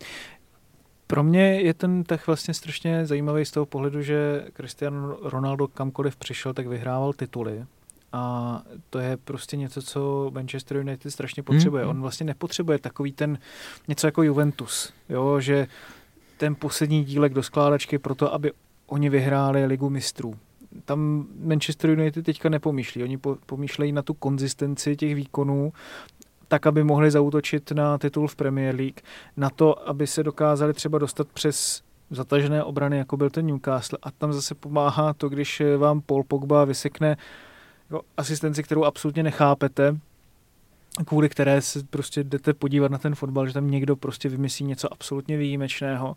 Pro 1.10 1.22
mě 1.22 1.60
je 1.60 1.74
ten 1.74 2.04
tah 2.04 2.26
vlastně 2.26 2.54
strašně 2.54 3.06
zajímavý 3.06 3.44
z 3.44 3.50
toho 3.50 3.66
pohledu, 3.66 4.02
že 4.02 4.44
Cristiano 4.56 5.16
Ronaldo 5.22 5.68
kamkoliv 5.68 6.16
přišel, 6.16 6.54
tak 6.54 6.66
vyhrával 6.66 7.12
tituly. 7.12 7.64
A 8.12 8.62
to 8.90 8.98
je 8.98 9.16
prostě 9.16 9.56
něco, 9.56 9.82
co 9.82 10.30
Manchester 10.34 10.76
United 10.76 11.12
strašně 11.12 11.42
potřebuje. 11.42 11.82
Hmm. 11.82 11.90
On 11.90 12.00
vlastně 12.00 12.26
nepotřebuje 12.26 12.78
takový 12.78 13.12
ten 13.12 13.38
něco 13.88 14.06
jako 14.06 14.22
Juventus, 14.22 14.92
jo, 15.08 15.40
že 15.40 15.66
ten 16.36 16.54
poslední 16.54 17.04
dílek 17.04 17.34
do 17.34 17.42
skládačky 17.42 17.98
pro 17.98 18.14
to, 18.14 18.34
aby 18.34 18.52
oni 18.86 19.10
vyhráli 19.10 19.66
ligu 19.66 19.90
mistrů. 19.90 20.34
Tam 20.84 21.26
Manchester 21.44 21.90
United 21.90 22.24
teďka 22.24 22.48
nepomýšlí. 22.48 23.02
Oni 23.02 23.18
po, 23.18 23.36
pomýšlejí 23.46 23.92
na 23.92 24.02
tu 24.02 24.14
konzistenci 24.14 24.96
těch 24.96 25.14
výkonů, 25.14 25.72
tak, 26.50 26.66
aby 26.66 26.84
mohli 26.84 27.10
zautočit 27.10 27.72
na 27.72 27.98
titul 27.98 28.28
v 28.28 28.36
Premier 28.36 28.74
League, 28.74 29.00
na 29.36 29.50
to, 29.50 29.88
aby 29.88 30.06
se 30.06 30.22
dokázali 30.22 30.72
třeba 30.72 30.98
dostat 30.98 31.28
přes 31.28 31.82
zatažené 32.10 32.64
obrany, 32.64 32.98
jako 32.98 33.16
byl 33.16 33.30
ten 33.30 33.46
Newcastle. 33.46 33.98
A 34.02 34.10
tam 34.10 34.32
zase 34.32 34.54
pomáhá 34.54 35.12
to, 35.14 35.28
když 35.28 35.62
vám 35.78 36.00
Paul 36.00 36.24
Pogba 36.24 36.64
vysekne 36.64 37.16
asistenci, 38.16 38.62
kterou 38.62 38.84
absolutně 38.84 39.22
nechápete, 39.22 39.96
kvůli 41.06 41.28
které 41.28 41.62
se 41.62 41.80
prostě 41.90 42.24
jdete 42.24 42.54
podívat 42.54 42.90
na 42.90 42.98
ten 42.98 43.14
fotbal, 43.14 43.46
že 43.46 43.54
tam 43.54 43.70
někdo 43.70 43.96
prostě 43.96 44.28
vymyslí 44.28 44.66
něco 44.66 44.92
absolutně 44.92 45.36
výjimečného. 45.36 46.16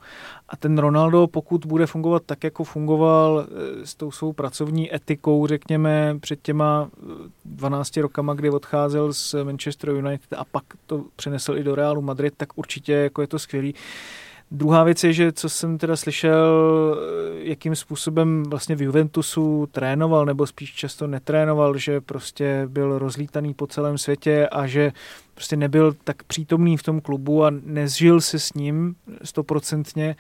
A 0.49 0.57
ten 0.57 0.77
Ronaldo, 0.77 1.27
pokud 1.27 1.65
bude 1.65 1.85
fungovat 1.85 2.23
tak, 2.25 2.43
jako 2.43 2.63
fungoval 2.63 3.47
eh, 3.47 3.85
s 3.85 3.95
tou 3.95 4.11
svou 4.11 4.33
pracovní 4.33 4.95
etikou, 4.95 5.47
řekněme, 5.47 6.17
před 6.19 6.41
těma 6.41 6.89
eh, 7.03 7.29
12 7.45 7.97
rokama, 7.97 8.33
kdy 8.33 8.49
odcházel 8.49 9.13
z 9.13 9.35
Manchester 9.43 9.89
United 9.89 10.33
a 10.37 10.45
pak 10.45 10.63
to 10.85 11.05
přenesl 11.15 11.57
i 11.57 11.63
do 11.63 11.75
Realu 11.75 12.01
Madrid, 12.01 12.33
tak 12.37 12.49
určitě 12.55 12.93
jako 12.93 13.21
je 13.21 13.27
to 13.27 13.39
skvělý. 13.39 13.75
Druhá 14.51 14.83
věc 14.83 15.03
je, 15.03 15.13
že 15.13 15.31
co 15.31 15.49
jsem 15.49 15.77
teda 15.77 15.95
slyšel, 15.95 16.97
eh, 16.97 17.49
jakým 17.49 17.75
způsobem 17.75 18.43
vlastně 18.43 18.75
v 18.75 18.81
Juventusu 18.81 19.67
trénoval, 19.71 20.25
nebo 20.25 20.47
spíš 20.47 20.73
často 20.73 21.07
netrénoval, 21.07 21.77
že 21.77 22.01
prostě 22.01 22.63
byl 22.67 22.99
rozlítaný 22.99 23.53
po 23.53 23.67
celém 23.67 23.97
světě 23.97 24.47
a 24.51 24.67
že 24.67 24.91
prostě 25.33 25.55
nebyl 25.55 25.95
tak 26.03 26.23
přítomný 26.23 26.77
v 26.77 26.83
tom 26.83 27.01
klubu 27.01 27.45
a 27.45 27.51
nezžil 27.63 28.21
se 28.21 28.39
s 28.39 28.53
ním 28.53 28.95
stoprocentně. 29.23 30.15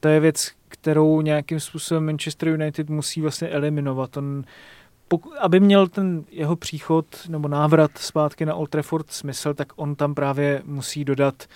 To 0.00 0.08
je 0.08 0.20
věc, 0.20 0.50
kterou 0.68 1.20
nějakým 1.20 1.60
způsobem 1.60 2.06
Manchester 2.06 2.48
United 2.48 2.90
musí 2.90 3.20
vlastně 3.20 3.48
eliminovat. 3.48 4.16
On 4.16 4.44
pokud, 5.12 5.34
aby 5.40 5.60
měl 5.60 5.88
ten 5.88 6.24
jeho 6.30 6.56
příchod 6.56 7.06
nebo 7.28 7.48
návrat 7.48 7.90
zpátky 7.98 8.46
na 8.46 8.54
Old 8.54 8.70
Trafford 8.70 9.10
smysl, 9.10 9.54
tak 9.54 9.72
on 9.76 9.94
tam 9.94 10.14
právě 10.14 10.62
musí 10.64 11.04
dodat 11.04 11.46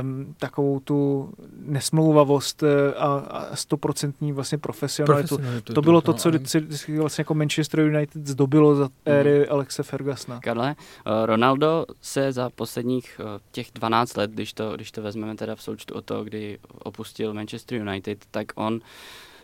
um, 0.00 0.34
takovou 0.38 0.80
tu 0.80 1.30
nesmlouvavost 1.58 2.62
eh, 2.62 2.94
a, 2.94 3.06
a 3.06 3.56
stoprocentní 3.56 4.32
vlastně 4.32 4.58
profesionalitu. 4.58 5.28
Profesionalitu, 5.28 5.72
To 5.72 5.82
bylo 5.82 6.00
to, 6.00 6.12
no, 6.12 6.18
co 6.18 6.28
vždycky 6.28 6.60
vždycky 6.60 6.98
vlastně 6.98 7.22
jako 7.22 7.34
Manchester 7.34 7.80
United 7.80 8.26
zdobilo 8.28 8.74
za 8.74 8.88
éry 9.04 9.48
Alexe 9.48 9.82
Fergusona. 9.82 10.40
Karle, 10.40 10.76
eh, 10.78 11.26
Ronaldo 11.26 11.86
se 12.00 12.32
za 12.32 12.50
posledních 12.50 13.20
eh, 13.20 13.40
těch 13.52 13.66
12 13.74 14.16
let, 14.16 14.30
když 14.30 14.52
to, 14.52 14.76
když 14.76 14.92
to 14.92 15.02
vezmeme 15.02 15.34
teda 15.34 15.54
v 15.54 15.62
součtu 15.62 15.94
o 15.94 16.00
to, 16.00 16.24
kdy 16.24 16.58
opustil 16.78 17.34
Manchester 17.34 17.80
United, 17.80 18.18
tak 18.30 18.46
on 18.54 18.80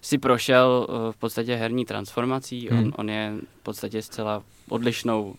si 0.02 0.18
prošel 0.18 0.86
eh, 0.88 1.12
v 1.12 1.16
podstatě 1.16 1.54
herní 1.54 1.84
transformací. 1.84 2.68
Hmm. 2.68 2.78
On, 2.78 2.92
on 2.96 3.10
je 3.10 3.32
v 3.60 3.62
podstatě 3.62 4.02
zcela 4.02 4.42
odlišnou 4.68 5.34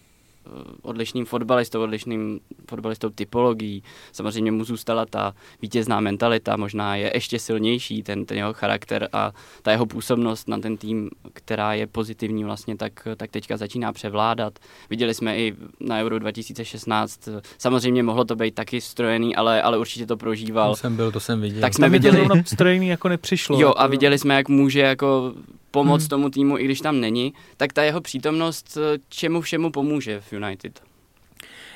odlišným 0.81 1.25
fotbalistou, 1.25 1.81
odlišným 1.81 2.39
fotbalistou 2.69 3.09
typologií. 3.09 3.83
Samozřejmě 4.11 4.51
mu 4.51 4.63
zůstala 4.63 5.05
ta 5.05 5.33
vítězná 5.61 5.99
mentalita, 5.99 6.57
možná 6.57 6.95
je 6.95 7.11
ještě 7.13 7.39
silnější 7.39 8.03
ten, 8.03 8.25
ten 8.25 8.37
jeho 8.37 8.53
charakter 8.53 9.09
a 9.13 9.31
ta 9.61 9.71
jeho 9.71 9.85
působnost 9.85 10.47
na 10.47 10.57
ten 10.57 10.77
tým, 10.77 11.09
která 11.33 11.73
je 11.73 11.87
pozitivní 11.87 12.43
vlastně, 12.43 12.77
tak, 12.77 13.07
tak 13.17 13.31
teďka 13.31 13.57
začíná 13.57 13.93
převládat. 13.93 14.59
Viděli 14.89 15.13
jsme 15.13 15.37
i 15.37 15.55
na 15.79 15.99
Euro 15.99 16.19
2016, 16.19 17.29
samozřejmě 17.57 18.03
mohlo 18.03 18.25
to 18.25 18.35
být 18.35 18.55
taky 18.55 18.81
strojený, 18.81 19.35
ale, 19.35 19.61
ale 19.61 19.77
určitě 19.77 20.05
to 20.05 20.17
prožíval. 20.17 20.71
To 20.71 20.75
jsem 20.75 20.95
byl, 20.95 21.11
to 21.11 21.19
jsem 21.19 21.41
viděl. 21.41 21.61
Tak 21.61 21.73
jsme 21.73 21.87
to 21.87 21.91
viděli- 21.91 22.43
strojený 22.45 22.87
jako 22.87 23.09
nepřišlo. 23.09 23.59
Jo, 23.59 23.73
a 23.77 23.87
viděli 23.87 24.19
jsme, 24.19 24.35
jak 24.35 24.49
může 24.49 24.79
jako 24.79 25.33
pomoct 25.73 26.01
Hmm. 26.01 26.09
tomu 26.09 26.29
týmu, 26.29 26.57
i 26.57 26.65
když 26.65 26.81
tam 26.81 26.99
není, 26.99 27.33
tak 27.57 27.73
ta 27.73 27.83
jeho 27.83 28.01
přítomnost 28.01 28.77
eh, 28.77 28.97
čemu 29.09 29.41
všemu 29.41 29.71
pomůže 29.71 30.21
v 30.21 30.33
United. 30.33 30.81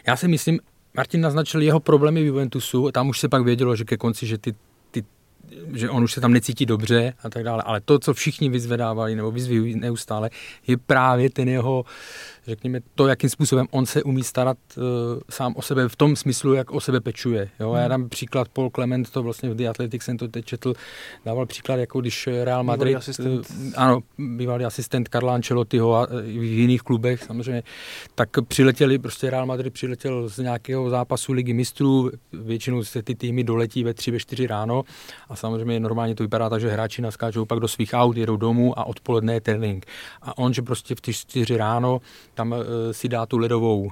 Já 0.08 0.16
si 0.16 0.28
myslím, 0.28 0.60
Martin 0.94 1.22
naznačil 1.22 1.62
jeho 1.62 1.80
problémy 1.80 2.24
v 2.24 2.26
Juventusu, 2.26 2.92
tam 2.92 3.10
už 3.10 3.20
se 3.20 3.30
pak 3.30 3.44
vědělo, 3.44 3.76
že 3.76 3.84
ke 3.84 3.98
konci, 3.98 4.28
že 4.28 4.38
ty, 4.38 4.56
že 5.74 5.90
on 5.90 6.04
už 6.04 6.14
se 6.14 6.22
tam 6.22 6.34
necítí 6.34 6.66
dobře 6.66 7.14
a 7.24 7.30
tak 7.30 7.44
dále, 7.44 7.64
ale 7.66 7.82
to, 7.82 8.00
co 8.00 8.14
všichni 8.14 8.50
vyzvedávali 8.50 9.16
nebo 9.16 9.32
vyzvějí 9.32 9.76
neustále, 9.76 10.30
je 10.68 10.78
právě 10.78 11.30
ten 11.30 11.50
jeho, 11.50 11.86
řekněme, 12.48 12.80
to, 12.96 13.08
jakým 13.08 13.30
způsobem 13.30 13.68
on 13.72 13.86
se 13.86 14.04
umí 14.04 14.24
starat 14.24 14.58
uh, 14.78 14.84
sám 15.30 15.54
o 15.56 15.62
sebe 15.62 15.90
v 15.90 15.96
tom 15.96 16.16
smyslu, 16.16 16.54
jak 16.54 16.72
o 16.72 16.80
sebe 16.80 17.02
pečuje. 17.02 17.50
Jo? 17.60 17.74
Já 17.74 17.88
dám 17.88 18.10
příklad, 18.10 18.50
Paul 18.50 18.70
Clement, 18.76 19.10
to 19.10 19.24
vlastně 19.24 19.50
v 19.50 19.56
The 19.56 19.68
Athletic 19.68 20.04
jsem 20.04 20.18
to 20.18 20.28
teď 20.28 20.46
četl, 20.46 20.74
dával 21.26 21.46
příklad, 21.46 21.76
jako 21.76 22.02
když 22.02 22.28
Real 22.28 22.64
Bývalý 22.64 22.66
Madrid, 22.66 22.96
asistent. 22.96 23.48
eh, 23.52 23.76
ano, 23.76 24.00
bývalý 24.18 24.66
asistent 24.66 25.10
Karla 25.10 25.34
Ancelottiho 25.34 25.96
a 25.96 26.08
eh, 26.10 26.22
v 26.22 26.44
jiných 26.44 26.82
klubech 26.82 27.24
samozřejmě, 27.24 27.64
tak 28.16 28.30
přiletěli, 28.48 29.00
prostě 29.00 29.30
Real 29.30 29.46
Madrid 29.46 29.74
přiletěl 29.74 30.30
z 30.30 30.38
nějakého 30.38 30.90
zápasu 30.90 31.34
ligy 31.34 31.54
mistrů, 31.54 32.12
většinou 32.34 32.84
se 32.84 33.04
ty 33.04 33.16
týmy 33.16 33.44
doletí 33.44 33.84
ve 33.84 33.94
tři, 33.94 34.12
ve 34.12 34.20
čtyři 34.20 34.48
ráno 34.48 34.84
a 35.30 35.36
samozřejmě 35.36 35.80
normálně 35.80 36.16
to 36.16 36.24
vypadá 36.24 36.50
tak, 36.50 36.62
že 36.62 36.70
hráči 36.70 37.02
naskáčou 37.02 37.46
pak 37.46 37.60
do 37.60 37.68
svých 37.68 37.94
aut, 37.94 38.18
jedou 38.18 38.38
domů 38.38 38.80
a 38.80 38.86
odpoledne 38.86 39.34
je 39.34 39.42
trénink. 39.42 39.86
A 40.22 40.38
on, 40.38 40.54
že 40.54 40.62
prostě 40.62 40.96
v 40.96 41.02
ty 41.02 41.14
čtyři 41.14 41.58
ráno 41.58 42.02
tam 42.38 42.52
uh, 42.52 42.58
si 42.91 43.08
dá 43.10 43.26
tu 43.26 43.38
ledovou, 43.38 43.84
uh, 43.86 43.91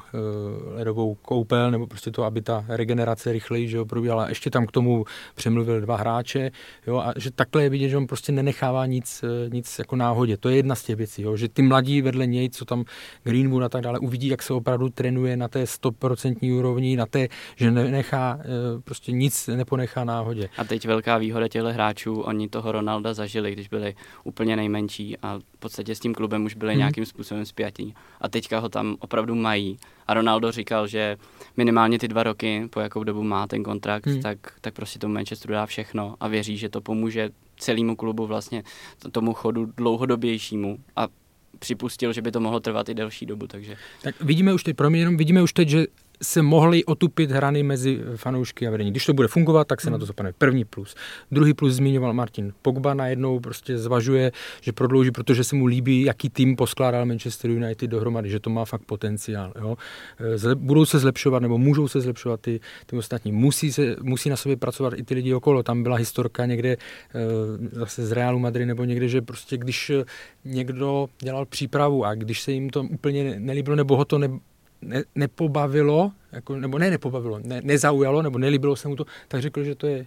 ledovou 0.76 1.16
koupel, 1.16 1.72
nebo 1.72 1.88
prostě 1.88 2.12
to, 2.12 2.24
aby 2.24 2.42
ta 2.42 2.66
regenerace 2.68 3.32
rychleji 3.32 3.68
že 3.70 3.78
jo, 3.78 3.86
probíhala. 3.86 4.30
Ještě 4.30 4.50
tam 4.50 4.66
k 4.66 4.72
tomu 4.72 5.06
přemluvil 5.36 5.82
dva 5.82 5.98
hráče, 5.98 6.52
jo, 6.88 6.98
a 6.98 7.14
že 7.18 7.32
takhle 7.32 7.64
je 7.64 7.70
vidět, 7.70 7.90
že 7.90 7.98
on 7.98 8.08
prostě 8.08 8.32
nenechává 8.32 8.86
nic, 8.86 9.24
eh, 9.24 9.50
nic 9.50 9.80
jako 9.80 9.96
náhodě. 9.96 10.38
To 10.38 10.50
je 10.50 10.56
jedna 10.56 10.76
z 10.76 10.84
těch 10.84 10.96
věcí, 10.96 11.22
jo, 11.22 11.36
že 11.38 11.50
ty 11.50 11.62
mladí 11.62 12.02
vedle 12.02 12.28
něj, 12.28 12.50
co 12.50 12.66
tam 12.66 12.84
Greenwood 13.24 13.64
a 13.64 13.70
tak 13.70 13.82
dále, 13.82 14.00
uvidí, 14.00 14.28
jak 14.28 14.44
se 14.44 14.54
opravdu 14.54 14.90
trénuje 14.90 15.38
na 15.38 15.48
té 15.48 15.64
100% 15.68 16.54
úrovni, 16.54 16.98
na 16.98 17.06
té, 17.06 17.28
že 17.56 17.72
nenechá, 17.72 18.40
eh, 18.42 18.46
prostě 18.84 19.12
nic 19.12 19.48
neponechá 19.56 20.04
náhodě. 20.04 20.50
A 20.58 20.64
teď 20.64 20.88
velká 20.88 21.18
výhoda 21.18 21.48
těchto 21.48 21.74
hráčů, 21.74 22.22
oni 22.22 22.50
toho 22.50 22.72
Ronalda 22.72 23.14
zažili, 23.14 23.52
když 23.52 23.68
byli 23.68 23.96
úplně 24.24 24.56
nejmenší 24.56 25.18
a 25.18 25.40
v 25.56 25.58
podstatě 25.60 25.96
s 25.96 26.00
tím 26.00 26.14
klubem 26.14 26.46
už 26.46 26.56
byli 26.56 26.72
Mhm. 26.72 26.78
nějakým 26.80 27.06
způsobem 27.06 27.46
spjatí. 27.46 27.94
A 28.22 28.30
teďka 28.36 28.60
ho 28.60 28.70
tam 28.70 28.96
opravdu 29.00 29.36
mají. 29.36 29.78
A 30.08 30.14
Ronaldo 30.14 30.52
říkal, 30.52 30.88
že 30.88 31.18
minimálně 31.58 32.00
ty 32.00 32.08
dva 32.08 32.24
roky, 32.24 32.68
po 32.70 32.80
jakou 32.80 33.04
dobu 33.04 33.24
má 33.24 33.48
ten 33.48 33.64
kontrakt, 33.64 34.06
Hmm. 34.08 34.22
tak, 34.22 34.38
tak 34.62 34.74
prostě 34.74 35.00
tomu 35.00 35.14
Manchesteru 35.14 35.54
dá 35.54 35.66
všechno 35.66 36.16
a 36.20 36.28
věří, 36.28 36.58
že 36.58 36.70
to 36.70 36.82
pomůže 36.82 37.30
celému 37.58 37.96
klubu 37.96 38.28
vlastně 38.28 38.64
tomu 39.12 39.34
chodu 39.34 39.66
dlouhodobějšímu 39.78 40.78
a 40.96 41.08
připustil, 41.60 42.14
že 42.14 42.22
by 42.22 42.32
to 42.32 42.40
mohlo 42.40 42.60
trvat 42.60 42.90
i 42.90 42.94
delší 42.94 43.26
dobu, 43.26 43.48
takže 43.48 43.76
Tak 44.04 44.22
vidíme 44.22 44.54
už 44.54 44.64
teď, 44.64 44.76
pro 44.76 44.90
mě 44.90 45.00
jenom 45.00 45.18
vidíme 45.18 45.42
už 45.44 45.54
teď, 45.54 45.70
že 45.70 45.86
se 46.22 46.42
mohly 46.42 46.86
otupit 46.86 47.32
hrany 47.32 47.64
mezi 47.64 48.00
fanoušky 48.16 48.68
a 48.68 48.72
vedení. 48.72 48.92
Když 48.92 49.06
to 49.06 49.14
bude 49.14 49.28
fungovat, 49.28 49.68
tak 49.68 49.82
se 49.82 49.88
hmm. 49.88 49.92
na 49.92 50.00
to 50.00 50.06
zapane. 50.06 50.34
První 50.38 50.66
plus. 50.66 50.96
Druhý 51.32 51.54
plus 51.54 51.74
zmiňoval 51.74 52.14
Martin. 52.14 52.54
Pogba 52.62 52.94
najednou 52.94 53.40
prostě 53.40 53.78
zvažuje, 53.78 54.32
že 54.62 54.72
prodlouží, 54.72 55.12
protože 55.12 55.44
se 55.44 55.56
mu 55.56 55.66
líbí, 55.66 56.02
jaký 56.02 56.30
tým 56.30 56.56
poskládal 56.56 57.06
Manchester 57.06 57.52
United 57.52 57.90
dohromady, 57.90 58.30
že 58.30 58.40
to 58.40 58.50
má 58.50 58.66
fakt 58.66 58.82
potenciál. 58.82 59.54
Jo. 59.60 59.78
E, 60.20 60.38
zle, 60.38 60.56
budou 60.56 60.86
se 60.86 61.00
zlepšovat, 61.00 61.42
nebo 61.42 61.58
můžou 61.58 61.88
se 61.88 62.02
zlepšovat 62.02 62.42
ty, 62.42 62.60
ty 62.86 62.98
ostatní. 62.98 63.32
Musí, 63.32 63.74
se, 63.74 63.96
musí 64.02 64.30
na 64.30 64.36
sobě 64.36 64.58
pracovat 64.58 64.94
i 64.98 65.04
ty 65.04 65.14
lidi 65.14 65.34
okolo. 65.34 65.64
Tam 65.64 65.84
byla 65.84 65.96
historka 65.96 66.46
někde 66.46 66.70
e, 66.72 66.78
zase 67.72 68.06
z 68.06 68.12
Realu 68.12 68.40
Madrid 68.40 68.66
nebo 68.66 68.84
někde, 68.84 69.08
že 69.08 69.22
prostě 69.22 69.58
když 69.58 69.92
někdo 70.46 71.08
dělal 71.20 71.46
přípravu 71.46 72.06
a 72.06 72.16
když 72.16 72.42
se 72.42 72.52
jim 72.52 72.70
to 72.70 72.84
úplně 72.84 73.40
nelíbilo, 73.40 73.76
nebo 73.76 73.98
ho 73.98 74.06
to 74.06 74.18
ne, 74.18 74.30
ne, 74.86 75.04
nepobavilo, 75.16 76.12
jako, 76.32 76.56
nebo 76.56 76.80
ne 76.80 76.90
nepobavilo, 76.90 77.40
ne, 77.44 77.62
nezaujalo, 77.64 78.22
nebo 78.22 78.38
nelíbilo 78.38 78.76
se 78.76 78.88
mu 78.88 78.96
to, 78.96 79.06
tak 79.28 79.42
řekl, 79.42 79.64
že 79.64 79.76
to 79.76 79.88
je 79.88 80.06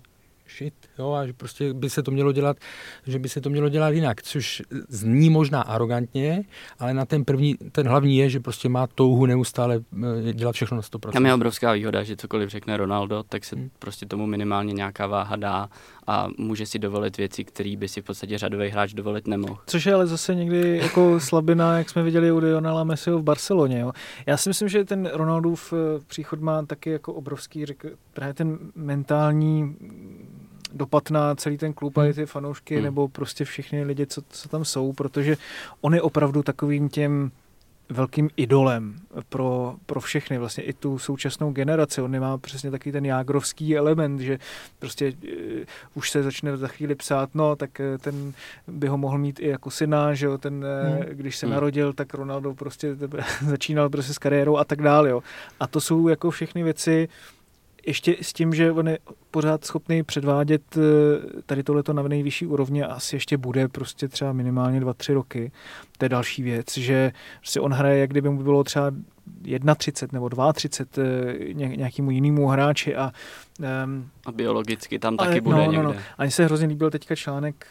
shit, 0.56 0.74
jo, 0.98 1.12
a 1.12 1.26
že 1.26 1.32
prostě 1.32 1.74
by 1.74 1.90
se 1.90 2.02
to 2.02 2.10
mělo 2.10 2.32
dělat, 2.32 2.56
že 3.06 3.18
by 3.18 3.28
se 3.28 3.40
to 3.40 3.50
mělo 3.50 3.68
dělat 3.68 3.88
jinak, 3.88 4.22
což 4.22 4.62
zní 4.88 5.30
možná 5.30 5.62
arrogantně, 5.62 6.44
ale 6.78 6.94
na 6.94 7.04
ten 7.04 7.24
první, 7.24 7.54
ten 7.72 7.88
hlavní 7.88 8.16
je, 8.16 8.30
že 8.30 8.40
prostě 8.40 8.68
má 8.68 8.86
touhu 8.86 9.26
neustále 9.26 9.80
eh, 10.28 10.32
dělat 10.32 10.52
všechno 10.52 10.76
na 10.76 10.82
100%. 10.82 11.12
Tam 11.12 11.26
je 11.26 11.34
obrovská 11.34 11.72
výhoda, 11.72 12.02
že 12.02 12.16
cokoliv 12.16 12.50
řekne 12.50 12.76
Ronaldo, 12.76 13.22
tak 13.22 13.44
se 13.44 13.56
hmm. 13.56 13.70
prostě 13.78 14.06
tomu 14.06 14.26
minimálně 14.26 14.72
nějaká 14.72 15.06
váha 15.06 15.36
dá 15.36 15.68
a 16.09 16.28
může 16.38 16.66
si 16.66 16.78
dovolit 16.78 17.16
věci, 17.16 17.44
které 17.44 17.76
by 17.76 17.88
si 17.88 18.02
v 18.02 18.04
podstatě 18.04 18.38
řadový 18.38 18.68
hráč 18.68 18.92
dovolit 18.92 19.26
nemohl. 19.26 19.59
Což 19.66 19.86
je 19.86 19.94
ale 19.94 20.06
zase 20.06 20.34
někdy 20.34 20.78
jako 20.82 21.20
slabina, 21.20 21.78
jak 21.78 21.90
jsme 21.90 22.02
viděli 22.02 22.32
u 22.32 22.38
Lionela 22.38 22.84
Messiho 22.84 23.18
v 23.18 23.22
Barceloně. 23.22 23.78
Jo. 23.78 23.92
Já 24.26 24.36
si 24.36 24.50
myslím, 24.50 24.68
že 24.68 24.84
ten 24.84 25.11
Ronaldův 25.12 25.72
eh, 25.72 26.00
příchod 26.06 26.40
má 26.40 26.62
taky 26.62 26.90
jako 26.90 27.12
obrovský, 27.12 27.66
řekl, 27.66 27.88
právě 28.12 28.34
ten 28.34 28.59
mentální 28.74 29.76
dopad 30.72 31.11
na 31.11 31.34
celý 31.34 31.59
ten 31.59 31.72
klub 31.72 31.98
a 31.98 32.06
i 32.06 32.12
ty 32.12 32.26
fanoušky 32.26 32.74
hmm. 32.74 32.84
nebo 32.84 33.09
prostě 33.09 33.44
všechny 33.44 33.84
lidi, 33.84 34.06
co, 34.06 34.22
co 34.28 34.48
tam 34.48 34.64
jsou, 34.64 34.92
protože 34.92 35.36
on 35.80 35.94
je 35.94 36.02
opravdu 36.02 36.42
takovým 36.42 36.88
těm 36.88 37.30
velkým 37.91 38.30
idolem 38.36 38.97
pro, 39.28 39.74
pro 39.86 40.01
všechny, 40.01 40.39
vlastně 40.39 40.64
i 40.64 40.72
tu 40.72 40.99
současnou 40.99 41.53
generaci. 41.53 42.03
On 42.03 42.11
nemá 42.11 42.39
přesně 42.39 42.70
taky 42.70 42.93
ten 42.93 43.07
jágrovský 43.07 43.76
element, 43.76 44.20
že 44.20 44.39
prostě 44.78 45.12
uh, 45.12 45.61
už 45.95 46.11
se 46.11 46.22
začne 46.22 46.57
za 46.57 46.68
chvíli 46.68 46.95
psát, 46.95 47.30
no, 47.34 47.57
tak 47.57 47.70
uh, 47.80 47.99
ten 47.99 48.32
by 48.66 48.86
ho 48.86 48.99
mohl 48.99 49.18
mít 49.18 49.41
i 49.41 49.49
jako 49.49 49.70
syna, 49.70 50.14
že 50.14 50.26
jo, 50.26 50.39
ten, 50.39 50.64
uh, 50.99 51.05
když 51.05 51.36
se 51.36 51.47
hmm. 51.47 51.55
narodil, 51.55 51.93
tak 51.93 52.14
Ronaldo 52.14 52.55
prostě 52.55 52.97
začínal 53.47 53.89
prostě 53.89 54.14
s 54.14 54.18
kariérou 54.18 54.57
a 54.57 54.64
tak 54.64 54.82
dále, 54.82 55.11
jo. 55.11 55.22
A 55.61 55.66
to 55.66 55.80
jsou 55.80 56.09
jako 56.09 56.30
všechny 56.30 56.62
věci, 56.62 57.09
ještě 57.89 58.16
s 58.22 58.32
tím, 58.32 58.55
že 58.55 58.72
on 58.72 58.89
je 58.89 58.99
pořád 59.30 59.64
schopný 59.64 60.03
předvádět 60.03 60.62
eh, 60.76 60.80
tady 61.47 61.62
tohleto 61.62 61.93
na 61.93 62.03
nejvyšší 62.03 62.47
úrovni 62.47 62.82
a 62.84 62.95
asi 62.95 63.16
ještě 63.16 63.36
bude 63.36 63.68
prostě 63.68 64.09
třeba 64.09 64.32
minimálně 64.32 64.80
2-3 64.80 65.14
roky. 65.14 65.53
To 65.99 66.05
je 66.05 66.09
další 66.09 66.43
věc, 66.43 66.78
že 66.78 67.12
prostě 67.41 67.61
on 67.61 67.72
hraje, 67.72 67.99
jak 67.99 68.11
kdyby 68.11 68.30
mu 68.30 68.43
bylo 68.43 68.64
třeba 68.64 68.91
31 69.76 70.16
nebo 70.16 70.53
32 70.53 71.05
eh, 71.07 71.76
nějakému 71.76 72.11
jinému 72.11 72.47
hráči 72.47 72.97
a, 72.97 73.12
um, 73.84 74.11
a 74.26 74.32
biologicky 74.32 74.99
tam 74.99 75.16
taky 75.16 75.30
ale, 75.30 75.41
bude 75.41 75.57
no, 75.57 75.62
někde. 75.62 75.82
No, 75.82 75.93
no. 75.93 76.01
Ani 76.18 76.30
se 76.30 76.45
hrozně 76.45 76.66
líbil 76.66 76.91
teďka 76.91 77.16
článek 77.16 77.66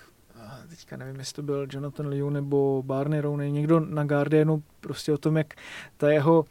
teďka 0.69 0.97
nevím, 0.97 1.19
jestli 1.19 1.35
to 1.35 1.41
byl 1.41 1.67
Jonathan 1.71 2.07
Liu 2.07 2.29
nebo 2.29 2.83
Barney 2.85 3.21
Rooney, 3.21 3.51
někdo 3.51 3.79
na 3.79 4.03
Guardianu 4.03 4.63
prostě 4.81 5.13
o 5.13 5.17
tom, 5.17 5.37
jak 5.37 5.53
ta 5.97 6.11
jeho 6.11 6.45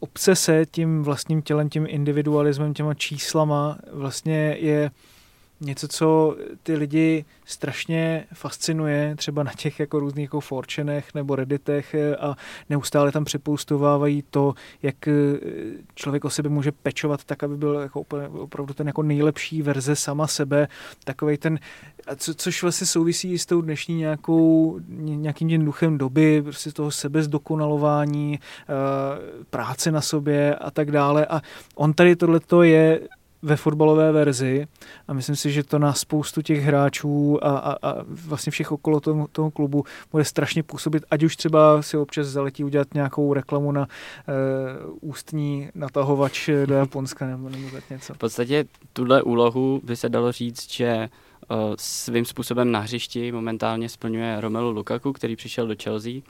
obsese 0.00 0.66
tím 0.66 1.02
vlastním 1.02 1.42
tělem, 1.42 1.68
tím 1.68 1.86
individualismem, 1.88 2.74
těma 2.74 2.94
číslama 2.94 3.78
vlastně 3.92 4.56
je 4.60 4.90
něco, 5.60 5.88
co 5.88 6.36
ty 6.62 6.74
lidi 6.74 7.24
strašně 7.44 8.26
fascinuje, 8.34 9.14
třeba 9.16 9.42
na 9.42 9.52
těch 9.56 9.80
jako 9.80 10.00
různých 10.00 10.22
jako 10.22 10.40
forčenech 10.40 11.14
nebo 11.14 11.36
redditech 11.36 11.96
a 12.20 12.36
neustále 12.70 13.12
tam 13.12 13.24
připoustovávají 13.24 14.24
to, 14.30 14.54
jak 14.82 15.08
eh, 15.08 15.12
člověk 15.94 16.24
o 16.24 16.30
sebe 16.30 16.48
může 16.48 16.72
pečovat 16.72 17.24
tak, 17.24 17.42
aby 17.42 17.56
byl 17.56 17.74
jako 17.74 18.04
opravdu 18.32 18.74
ten 18.74 18.86
jako 18.86 19.02
nejlepší 19.02 19.62
verze 19.62 19.96
sama 19.96 20.26
sebe, 20.26 20.68
takovej 21.04 21.38
ten, 21.38 21.58
co, 22.16 22.34
což 22.34 22.62
vlastně 22.62 22.86
souvisí 22.86 23.38
s 23.38 23.46
tou 23.46 23.60
dnešní 23.60 23.94
nějakou, 23.94 24.80
nějakým 24.88 25.48
tím 25.48 25.64
duchem 25.64 25.98
doby, 25.98 26.42
prostě 26.42 26.72
toho 26.72 26.90
sebezdokonalování, 26.90 28.38
eh, 28.40 29.44
práce 29.50 29.90
na 29.90 30.00
sobě 30.00 30.54
a 30.54 30.70
tak 30.70 30.90
dále. 30.90 31.26
A 31.26 31.40
on 31.74 31.92
tady 31.92 32.16
tohleto 32.16 32.62
je 32.62 33.00
ve 33.42 33.56
fotbalové 33.56 34.12
verzi 34.12 34.66
a 35.08 35.12
myslím 35.12 35.36
si, 35.36 35.52
že 35.52 35.62
to 35.62 35.78
na 35.78 35.92
spoustu 35.92 36.42
těch 36.42 36.62
hráčů 36.62 37.44
a, 37.44 37.58
a, 37.58 37.90
a 37.90 38.04
vlastně 38.06 38.50
všech 38.50 38.72
okolo 38.72 39.00
toho, 39.00 39.28
toho 39.32 39.50
klubu 39.50 39.84
bude 40.12 40.24
strašně 40.24 40.62
působit, 40.62 41.04
ať 41.10 41.22
už 41.22 41.36
třeba 41.36 41.82
si 41.82 41.96
občas 41.96 42.26
zaletí 42.26 42.64
udělat 42.64 42.94
nějakou 42.94 43.34
reklamu 43.34 43.72
na 43.72 43.80
uh, 43.80 43.86
ústní 45.00 45.68
natahovač 45.74 46.50
do 46.66 46.74
Japonska 46.74 47.26
nebo, 47.26 47.48
nebo 47.48 47.70
tak 47.70 47.90
něco. 47.90 48.14
V 48.14 48.18
podstatě 48.18 48.64
tuhle 48.92 49.22
úlohu 49.22 49.80
by 49.84 49.96
se 49.96 50.08
dalo 50.08 50.32
říct, 50.32 50.72
že 50.72 51.08
uh, 51.50 51.56
svým 51.78 52.24
způsobem 52.24 52.72
na 52.72 52.80
hřišti 52.80 53.32
momentálně 53.32 53.88
splňuje 53.88 54.40
Romelu 54.40 54.70
Lukaku, 54.70 55.12
který 55.12 55.36
přišel 55.36 55.66
do 55.66 55.74
Chelsea. 55.82 56.12
Uh, 56.12 56.20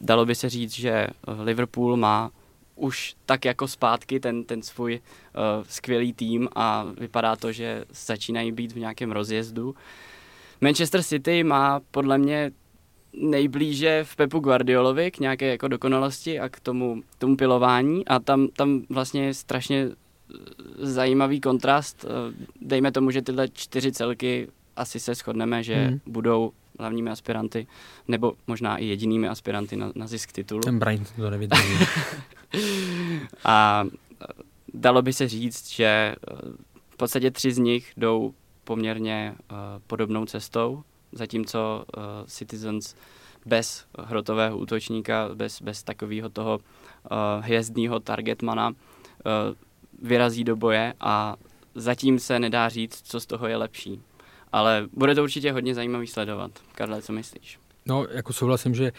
dalo 0.00 0.26
by 0.26 0.34
se 0.34 0.48
říct, 0.48 0.72
že 0.72 1.06
Liverpool 1.42 1.96
má 1.96 2.30
už 2.76 3.14
tak 3.26 3.44
jako 3.44 3.68
zpátky 3.68 4.20
ten, 4.20 4.44
ten 4.44 4.62
svůj 4.62 5.00
uh, 5.00 5.64
skvělý 5.68 6.12
tým 6.12 6.48
a 6.54 6.86
vypadá 6.98 7.36
to, 7.36 7.52
že 7.52 7.84
začínají 7.90 8.52
být 8.52 8.72
v 8.72 8.78
nějakém 8.78 9.12
rozjezdu. 9.12 9.74
Manchester 10.60 11.02
City 11.02 11.44
má 11.44 11.80
podle 11.90 12.18
mě 12.18 12.52
nejblíže 13.12 14.04
v 14.04 14.16
Pepu 14.16 14.38
Guardiolovi 14.38 15.10
k 15.10 15.18
nějaké 15.18 15.46
jako 15.46 15.68
dokonalosti 15.68 16.40
a 16.40 16.48
k 16.48 16.60
tomu, 16.60 17.02
tomu 17.18 17.36
pilování 17.36 18.06
a 18.06 18.18
tam, 18.18 18.48
tam 18.48 18.82
vlastně 18.88 19.24
je 19.24 19.34
strašně 19.34 19.88
eh, 19.88 20.36
zajímavý 20.78 21.40
kontrast. 21.40 22.04
Eh, 22.04 22.44
dejme 22.60 22.92
tomu, 22.92 23.10
že 23.10 23.22
tyhle 23.22 23.48
čtyři 23.48 23.92
celky 23.92 24.48
asi 24.76 25.00
se 25.00 25.14
shodneme, 25.14 25.62
že 25.62 25.74
hmm. 25.74 26.00
budou 26.06 26.52
hlavními 26.78 27.10
aspiranty, 27.10 27.66
nebo 28.08 28.32
možná 28.46 28.76
i 28.76 28.84
jedinými 28.84 29.28
aspiranty 29.28 29.76
na, 29.76 29.92
na 29.94 30.06
zisk 30.06 30.32
titulu. 30.32 30.60
Ten 30.60 30.78
Brian 30.78 31.04
to 31.16 31.30
nevydrží. 31.30 31.74
a 33.44 33.84
e, 33.84 34.26
dalo 34.74 35.02
by 35.02 35.12
se 35.12 35.28
říct, 35.28 35.70
že 35.70 35.84
e, 35.84 36.14
v 36.90 36.96
podstatě 36.96 37.30
tři 37.30 37.52
z 37.52 37.58
nich 37.58 37.92
jdou 37.96 38.34
poměrně 38.64 39.34
uh, 39.50 39.56
podobnou 39.86 40.26
cestou, 40.26 40.82
zatímco 41.12 41.84
uh, 41.96 42.02
Citizens 42.26 42.94
bez 43.46 43.86
hrotového 43.98 44.58
útočníka, 44.58 45.28
bez, 45.34 45.62
bez 45.62 45.82
takového 45.82 46.28
toho 46.28 46.58
uh, 46.58 47.16
hvězdného 47.44 48.00
targetmana 48.00 48.68
uh, 48.68 48.74
vyrazí 50.02 50.44
do 50.44 50.56
boje 50.56 50.94
a 51.00 51.36
zatím 51.74 52.18
se 52.18 52.38
nedá 52.38 52.68
říct, 52.68 53.02
co 53.04 53.20
z 53.20 53.26
toho 53.26 53.46
je 53.46 53.56
lepší. 53.56 54.00
Ale 54.54 54.88
bude 54.92 55.14
to 55.14 55.22
určitě 55.22 55.52
hodně 55.52 55.74
zajímavý 55.74 56.06
sledovat. 56.06 56.50
Karle, 56.74 57.02
co 57.02 57.12
myslíš? 57.12 57.58
No, 57.86 58.06
jako 58.10 58.32
souhlasím, 58.32 58.74
že 58.74 58.92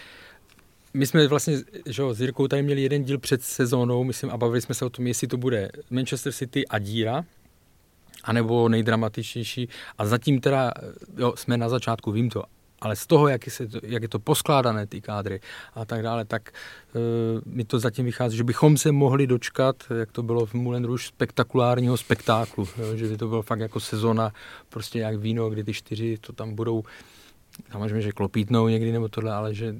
my 0.93 1.07
jsme 1.07 1.27
vlastně 1.27 1.57
že 1.85 2.01
jo, 2.01 2.13
s 2.13 2.21
Jirkou 2.21 2.47
tady 2.47 2.63
měli 2.63 2.81
jeden 2.81 3.03
díl 3.03 3.17
před 3.17 3.41
sezónou, 3.41 4.03
myslím, 4.03 4.31
a 4.31 4.37
bavili 4.37 4.61
jsme 4.61 4.75
se 4.75 4.85
o 4.85 4.89
tom, 4.89 5.07
jestli 5.07 5.27
to 5.27 5.37
bude 5.37 5.69
Manchester 5.89 6.33
City 6.33 6.67
a 6.67 6.79
díra, 6.79 7.25
anebo 8.23 8.69
nejdramatičnější. 8.69 9.69
A 9.97 10.05
zatím 10.05 10.41
teda, 10.41 10.71
jo, 11.17 11.33
jsme 11.35 11.57
na 11.57 11.69
začátku, 11.69 12.11
vím 12.11 12.29
to, 12.29 12.43
ale 12.85 12.95
z 12.95 13.07
toho, 13.07 13.27
jak 13.27 13.45
je, 13.45 13.51
se, 13.51 13.67
jak 13.83 14.01
je 14.01 14.09
to 14.09 14.19
poskládané, 14.19 14.87
ty 14.87 15.01
kádry 15.01 15.39
a 15.73 15.85
tak 15.85 16.01
dále, 16.01 16.25
tak 16.25 16.53
uh, 16.93 17.01
mi 17.53 17.63
to 17.63 17.79
zatím 17.79 18.05
vychází, 18.05 18.37
že 18.37 18.43
bychom 18.43 18.77
se 18.77 18.91
mohli 18.91 19.27
dočkat, 19.27 19.83
jak 19.99 20.11
to 20.11 20.23
bylo 20.23 20.45
v 20.45 20.53
Moulin 20.53 20.85
Rouge, 20.85 21.03
spektakulárního 21.03 21.97
spektáklu, 21.97 22.67
jo, 22.77 22.97
že 22.97 23.07
by 23.07 23.17
to 23.17 23.27
bylo 23.27 23.41
fakt 23.41 23.59
jako 23.59 23.79
sezona, 23.79 24.33
prostě 24.69 24.99
jak 24.99 25.17
víno, 25.17 25.49
kdy 25.49 25.63
ty 25.63 25.73
čtyři 25.73 26.17
to 26.21 26.33
tam 26.33 26.55
budou, 26.55 26.83
samozřejmě, 27.71 28.01
že 28.01 28.11
klopítnou 28.11 28.67
někdy 28.67 28.91
nebo 28.91 29.07
tohle, 29.07 29.33
ale 29.33 29.53
že 29.53 29.75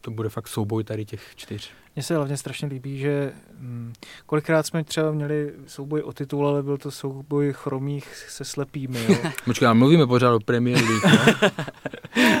to 0.00 0.10
bude 0.10 0.28
fakt 0.28 0.48
souboj 0.48 0.84
tady 0.84 1.04
těch 1.04 1.22
čtyř. 1.36 1.70
Mně 1.98 2.02
se 2.02 2.16
hlavně 2.16 2.36
strašně 2.36 2.68
líbí, 2.68 2.98
že 2.98 3.32
hm, 3.60 3.92
kolikrát 4.26 4.66
jsme 4.66 4.84
třeba 4.84 5.12
měli 5.12 5.52
souboj 5.66 6.02
o 6.02 6.12
titul, 6.12 6.48
ale 6.48 6.62
byl 6.62 6.78
to 6.78 6.90
souboj 6.90 7.52
chromých 7.52 8.24
se 8.28 8.44
slepými. 8.44 8.98
Jo? 9.08 9.16
Počkej, 9.44 9.68
mluvíme 9.72 10.06
pořád 10.06 10.34
o 10.34 10.40
Premier 10.40 10.76
League? 10.76 11.52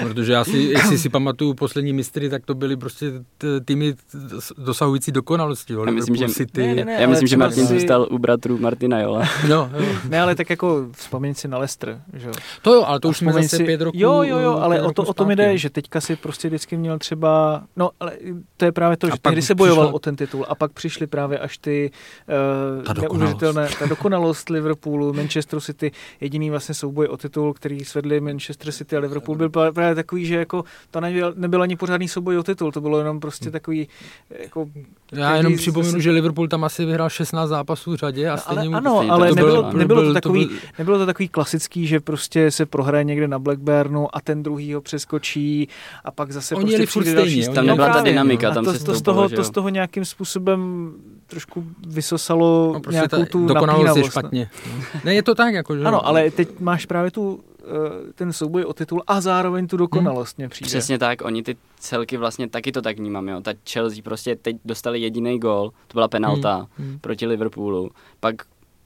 Protože 0.00 0.32
já 0.32 0.44
si, 0.44 0.56
jestli 0.56 0.98
si 0.98 1.08
pamatuju 1.08 1.54
poslední 1.54 1.92
mistry, 1.92 2.30
tak 2.30 2.46
to 2.46 2.54
byly 2.54 2.76
prostě 2.76 3.06
týmy 3.64 3.94
dosahující 4.58 5.12
dokonalosti. 5.12 5.72
Jo? 5.72 5.84
Já 5.84 5.92
myslím, 5.92 6.16
že, 6.16 6.28
City. 6.28 6.66
Ne, 6.66 6.74
ne, 6.74 6.84
ne, 6.84 6.96
já 7.00 7.06
myslím, 7.08 7.28
že 7.28 7.36
Martin 7.36 7.66
si... 7.66 7.74
zůstal 7.74 8.08
u 8.10 8.18
bratru 8.18 8.58
Martina 8.58 9.00
Jola. 9.00 9.28
No, 9.48 9.70
jo. 9.78 9.86
ne, 10.08 10.20
ale 10.20 10.34
tak 10.34 10.50
jako 10.50 10.86
vzpomeň 10.92 11.34
si 11.34 11.48
na 11.48 11.58
Leicester. 11.58 12.00
Že? 12.12 12.30
To 12.62 12.74
jo, 12.74 12.84
ale 12.84 13.00
to 13.00 13.08
už 13.08 13.18
jsme 13.18 13.32
zase 13.32 13.56
si... 13.56 13.64
pět 13.64 13.80
roků. 13.80 13.98
Jo, 13.98 14.22
jo, 14.22 14.38
jo, 14.38 14.58
ale 14.58 14.82
o 14.82 14.92
to, 14.92 15.02
o 15.02 15.14
to 15.14 15.24
mi 15.24 15.36
jde, 15.36 15.58
že 15.58 15.70
teďka 15.70 16.00
si 16.00 16.16
prostě 16.16 16.48
vždycky 16.48 16.76
měl 16.76 16.98
třeba 16.98 17.48
a 17.48 17.62
no, 17.76 17.90
ale 18.00 18.12
to 18.56 18.64
je 18.64 18.72
právě 18.72 18.96
to, 18.96 19.06
že 19.06 19.12
tehdy 19.22 19.42
se 19.48 19.54
bojoval 19.54 19.86
přišla... 19.86 19.94
o 19.94 19.98
ten 19.98 20.16
titul 20.16 20.46
a 20.48 20.54
pak 20.54 20.72
přišli 20.72 21.06
právě 21.06 21.38
až 21.38 21.58
ty 21.58 21.90
uh, 22.78 22.84
ta 22.84 22.92
neuvěřitelné, 22.92 23.68
ta 23.78 23.86
dokonalost 23.86 24.48
Liverpoolu, 24.48 25.12
Manchester 25.12 25.60
City, 25.60 25.92
jediný 26.20 26.50
vlastně 26.50 26.74
souboj 26.74 27.06
o 27.06 27.16
titul, 27.16 27.52
který 27.54 27.84
svedli 27.84 28.20
Manchester 28.20 28.72
City 28.72 28.96
a 28.96 29.00
Liverpool 29.00 29.36
byl 29.36 29.48
právě 29.48 29.94
takový, 29.94 30.26
že 30.26 30.36
jako 30.36 30.64
to 30.90 31.00
nebyl, 31.00 31.34
nebyl 31.36 31.62
ani 31.62 31.76
pořádný 31.76 32.08
souboj 32.08 32.38
o 32.38 32.42
titul, 32.42 32.72
to 32.72 32.80
bylo 32.80 32.98
jenom 32.98 33.20
prostě 33.20 33.50
takový 33.50 33.88
jako... 34.42 34.66
Já 35.12 35.36
jenom 35.36 35.56
připomenu, 35.56 36.00
že 36.00 36.10
Liverpool 36.10 36.48
tam 36.48 36.64
asi 36.64 36.84
vyhrál 36.84 37.10
16 37.10 37.48
zápasů 37.48 37.92
v 37.92 37.96
řadě 37.96 38.28
a 38.28 38.34
no, 38.34 38.38
stejně 38.38 38.60
ale, 38.60 38.76
Ano, 38.76 39.12
ale 39.12 39.28
to 39.28 39.34
nebylo, 39.34 39.62
byl, 39.62 39.78
nebylo, 39.78 40.02
to 40.02 40.12
takový, 40.12 40.44
to 40.46 40.50
byl... 40.50 40.60
nebylo 40.78 40.98
to 40.98 41.06
takový 41.06 41.28
klasický, 41.28 41.86
že 41.86 42.00
prostě 42.00 42.50
se 42.50 42.66
prohraje 42.66 43.04
někde 43.04 43.28
na 43.28 43.38
Blackburnu 43.38 44.16
a 44.16 44.20
ten 44.20 44.42
druhý 44.42 44.74
ho 44.74 44.80
přeskočí 44.80 45.68
a 46.04 46.10
pak 46.10 46.32
zase 46.32 46.54
Oni 46.54 46.76
prostě 46.76 46.86
přijde 46.86 47.14
další. 47.14 47.48
Tam 47.48 47.66
nebyla 47.66 47.88
ta 47.92 48.00
dynamika, 48.00 48.50
tam 48.50 48.64
to, 48.64 48.72
se 48.72 48.84
to, 48.84 48.94
z 48.94 49.02
toho, 49.02 49.27
to 49.36 49.44
z 49.44 49.50
toho 49.50 49.68
nějakým 49.68 50.04
způsobem 50.04 50.92
trošku 51.26 51.64
vysosalo 51.86 52.70
no, 52.74 52.80
prostě 52.80 52.94
nějakou 52.94 53.24
tu 53.24 53.46
napínavost. 53.46 53.96
je 53.96 54.04
špatně. 54.04 54.50
Ne, 55.04 55.14
je 55.14 55.22
to 55.22 55.34
tak. 55.34 55.54
Jako, 55.54 55.76
že... 55.76 55.84
Ano, 55.84 56.06
ale 56.06 56.30
teď 56.30 56.60
máš 56.60 56.86
právě 56.86 57.10
tu 57.10 57.40
eh, 57.60 58.12
ten 58.14 58.32
souboj 58.32 58.64
o 58.64 58.72
titul 58.72 59.02
a 59.06 59.20
zároveň 59.20 59.66
tu 59.66 59.76
dokonalost 59.76 60.38
mě 60.38 60.48
přijde. 60.48 60.68
Přesně 60.68 60.98
tak, 60.98 61.22
oni 61.24 61.42
ty 61.42 61.56
celky 61.78 62.16
vlastně 62.16 62.48
taky 62.48 62.72
to 62.72 62.82
tak 62.82 62.98
vnímám, 62.98 63.28
jo. 63.28 63.40
Ta 63.40 63.52
Chelsea 63.70 64.02
prostě 64.02 64.36
teď 64.36 64.56
dostali 64.64 65.00
jediný 65.00 65.38
gól, 65.38 65.70
to 65.88 65.94
byla 65.94 66.08
penalta 66.08 66.56
hmm. 66.56 66.88
Hmm. 66.88 66.98
proti 66.98 67.26
Liverpoolu, 67.26 67.90
pak 68.20 68.34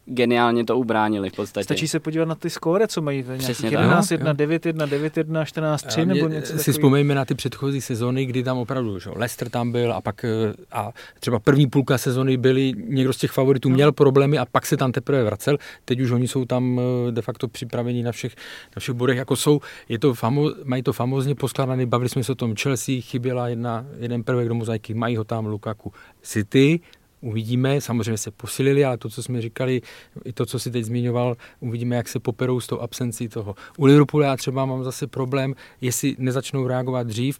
geniálně 0.06 0.64
to 0.64 0.78
ubránili 0.78 1.30
v 1.30 1.32
podstatě. 1.32 1.64
Stačí 1.64 1.88
se 1.88 2.00
podívat 2.00 2.28
na 2.28 2.34
ty 2.34 2.50
skóre, 2.50 2.88
co 2.88 3.02
mají, 3.02 3.24
nějakých 3.38 3.72
11, 3.72 4.10
1, 4.10 4.32
9, 4.32 4.66
1, 4.66 4.86
9, 4.86 5.16
1, 5.16 5.44
14, 5.44 5.82
3 5.82 6.06
nebo 6.06 6.28
něco 6.28 6.46
Si 6.46 6.58
takový. 6.58 6.72
vzpomeňme 6.72 7.14
na 7.14 7.24
ty 7.24 7.34
předchozí 7.34 7.80
sezóny, 7.80 8.26
kdy 8.26 8.42
tam 8.42 8.58
opravdu, 8.58 8.98
že 8.98 9.10
Leicester 9.10 9.48
tam 9.48 9.72
byl 9.72 9.92
a 9.92 10.00
pak 10.00 10.24
eh, 10.24 10.28
a 10.72 10.92
třeba 11.20 11.38
první 11.38 11.66
půlka 11.66 11.98
sezóny 11.98 12.36
byli, 12.36 12.72
někdo 12.76 13.12
z 13.12 13.16
těch 13.16 13.30
favoritů 13.30 13.68
no. 13.68 13.74
měl 13.74 13.92
problémy 13.92 14.38
a 14.38 14.44
pak 14.44 14.66
se 14.66 14.76
tam 14.76 14.92
teprve 14.92 15.24
vracel. 15.24 15.56
Teď 15.84 16.00
už 16.00 16.10
oni 16.10 16.28
jsou 16.28 16.44
tam 16.44 16.80
eh, 17.08 17.12
de 17.12 17.22
facto 17.22 17.48
připraveni 17.48 18.02
na 18.02 18.12
všech, 18.12 18.36
na 18.76 18.80
všech 18.80 18.94
bodech, 18.94 19.16
jako 19.16 19.36
jsou, 19.36 19.60
je 19.88 19.98
to 19.98 20.14
famo, 20.14 20.50
mají 20.64 20.82
to 20.82 20.92
famózně 20.92 21.34
poskládané, 21.34 21.86
bavili 21.86 22.08
jsme 22.08 22.24
se 22.24 22.32
o 22.32 22.34
tom, 22.34 22.54
Chelsea 22.56 22.94
chyběla 23.00 23.48
jedna, 23.48 23.86
jeden 23.98 24.24
prvek 24.24 24.48
do 24.48 24.54
mozaiky, 24.54 24.94
mají 24.94 25.16
ho 25.16 25.24
tam 25.24 25.46
Lukaku. 25.46 25.92
City 26.22 26.80
Uvidíme, 27.22 27.80
samozřejmě 27.80 28.16
se 28.18 28.30
posilili, 28.30 28.84
ale 28.84 28.98
to, 28.98 29.08
co 29.08 29.22
jsme 29.22 29.42
říkali, 29.42 29.82
i 30.24 30.32
to, 30.32 30.46
co 30.46 30.58
si 30.58 30.70
teď 30.70 30.84
zmiňoval, 30.84 31.36
uvidíme, 31.60 31.96
jak 31.96 32.08
se 32.08 32.20
poperou 32.20 32.60
s 32.60 32.66
tou 32.66 32.78
absencí 32.80 33.28
toho. 33.28 33.54
U 33.78 33.84
Liverpoolu 33.84 34.24
já 34.24 34.36
třeba 34.36 34.66
mám 34.66 34.84
zase 34.84 35.06
problém, 35.06 35.54
jestli 35.80 36.16
nezačnou 36.18 36.66
reagovat 36.66 37.06
dřív, 37.06 37.38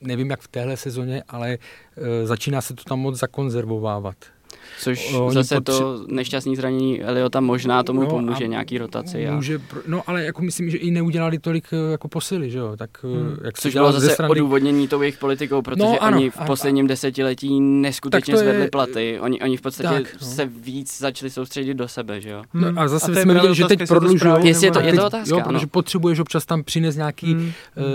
nevím, 0.00 0.30
jak 0.30 0.40
v 0.40 0.48
téhle 0.48 0.76
sezóně, 0.76 1.22
ale 1.28 1.52
e, 1.52 2.26
začíná 2.26 2.60
se 2.60 2.74
to 2.74 2.84
tam 2.84 2.98
moc 2.98 3.18
zakonzervovávat. 3.18 4.16
Což 4.78 5.14
Oni 5.14 5.34
zase 5.34 5.56
potře- 5.56 5.78
to 5.78 6.04
nešťastné 6.08 6.56
zranění 6.56 7.02
Eliota 7.02 7.40
možná 7.40 7.82
tomu 7.82 8.00
no, 8.00 8.06
pomůže 8.06 8.46
nějaký 8.46 8.78
rotaci. 8.78 9.26
Může, 9.30 9.56
a... 9.56 9.60
no 9.86 10.02
ale 10.06 10.24
jako 10.24 10.42
myslím, 10.42 10.70
že 10.70 10.76
i 10.76 10.90
neudělali 10.90 11.38
tolik 11.38 11.68
eh, 11.72 11.90
jako 11.90 12.08
posily, 12.08 12.50
že 12.50 12.58
jo? 12.58 12.76
Tak, 12.76 12.90
eh, 13.04 13.06
hmm. 13.06 13.36
jak 13.44 13.58
Což 13.58 13.74
bylo 13.74 13.92
zase 13.92 14.10
strany... 14.10 14.30
odůvodnění 14.30 14.88
tou 14.88 15.02
jejich 15.02 15.18
politikou, 15.18 15.62
protože 15.62 15.82
no, 15.82 16.02
ano, 16.02 16.16
oni 16.16 16.30
v 16.30 16.38
posledním 16.46 16.84
a, 16.84 16.88
desetiletí 16.88 17.60
neskutečně 17.60 18.34
je... 18.34 18.38
zvedli 18.38 18.68
platy. 18.68 19.18
Oni, 19.20 19.40
oni 19.40 19.56
v 19.56 19.60
podstatě 19.60 19.88
tak, 19.88 20.16
no. 20.20 20.26
se 20.26 20.46
víc 20.46 20.98
začali 20.98 21.30
soustředit 21.30 21.74
do 21.74 21.88
sebe, 21.88 22.20
že 22.20 22.30
jo? 22.30 22.42
No, 22.54 22.72
a 22.76 22.88
zase 22.88 23.12
a 23.12 23.22
jsme 23.22 23.34
viděli, 23.34 23.54
že 23.54 23.64
teď 23.64 23.88
prodlužují. 23.88 24.34
Jestli 24.42 24.66
je 24.66 24.72
to, 24.72 24.80
je 24.80 24.92
to 24.92 25.06
otázka, 25.06 25.36
jo, 25.36 25.42
protože 25.44 25.66
potřebuješ 25.66 26.18
občas 26.18 26.46
tam 26.46 26.64
přinést 26.64 26.96
nějaký 26.96 27.32
hmm. 27.32 27.42
uh, 27.42 27.52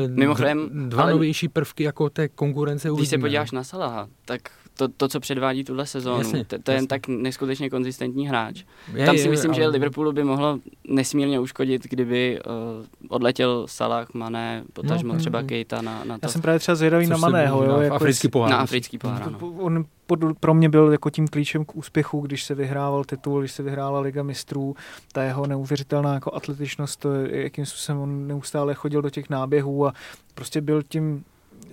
Mimochodem, 0.07 0.69
dva 0.89 1.09
novější 1.09 1.47
prvky 1.47 1.83
jako 1.83 2.09
té 2.09 2.27
konkurence. 2.27 2.89
Když 2.95 3.09
se 3.09 3.17
podíváš 3.17 3.51
na 3.51 3.63
Salaha, 3.63 4.07
tak 4.25 4.41
to, 4.77 4.87
to, 4.87 5.07
co 5.07 5.19
předvádí 5.19 5.63
tuhle 5.63 5.85
sezónu, 5.85 6.17
jasně, 6.17 6.45
to, 6.45 6.59
to 6.59 6.71
je 6.71 6.77
jen 6.77 6.87
tak 6.87 7.07
neskutečně 7.07 7.69
konzistentní 7.69 8.27
hráč. 8.27 8.63
Je, 8.93 9.05
Tam 9.05 9.17
si 9.17 9.23
je, 9.23 9.29
myslím, 9.29 9.51
ale... 9.51 9.61
že 9.61 9.67
Liverpoolu 9.67 10.11
by 10.11 10.23
mohlo 10.23 10.59
nesmírně 10.87 11.39
uškodit, 11.39 11.83
kdyby 11.83 12.39
uh, 12.45 12.85
odletěl 13.09 13.65
Salah, 13.67 14.13
Mané, 14.13 14.63
potažmo 14.73 15.13
no, 15.13 15.19
třeba 15.19 15.43
Kejta 15.43 15.81
na, 15.81 16.03
na 16.03 16.17
to. 16.17 16.25
Já 16.25 16.29
jsem 16.29 16.41
právě 16.41 16.59
třeba 16.59 16.75
zvědavý 16.75 17.07
na 17.07 17.17
Maného. 17.17 17.63
Jo, 17.63 17.79
jako 17.79 17.95
africký 17.95 18.27
pohár. 18.27 18.51
Na 18.51 18.57
africký 18.57 18.97
pohár, 18.97 19.31
no. 19.31 19.39
On 19.57 19.85
pod, 20.07 20.19
pro 20.39 20.53
mě 20.53 20.69
byl 20.69 20.91
jako 20.91 21.09
tím 21.09 21.27
klíčem 21.27 21.65
k 21.65 21.75
úspěchu, 21.75 22.21
když 22.21 22.43
se 22.43 22.55
vyhrával 22.55 23.03
titul, 23.03 23.39
když 23.39 23.51
se 23.51 23.63
vyhrála 23.63 23.99
Liga 23.99 24.23
mistrů, 24.23 24.75
ta 25.11 25.23
jeho 25.23 25.47
neuvěřitelná 25.47 26.13
jako 26.13 26.35
atletičnost, 26.35 26.99
to, 26.99 27.13
jakým 27.13 27.65
způsobem 27.65 28.01
on 28.01 28.27
neustále 28.27 28.73
chodil 28.73 29.01
do 29.01 29.09
těch 29.09 29.29
náběhů 29.29 29.87
a 29.87 29.93
prostě 30.35 30.61
byl 30.61 30.83
tím 30.83 31.23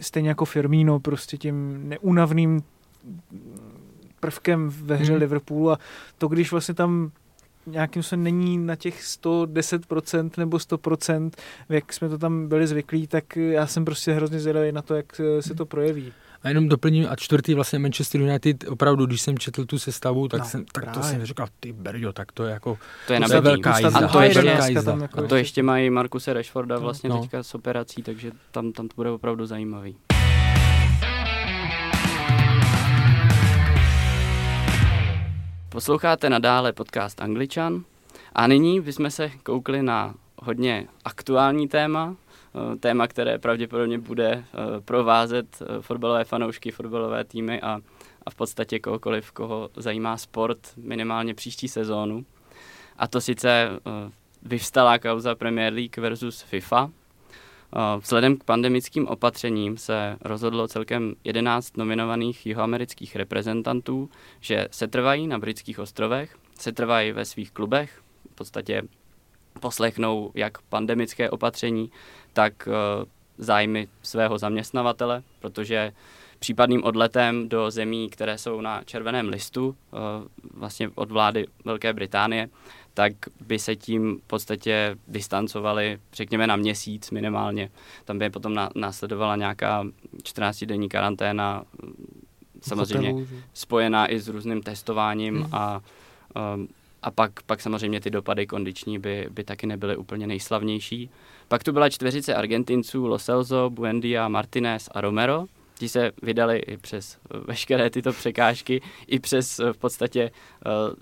stejně 0.01 0.29
jako 0.29 0.45
Firmino, 0.45 1.01
prostě 1.01 1.37
tím 1.37 1.89
neunavným 1.89 2.63
prvkem 4.21 4.69
ve 4.69 4.97
hře 4.97 5.13
hmm. 5.13 5.21
Liverpoolu 5.21 5.71
a 5.71 5.79
to, 6.19 6.29
když 6.29 6.51
vlastně 6.51 6.75
tam 6.75 7.11
nějakým 7.67 8.03
se 8.03 8.17
není 8.17 8.59
na 8.59 8.77
těch 8.77 9.03
110% 9.03 10.31
nebo 10.37 10.57
100%, 10.57 11.31
jak 11.69 11.93
jsme 11.93 12.09
to 12.09 12.19
tam 12.19 12.49
byli 12.49 12.67
zvyklí, 12.67 13.07
tak 13.07 13.37
já 13.37 13.67
jsem 13.67 13.85
prostě 13.85 14.13
hrozně 14.13 14.41
zvědavý 14.41 14.73
na 14.73 14.83
to, 14.83 14.95
jak 14.95 15.21
se 15.41 15.55
to 15.55 15.67
projeví. 15.67 16.13
A 16.43 16.49
jenom 16.49 16.69
doplním, 16.69 17.07
a 17.11 17.17
čtvrtý 17.17 17.55
vlastně 17.55 17.79
Manchester 17.79 18.21
United, 18.21 18.65
opravdu, 18.69 19.07
když 19.07 19.21
jsem 19.21 19.39
četl 19.39 19.65
tu 19.65 19.79
sestavu, 19.79 20.29
tak, 20.29 20.41
no, 20.41 20.47
jsem, 20.47 20.65
tak 20.73 20.95
to 20.95 21.03
jsem 21.03 21.27
říkal, 21.27 21.47
ty 21.61 21.73
Berďo, 21.73 22.13
tak 22.13 22.33
to 22.33 22.45
je 22.45 22.53
jako 22.53 22.79
to 23.07 23.13
je, 23.13 23.21
to 23.21 23.35
je 23.35 23.41
velká 23.41 23.79
jízda. 23.79 23.99
A 23.99 24.09
to, 24.09 24.21
ještě, 24.21 24.43
velká 24.43 24.67
jízda. 24.67 24.97
Jako 25.03 25.25
a 25.25 25.29
to 25.29 25.37
ještě 25.37 25.63
mají 25.63 25.91
Markuse 25.91 26.33
Rashforda 26.33 26.79
vlastně 26.79 27.11
no. 27.11 27.21
teďka 27.21 27.43
s 27.43 27.55
operací, 27.55 28.03
takže 28.03 28.31
tam, 28.51 28.73
tam 28.73 28.89
to 28.89 28.95
bude 28.97 29.11
opravdu 29.11 29.47
zajímavý. 29.47 29.97
Posloucháte 35.73 36.31
nadále 36.31 36.73
podcast 36.73 37.21
Angličan 37.21 37.85
a 38.33 38.47
nyní 38.47 38.81
bychom 38.81 39.11
se 39.11 39.31
koukli 39.43 39.83
na 39.83 40.15
hodně 40.37 40.89
aktuální 41.05 41.69
téma, 41.69 42.17
eh, 42.55 42.77
téma, 42.77 43.09
které 43.09 43.39
pravděpodobně 43.39 43.99
bude 43.99 44.31
eh, 44.33 44.45
provázet 44.81 45.47
eh, 45.63 45.83
fotbalové 45.83 46.25
fanoušky, 46.25 46.71
fotbalové 46.71 47.25
týmy 47.25 47.61
a, 47.61 47.81
a 48.27 48.31
v 48.31 48.35
podstatě 48.35 48.79
kohokoliv, 48.79 49.33
koho 49.33 49.71
zajímá 49.77 50.17
sport 50.17 50.59
minimálně 50.77 51.35
příští 51.35 51.69
sezónu. 51.69 52.25
A 52.97 53.09
to 53.09 53.21
sice 53.21 53.71
vyvstalá 54.43 54.99
kauza 54.99 55.35
Premier 55.35 55.73
League 55.73 55.97
versus 55.97 56.43
FIFA, 56.43 56.91
Vzhledem 58.01 58.37
k 58.37 58.45
pandemickým 58.45 59.09
opatřením 59.09 59.77
se 59.77 60.17
rozhodlo 60.21 60.69
celkem 60.69 61.15
11 61.25 61.77
nominovaných 61.77 62.47
jihoamerických 62.47 63.17
reprezentantů, 63.17 64.11
že 64.41 64.69
se 64.71 64.89
trvají 64.89 65.27
na 65.27 65.39
britských 65.39 65.79
ostrovech, 65.79 66.37
se 66.59 66.73
trvají 66.73 67.13
ve 67.13 67.25
svých 67.25 67.51
klubech, 67.51 68.03
v 68.33 68.35
podstatě 68.35 68.83
poslechnou 69.61 70.31
jak 70.35 70.63
pandemické 70.63 71.31
opatření, 71.31 71.91
tak 72.33 72.69
e, 72.69 72.73
zájmy 73.39 73.89
svého 74.03 74.39
zaměstnavatele, 74.39 75.23
protože 75.41 75.93
případným 76.39 76.85
odletem 76.85 77.49
do 77.49 77.71
zemí, 77.71 78.11
které 78.11 78.39
jsou 78.39 78.61
na 78.61 78.83
červeném 78.85 79.29
listu, 79.29 79.77
e, 79.77 79.97
vlastně 80.55 80.91
od 80.95 81.11
vlády 81.11 81.47
Velké 81.65 81.93
Británie, 81.93 82.49
tak 82.95 83.13
by 83.47 83.59
se 83.59 83.77
tím 83.77 84.19
v 84.19 84.27
podstatě 84.27 84.97
distancovali, 85.09 85.99
řekněme, 86.13 86.47
na 86.47 86.57
měsíc 86.57 87.11
minimálně. 87.11 87.71
Tam 88.05 88.19
by 88.19 88.31
potom 88.31 88.69
následovala 88.75 89.37
nějaká 89.37 89.85
14-denní 90.23 90.89
karanténa, 90.89 91.65
samozřejmě 92.63 93.13
hotelu, 93.13 93.29
spojená 93.55 94.13
i 94.13 94.21
s 94.21 94.29
různým 94.29 94.63
testováním 94.63 95.35
mm. 95.35 95.49
a, 95.53 95.81
um, 96.55 96.69
a 97.03 97.11
pak, 97.11 97.43
pak 97.43 97.61
samozřejmě 97.61 98.01
ty 98.01 98.11
dopady 98.11 98.47
kondiční 98.47 98.99
by, 98.99 99.29
by 99.31 99.45
taky 99.45 99.67
nebyly 99.67 99.97
úplně 99.97 100.27
nejslavnější. 100.27 101.11
Pak 101.49 101.65
tu 101.65 101.73
byla 101.73 101.89
čtveřice 101.89 102.35
Argentinců, 102.35 103.07
Lo 103.07 103.19
Celso, 103.19 103.71
Buendia, 103.71 104.29
Martinez 104.29 104.89
a 104.93 105.01
Romero. 105.01 105.47
Ti 105.79 105.89
se 105.89 106.13
vydali 106.23 106.59
i 106.59 106.77
přes 106.77 107.19
veškeré 107.47 107.91
tyto 107.91 108.13
překážky, 108.13 108.83
i 109.07 109.19
přes 109.19 109.61
v 109.73 109.79
podstatě 109.79 110.31
uh, 110.67 110.95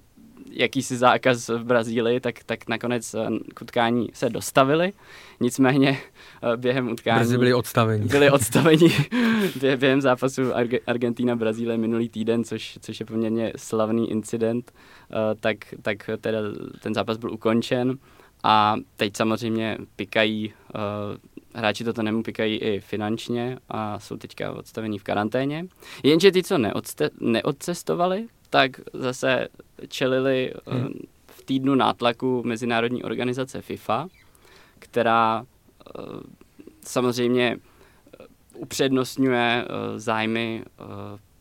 jakýsi 0.50 0.96
zákaz 0.96 1.48
v 1.48 1.64
Brazílii, 1.64 2.20
tak, 2.20 2.34
tak 2.46 2.68
nakonec 2.68 3.14
eh, 3.14 3.28
k 3.54 3.62
utkání 3.62 4.08
se 4.12 4.30
dostavili. 4.30 4.92
Nicméně 5.40 5.98
eh, 6.42 6.56
během 6.56 6.88
utkání... 6.88 7.20
Brzy 7.20 7.38
byli 7.38 7.54
odstaveni. 7.54 8.04
Byli 8.04 8.30
odstaveni 8.30 8.88
během 9.76 10.00
zápasu 10.00 10.42
Argentina-Brazílie 10.86 11.78
minulý 11.78 12.08
týden, 12.08 12.44
což, 12.44 12.78
což 12.80 13.00
je 13.00 13.06
poměrně 13.06 13.52
slavný 13.56 14.10
incident, 14.10 14.72
eh, 14.72 15.14
tak, 15.40 15.56
tak 15.82 16.10
teda 16.20 16.38
ten 16.80 16.94
zápas 16.94 17.16
byl 17.16 17.32
ukončen 17.32 17.98
a 18.42 18.76
teď 18.96 19.16
samozřejmě 19.16 19.78
pikají, 19.96 20.52
hráči 21.54 21.84
toto 21.84 22.02
nemu 22.02 22.22
pikají 22.22 22.56
i 22.56 22.80
finančně 22.80 23.58
a 23.68 23.98
jsou 23.98 24.16
teďka 24.16 24.52
odstavení 24.52 24.98
v 24.98 25.04
karanténě. 25.04 25.66
Jenže 26.02 26.32
ty, 26.32 26.42
co 26.42 26.58
neodste, 26.58 27.10
neodcestovali, 27.20 28.26
tak 28.50 28.80
zase 28.92 29.48
čelili 29.88 30.52
eh, 30.54 30.74
hmm. 30.74 30.92
v 31.26 31.42
týdnu 31.42 31.74
nátlaku 31.74 32.42
Mezinárodní 32.46 33.02
organizace 33.02 33.62
FIFA, 33.62 34.08
která 34.78 35.44
eh, 35.44 36.02
samozřejmě 36.84 37.56
eh, 37.56 38.26
upřednostňuje 38.56 39.64
zájmy 39.96 40.64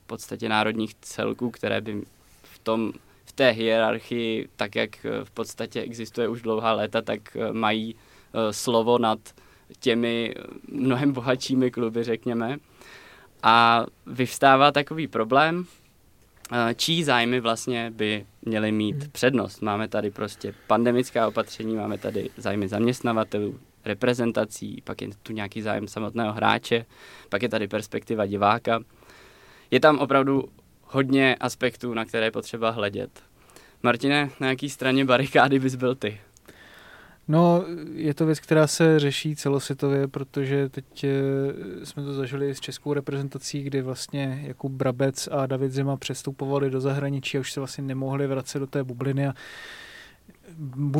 v 0.03 0.07
podstatě 0.07 0.49
národních 0.49 0.95
celků, 0.95 1.51
které 1.51 1.81
by 1.81 2.01
v 2.43 2.59
tom 2.59 2.93
v 3.25 3.31
té 3.31 3.49
hierarchii, 3.49 4.49
tak 4.55 4.75
jak 4.75 5.05
v 5.23 5.31
podstatě 5.31 5.81
existuje 5.81 6.27
už 6.27 6.41
dlouhá 6.41 6.73
léta, 6.73 7.01
tak 7.01 7.37
mají 7.51 7.95
slovo 8.51 8.97
nad 8.97 9.19
těmi 9.79 10.35
mnohem 10.71 11.11
bohatšími 11.11 11.71
kluby, 11.71 12.03
řekněme. 12.03 12.57
A 13.43 13.85
vyvstává 14.07 14.71
takový 14.71 15.07
problém, 15.07 15.65
eh, 15.65 15.88
čí 16.75 17.03
zájmy 17.03 17.39
vlastně 17.39 17.91
by 17.95 18.25
měly 18.41 18.71
mít 18.71 18.95
hmm. 18.95 19.11
přednost. 19.11 19.61
Máme 19.61 19.87
tady 19.87 20.11
prostě 20.11 20.53
pandemická 20.67 21.27
opatření, 21.27 21.75
máme 21.75 21.97
tady 21.97 22.29
zájmy 22.37 22.67
zaměstnavatelů, 22.67 23.59
reprezentací, 23.85 24.81
pak 24.83 25.01
je 25.01 25.07
tu 25.23 25.33
nějaký 25.33 25.61
zájem 25.61 25.87
samotného 25.87 26.33
hráče, 26.33 26.85
pak 27.29 27.41
je 27.41 27.49
tady 27.49 27.67
perspektiva 27.67 28.25
diváka. 28.25 28.79
Je 29.71 29.79
tam 29.79 29.99
opravdu 29.99 30.43
hodně 30.83 31.35
aspektů, 31.35 31.93
na 31.93 32.05
které 32.05 32.25
je 32.25 32.31
potřeba 32.31 32.69
hledět. 32.69 33.23
Martine, 33.83 34.29
na 34.39 34.47
jaký 34.47 34.69
straně 34.69 35.05
barikády 35.05 35.59
bys 35.59 35.75
byl 35.75 35.95
ty? 35.95 36.21
No, 37.29 37.65
je 37.93 38.13
to 38.13 38.25
věc, 38.25 38.39
která 38.39 38.67
se 38.67 38.99
řeší 38.99 39.35
celosvětově, 39.35 40.07
protože 40.07 40.69
teď 40.69 41.03
eh, 41.03 41.85
jsme 41.85 42.03
to 42.03 42.13
zažili 42.13 42.55
s 42.55 42.59
českou 42.59 42.93
reprezentací, 42.93 43.63
kdy 43.63 43.81
vlastně 43.81 44.41
Jakub 44.43 44.71
Brabec 44.71 45.29
a 45.31 45.45
David 45.45 45.71
Zima 45.71 45.97
přestupovali 45.97 46.69
do 46.69 46.81
zahraničí 46.81 47.37
a 47.37 47.41
už 47.41 47.51
se 47.51 47.59
vlastně 47.59 47.83
nemohli 47.83 48.27
vracet 48.27 48.59
do 48.59 48.67
té 48.67 48.83
bubliny 48.83 49.27
a 49.27 49.33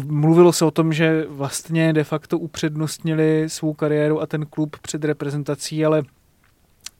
mluvilo 0.06 0.54
se 0.54 0.66
o 0.66 0.72
tom, 0.72 0.94
že 0.94 1.26
vlastně 1.30 1.94
de 1.94 2.04
facto 2.04 2.40
upřednostnili 2.40 3.46
svou 3.48 3.74
kariéru 3.74 4.22
a 4.22 4.28
ten 4.28 4.46
klub 4.46 4.78
před 4.82 5.04
reprezentací, 5.04 5.86
ale 5.86 6.04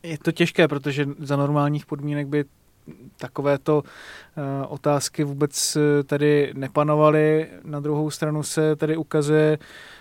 je 0.04 0.18
to 0.18 0.32
těžké, 0.32 0.68
protože 0.68 1.08
za 1.20 1.36
normálních 1.36 1.86
podmínek 1.86 2.28
by 2.28 2.46
takovéto 3.18 3.84
eh, 3.84 4.66
otázky 4.68 5.24
vůbec 5.24 5.76
eh, 5.76 6.04
tady 6.04 6.54
nepanovaly. 6.56 7.48
Na 7.64 7.80
druhou 7.80 8.10
stranu 8.10 8.44
se 8.44 8.76
tady 8.76 8.98
ukazuje 8.98 9.58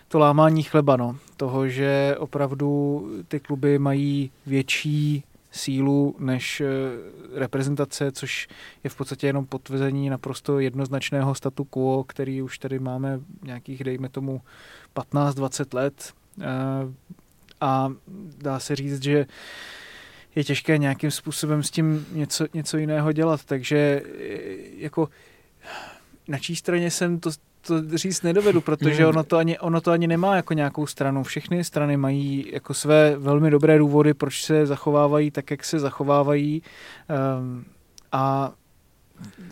to 0.09 0.19
lámání 0.19 0.63
chleba, 0.63 0.97
no. 0.97 1.17
toho, 1.37 1.69
že 1.69 2.17
opravdu 2.19 3.03
ty 3.29 3.41
kluby 3.41 3.79
mají 3.79 4.31
větší 4.47 5.25
sílu 5.51 6.17
než 6.19 6.61
eh, 6.61 6.67
reprezentace, 7.35 8.13
což 8.13 8.49
je 8.85 8.91
v 8.91 8.97
podstatě 8.97 9.27
jenom 9.27 9.47
potvrzení 9.47 10.11
naprosto 10.11 10.61
jednoznačného 10.61 11.35
statu 11.35 11.65
quo, 11.65 12.05
který 12.05 12.43
už 12.43 12.59
tady 12.59 12.79
máme 12.79 13.21
nějakých, 13.43 13.85
dejme 13.85 14.09
tomu, 14.09 14.41
15-20 14.97 15.75
let. 15.75 16.13
A 17.61 17.93
dá 18.39 18.59
se 18.59 18.77
říct, 18.77 19.03
že 19.03 19.27
je 20.35 20.45
těžké 20.45 20.79
nějakým 20.79 21.11
způsobem 21.11 21.63
s 21.63 21.71
tím 21.71 22.07
něco, 22.13 22.47
něco 22.55 22.77
jiného 22.77 23.13
dělat. 23.13 23.45
Takže 23.45 24.03
jako 24.77 25.09
na 26.29 26.39
čí 26.39 26.57
straně 26.57 26.91
jsem 26.91 27.21
to, 27.21 27.31
to 27.67 27.99
říct 27.99 28.23
nedovedu, 28.23 28.61
protože 28.61 29.07
ono 29.07 29.25
to, 29.25 29.37
ani, 29.37 29.59
ono 29.59 29.81
to 29.81 29.91
ani 29.91 30.07
nemá 30.07 30.37
jako 30.37 30.55
nějakou 30.55 30.87
stranu. 30.87 31.23
Všechny 31.23 31.65
strany 31.65 31.97
mají 31.97 32.51
jako 32.53 32.75
své 32.75 33.17
velmi 33.17 33.51
dobré 33.51 33.79
důvody, 33.79 34.15
proč 34.15 34.45
se 34.45 34.67
zachovávají 34.67 35.31
tak, 35.31 35.51
jak 35.51 35.65
se 35.65 35.79
zachovávají. 35.79 36.63
Um, 37.39 37.65
a 38.13 38.53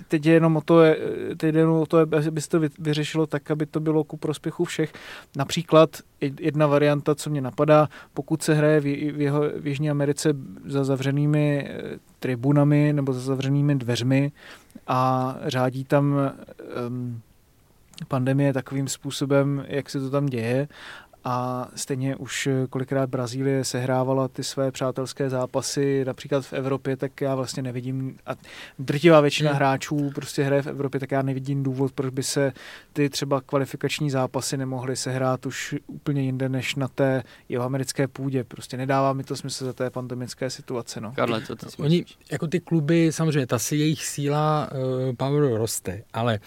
teď 0.08 0.26
je 0.26 0.32
jenom 0.32 0.56
o 0.56 0.60
to, 0.60 0.80
teď 1.36 1.54
je 1.54 1.60
jenom 1.60 1.80
o 1.80 1.86
to, 1.86 1.98
aby 1.98 2.40
se 2.40 2.48
to 2.48 2.60
vyřešilo 2.78 3.26
tak, 3.26 3.50
aby 3.50 3.66
to 3.66 3.80
bylo 3.80 4.04
ku 4.04 4.16
prospěchu 4.16 4.64
všech. 4.64 4.92
Například 5.36 5.90
jedna 6.40 6.66
varianta, 6.66 7.14
co 7.14 7.30
mě 7.30 7.40
napadá, 7.40 7.88
pokud 8.14 8.42
se 8.42 8.54
hraje 8.54 8.80
v, 8.80 8.86
jeho, 9.20 9.42
v 9.56 9.66
Jižní 9.66 9.90
Americe 9.90 10.32
za 10.64 10.84
zavřenými 10.84 11.68
eh, 11.68 11.98
tribunami 12.18 12.92
nebo 12.92 13.12
za 13.12 13.20
zavřenými 13.20 13.74
dveřmi 13.74 14.32
a 14.86 15.36
řádí 15.46 15.84
tam 15.84 16.14
um, 16.88 17.20
pandemie 18.08 18.52
takovým 18.52 18.88
způsobem, 18.88 19.64
jak 19.68 19.90
se 19.90 20.00
to 20.00 20.10
tam 20.10 20.26
děje 20.26 20.68
a 21.28 21.68
stejně 21.74 22.16
už 22.16 22.48
kolikrát 22.70 23.10
Brazílie 23.10 23.64
sehrávala 23.64 24.28
ty 24.28 24.44
své 24.44 24.70
přátelské 24.70 25.30
zápasy 25.30 26.04
například 26.04 26.46
v 26.46 26.52
Evropě, 26.52 26.96
tak 26.96 27.20
já 27.20 27.34
vlastně 27.34 27.62
nevidím, 27.62 28.18
a 28.26 28.30
drtivá 28.78 29.20
většina 29.20 29.50
hmm. 29.50 29.56
hráčů 29.56 30.10
prostě 30.14 30.42
hraje 30.42 30.62
v 30.62 30.66
Evropě, 30.66 31.00
tak 31.00 31.10
já 31.10 31.22
nevidím 31.22 31.62
důvod, 31.62 31.92
proč 31.92 32.12
by 32.12 32.22
se 32.22 32.52
ty 32.92 33.10
třeba 33.10 33.40
kvalifikační 33.40 34.10
zápasy 34.10 34.56
nemohly 34.56 34.96
sehrát 34.96 35.46
už 35.46 35.74
úplně 35.86 36.22
jinde 36.22 36.48
než 36.48 36.74
na 36.74 36.88
té 36.88 37.22
jeho 37.48 37.64
americké 37.64 38.08
půdě. 38.08 38.44
Prostě 38.44 38.76
nedává 38.76 39.12
mi 39.12 39.24
to 39.24 39.36
smysl 39.36 39.64
za 39.64 39.72
té 39.72 39.90
pandemické 39.90 40.50
situace. 40.50 41.00
No. 41.00 41.12
Karle, 41.12 41.42
co 41.42 41.56
ty 41.56 41.66
Oni, 41.78 42.04
jako 42.32 42.46
ty 42.46 42.60
kluby, 42.60 43.12
samozřejmě, 43.12 43.46
ta 43.46 43.58
si 43.58 43.76
jejich 43.76 44.04
síla 44.04 44.70
uh, 44.72 45.14
power 45.14 45.54
roste, 45.54 46.02
ale 46.12 46.40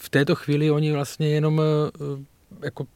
v 0.00 0.08
této 0.08 0.34
chvíli 0.34 0.70
oni 0.70 0.92
vlastně 0.92 1.28
jenom 1.28 1.58
uh, 1.58 2.24
jako 2.64 2.86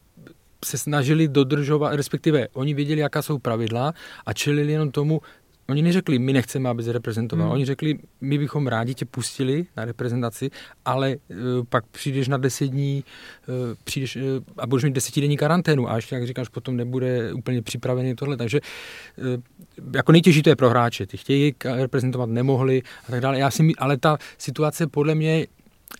se 0.65 0.79
snažili 0.79 1.29
dodržovat, 1.29 1.95
respektive 1.95 2.49
oni 2.53 2.75
věděli, 2.75 3.01
jaká 3.01 3.23
jsou 3.23 3.39
pravidla 3.39 3.95
a 4.27 4.33
čelili 4.33 4.73
jenom 4.73 4.91
tomu, 4.91 5.21
Oni 5.71 5.83
neřekli, 5.83 6.19
my 6.19 6.33
nechceme, 6.33 6.69
aby 6.69 6.83
se 6.83 6.93
reprezentoval. 6.93 7.47
Hmm. 7.47 7.53
Oni 7.53 7.65
řekli, 7.65 7.99
my 8.21 8.39
bychom 8.39 8.67
rádi 8.67 8.95
tě 8.95 9.05
pustili 9.05 9.67
na 9.77 9.85
reprezentaci, 9.85 10.51
ale 10.85 11.17
uh, 11.17 11.37
pak 11.69 11.87
přijdeš 11.87 12.29
na 12.29 12.37
deset 12.37 12.67
dní 12.67 13.05
uh, 13.49 13.55
přijdeš, 13.85 14.17
uh, 14.17 14.23
a 14.59 14.67
budeš 14.67 14.85
mít 14.85 14.93
desetidenní 14.93 15.37
karanténu 15.37 15.91
a 15.91 15.97
ještě, 15.97 16.15
jak 16.15 16.27
říkáš, 16.27 16.49
potom 16.49 16.77
nebude 16.77 17.33
úplně 17.33 17.63
připravený 17.63 18.15
tohle. 18.15 18.37
Takže 18.37 18.61
uh, 18.61 19.43
jako 19.95 20.13
nejtěžší 20.13 20.43
to 20.43 20.51
je 20.51 20.57
pro 20.57 20.71
hráče. 20.71 21.07
Ty 21.07 21.17
chtějí 21.17 21.55
reprezentovat, 21.65 22.29
nemohli 22.29 22.83
a 23.09 23.11
tak 23.11 23.21
dále. 23.21 23.39
Já 23.39 23.51
si, 23.51 23.73
ale 23.79 23.97
ta 23.97 24.19
situace 24.39 24.87
podle 24.87 25.15
mě 25.15 25.47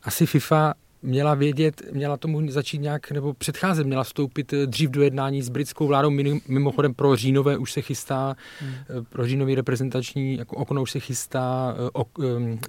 asi 0.03 0.27
FIFA 0.27 0.75
měla 1.03 1.35
vědět, 1.35 1.83
měla 1.93 2.17
tomu 2.17 2.51
začít 2.51 2.79
nějak, 2.79 3.11
nebo 3.11 3.35
předcházet, 3.35 3.87
měla 3.87 4.05
vstoupit 4.05 4.53
eh, 4.53 4.67
dřív 4.67 4.91
do 4.91 5.03
jednání 5.03 5.43
s 5.43 5.49
britskou 5.49 5.87
vládou, 5.87 6.11
mimochodem 6.49 6.95
pro 6.95 7.17
říjnové 7.17 7.59
už 7.59 7.73
se 7.73 7.83
chystá, 7.83 8.37
hmm. 8.61 8.73
Eh, 8.73 9.03
pro 9.09 9.27
říjnový 9.27 9.55
reprezentační 9.55 10.37
jako 10.37 10.57
okno 10.57 10.83
už 10.83 10.91
se 10.91 11.01
chystá 11.01 11.75
eh, 11.79 11.91
ok, 11.93 12.19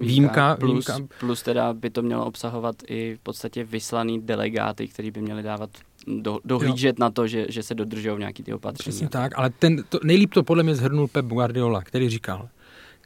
výjimka. 0.00 0.56
Plus, 0.56 0.86
výjimka. 0.88 1.14
plus 1.20 1.42
teda 1.42 1.72
by 1.72 1.90
to 1.90 2.02
mělo 2.02 2.26
obsahovat 2.26 2.76
i 2.86 3.16
v 3.16 3.20
podstatě 3.20 3.64
vyslaný 3.64 4.20
delegáty, 4.20 4.88
který 4.88 5.10
by 5.10 5.20
měli 5.20 5.42
dávat 5.42 5.70
do, 6.06 6.38
dohlížet 6.44 6.98
jo. 6.98 7.04
na 7.04 7.10
to, 7.10 7.26
že, 7.26 7.46
že 7.48 7.62
se 7.62 7.74
dodržují 7.74 8.18
nějaký 8.18 8.42
ty 8.42 8.54
opatření. 8.54 8.92
Přesně 8.92 9.08
tak, 9.08 9.32
ale 9.38 9.50
ten, 9.50 9.84
to, 9.88 9.98
nejlíp 10.04 10.34
to 10.34 10.42
podle 10.42 10.62
mě 10.62 10.74
zhrnul 10.74 11.08
Pep 11.08 11.26
Guardiola, 11.26 11.82
který 11.82 12.08
říkal, 12.08 12.48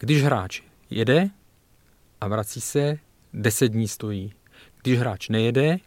když 0.00 0.22
hráč 0.22 0.62
jede 0.90 1.30
a 2.20 2.28
vrací 2.28 2.60
se, 2.60 2.98
deset 3.32 3.68
dní 3.68 3.88
stojí 3.88 4.32
když 4.86 4.98
hráč 4.98 5.28
nejede, 5.28 5.78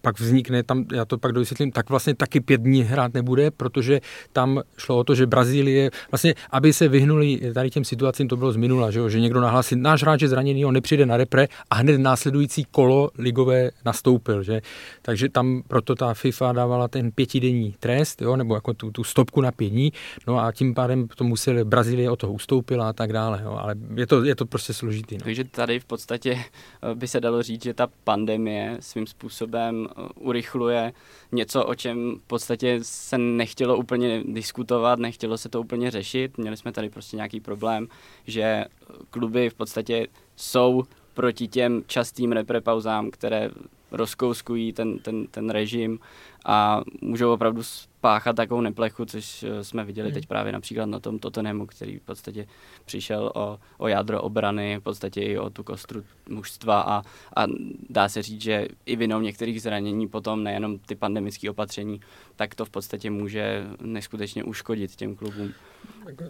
pak 0.00 0.20
vznikne 0.20 0.62
tam, 0.62 0.84
já 0.92 1.04
to 1.04 1.18
pak 1.18 1.32
dovysvětlím, 1.32 1.72
tak 1.72 1.90
vlastně 1.90 2.14
taky 2.14 2.40
pět 2.40 2.60
dní 2.60 2.82
hrát 2.82 3.14
nebude, 3.14 3.50
protože 3.50 4.00
tam 4.32 4.62
šlo 4.76 4.98
o 4.98 5.04
to, 5.04 5.14
že 5.14 5.26
Brazílie, 5.26 5.90
vlastně, 6.10 6.34
aby 6.50 6.72
se 6.72 6.88
vyhnuli 6.88 7.40
tady 7.54 7.70
těm 7.70 7.84
situacím, 7.84 8.28
to 8.28 8.36
bylo 8.36 8.52
z 8.52 8.56
minula, 8.56 8.90
že, 8.90 9.10
že 9.10 9.20
někdo 9.20 9.40
nahlásí, 9.40 9.76
náš 9.76 10.02
hráč 10.02 10.22
je 10.22 10.28
zraněný, 10.28 10.64
on 10.64 10.74
nepřijde 10.74 11.06
na 11.06 11.16
repre 11.16 11.48
a 11.70 11.74
hned 11.74 11.98
následující 11.98 12.64
kolo 12.70 13.10
ligové 13.18 13.70
nastoupil, 13.84 14.42
že? 14.42 14.60
Takže 15.02 15.28
tam 15.28 15.62
proto 15.68 15.94
ta 15.94 16.14
FIFA 16.14 16.52
dávala 16.52 16.88
ten 16.88 17.12
pětidenní 17.12 17.74
trest, 17.80 18.22
jo, 18.22 18.36
nebo 18.36 18.54
jako 18.54 18.74
tu, 18.74 18.90
tu 18.90 19.04
stopku 19.04 19.40
na 19.40 19.52
pět 19.52 19.68
dní, 19.68 19.92
no 20.26 20.38
a 20.38 20.52
tím 20.52 20.74
pádem 20.74 21.08
to 21.08 21.24
museli, 21.24 21.64
Brazílie 21.64 22.10
o 22.10 22.16
toho 22.16 22.32
ustoupila 22.32 22.88
a 22.88 22.92
tak 22.92 23.12
dále, 23.12 23.40
jo, 23.44 23.58
ale 23.60 23.74
je 23.96 24.06
to, 24.06 24.24
je 24.24 24.34
to 24.34 24.46
prostě 24.46 24.72
složitý. 24.72 25.14
No. 25.14 25.24
Takže 25.24 25.44
tady 25.44 25.80
v 25.80 25.84
podstatě 25.84 26.38
eh, 26.38 26.94
by 26.94 27.08
se 27.08 27.20
dalo 27.20 27.42
říct, 27.42 27.62
že 27.62 27.74
ta 27.74 27.88
pandemie 28.04 28.76
svým 28.80 29.06
způsobem 29.06 29.87
urychluje 30.14 30.92
něco, 31.32 31.64
o 31.64 31.74
čem 31.74 32.14
v 32.24 32.26
podstatě 32.26 32.78
se 32.82 33.18
nechtělo 33.18 33.76
úplně 33.76 34.22
diskutovat, 34.26 34.98
nechtělo 34.98 35.38
se 35.38 35.48
to 35.48 35.60
úplně 35.60 35.90
řešit. 35.90 36.38
Měli 36.38 36.56
jsme 36.56 36.72
tady 36.72 36.90
prostě 36.90 37.16
nějaký 37.16 37.40
problém, 37.40 37.88
že 38.26 38.64
kluby 39.10 39.50
v 39.50 39.54
podstatě 39.54 40.06
jsou 40.36 40.84
proti 41.14 41.48
těm 41.48 41.82
častým 41.86 42.32
reprepauzám, 42.32 43.10
které 43.10 43.50
rozkouskují 43.90 44.72
ten, 44.72 44.98
ten, 44.98 45.26
ten 45.26 45.50
režim 45.50 45.98
a 46.46 46.82
můžou 47.00 47.32
opravdu 47.32 47.62
spáchat 47.62 48.36
takovou 48.36 48.60
neplechu, 48.60 49.04
což 49.04 49.42
eh, 49.42 49.64
jsme 49.64 49.84
viděli 49.84 50.12
teď 50.12 50.26
právě 50.26 50.52
například 50.52 50.86
na 50.86 51.00
tom 51.00 51.18
Tottenhamu, 51.18 51.66
který 51.66 51.98
v 51.98 52.02
podstatě 52.02 52.46
přišel 52.84 53.32
o, 53.34 53.58
o 53.78 53.88
jádro 53.88 54.22
obrany, 54.22 54.76
v 54.76 54.82
podstatě 54.82 55.22
i 55.22 55.38
o 55.38 55.50
tu 55.50 55.62
kostru 55.62 56.04
mužstva 56.28 56.80
a, 56.80 57.02
a 57.36 57.46
dá 57.90 58.08
se 58.08 58.22
říct, 58.22 58.42
že 58.42 58.68
i 58.86 58.96
vinou 58.96 59.20
některých 59.20 59.62
zranění 59.62 60.08
potom 60.08 60.44
nejenom 60.44 60.78
ty 60.78 60.94
pandemické 60.94 61.50
opatření, 61.50 62.00
tak 62.36 62.54
to 62.54 62.64
v 62.64 62.70
podstatě 62.70 63.10
může 63.10 63.66
neskutečně 63.80 64.44
uškodit 64.44 64.96
těm 64.96 65.16
klubům. 65.16 65.52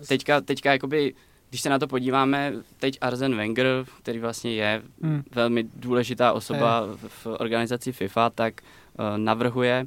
Teďka, 0.08 0.40
teďka 0.40 0.72
jakoby 0.72 1.14
když 1.50 1.60
se 1.60 1.70
na 1.70 1.78
to 1.78 1.86
podíváme, 1.86 2.52
teď 2.78 2.98
Arzen 3.00 3.36
Wenger, 3.36 3.84
který 4.02 4.18
vlastně 4.18 4.54
je 4.54 4.82
hmm. 5.02 5.22
velmi 5.34 5.64
důležitá 5.76 6.32
osoba 6.32 6.86
v 7.08 7.26
organizaci 7.26 7.92
FIFA, 7.92 8.30
tak 8.30 8.60
uh, 8.60 9.18
navrhuje 9.18 9.86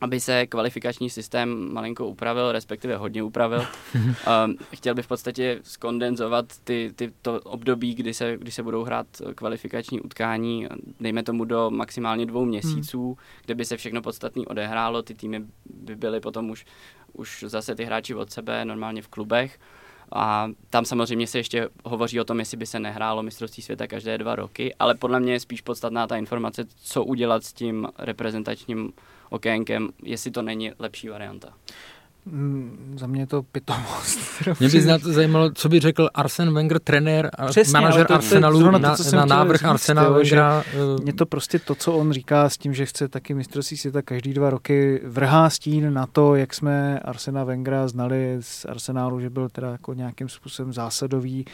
aby 0.00 0.20
se 0.20 0.46
kvalifikační 0.46 1.10
systém 1.10 1.72
malinko 1.72 2.06
upravil, 2.06 2.52
respektive 2.52 2.96
hodně 2.96 3.22
upravil. 3.22 3.66
um, 3.94 4.56
chtěl 4.74 4.94
by 4.94 5.02
v 5.02 5.06
podstatě 5.06 5.60
skondenzovat 5.62 6.46
ty, 6.64 6.92
ty, 6.96 7.12
to 7.22 7.40
období, 7.40 7.94
kdy 7.94 8.14
se, 8.14 8.36
kdy 8.36 8.50
se 8.50 8.62
budou 8.62 8.84
hrát 8.84 9.06
kvalifikační 9.34 10.00
utkání, 10.00 10.66
dejme 11.00 11.22
tomu 11.22 11.44
do 11.44 11.70
maximálně 11.70 12.26
dvou 12.26 12.44
měsíců, 12.44 13.06
hmm. 13.06 13.16
kde 13.44 13.54
by 13.54 13.64
se 13.64 13.76
všechno 13.76 14.02
podstatné 14.02 14.42
odehrálo, 14.46 15.02
ty 15.02 15.14
týmy 15.14 15.44
by 15.66 15.96
byly 15.96 16.20
potom 16.20 16.50
už, 16.50 16.64
už 17.12 17.44
zase 17.46 17.74
ty 17.74 17.84
hráči 17.84 18.14
od 18.14 18.32
sebe, 18.32 18.64
normálně 18.64 19.02
v 19.02 19.08
klubech. 19.08 19.58
A 20.14 20.50
tam 20.70 20.84
samozřejmě 20.84 21.26
se 21.26 21.38
ještě 21.38 21.68
hovoří 21.84 22.20
o 22.20 22.24
tom, 22.24 22.38
jestli 22.38 22.56
by 22.56 22.66
se 22.66 22.80
nehrálo 22.80 23.22
mistrovství 23.22 23.62
světa 23.62 23.86
každé 23.86 24.18
dva 24.18 24.36
roky, 24.36 24.74
ale 24.78 24.94
podle 24.94 25.20
mě 25.20 25.32
je 25.32 25.40
spíš 25.40 25.60
podstatná 25.60 26.06
ta 26.06 26.16
informace, 26.16 26.64
co 26.76 27.04
udělat 27.04 27.44
s 27.44 27.52
tím 27.52 27.88
reprezentačním 27.98 28.92
okénkem, 29.30 29.88
jestli 30.02 30.30
to 30.30 30.42
není 30.42 30.72
lepší 30.78 31.08
varianta. 31.08 31.54
Mm, 32.26 32.94
za 32.98 33.06
mě 33.06 33.22
je 33.22 33.26
to 33.26 33.42
pitomost. 33.42 34.18
Mě 34.60 34.68
by 34.68 34.82
to 35.02 35.12
zajímalo, 35.12 35.50
co 35.50 35.68
by 35.68 35.80
řekl 35.80 36.08
Arsen 36.14 36.54
Wenger, 36.54 36.78
trenér 36.78 37.30
Přesně, 37.46 37.72
manažer 37.72 38.06
to, 38.06 38.14
Arsenalu 38.14 38.58
to, 38.58 38.64
to, 38.64 38.78
na, 38.78 38.96
to, 38.96 39.16
na 39.16 39.24
návrh 39.24 39.64
Arsenalu. 39.64 40.14
Wengera. 40.14 40.64
Mě 41.02 41.12
to 41.12 41.26
prostě 41.26 41.58
to, 41.58 41.74
co 41.74 41.92
on 41.92 42.12
říká 42.12 42.48
s 42.48 42.58
tím, 42.58 42.74
že 42.74 42.86
chce 42.86 43.08
taky 43.08 43.34
mistrovství 43.34 43.76
světa 43.76 44.02
každý 44.02 44.34
dva 44.34 44.50
roky, 44.50 45.00
vrhá 45.04 45.50
stín 45.50 45.92
na 45.92 46.06
to, 46.06 46.34
jak 46.34 46.54
jsme 46.54 47.00
Arsena 47.00 47.44
Wengera 47.44 47.88
znali 47.88 48.36
z 48.40 48.64
Arsenálu, 48.64 49.20
že 49.20 49.30
byl 49.30 49.48
teda 49.48 49.70
jako 49.70 49.94
nějakým 49.94 50.28
způsobem 50.28 50.72
zásadový 50.72 51.44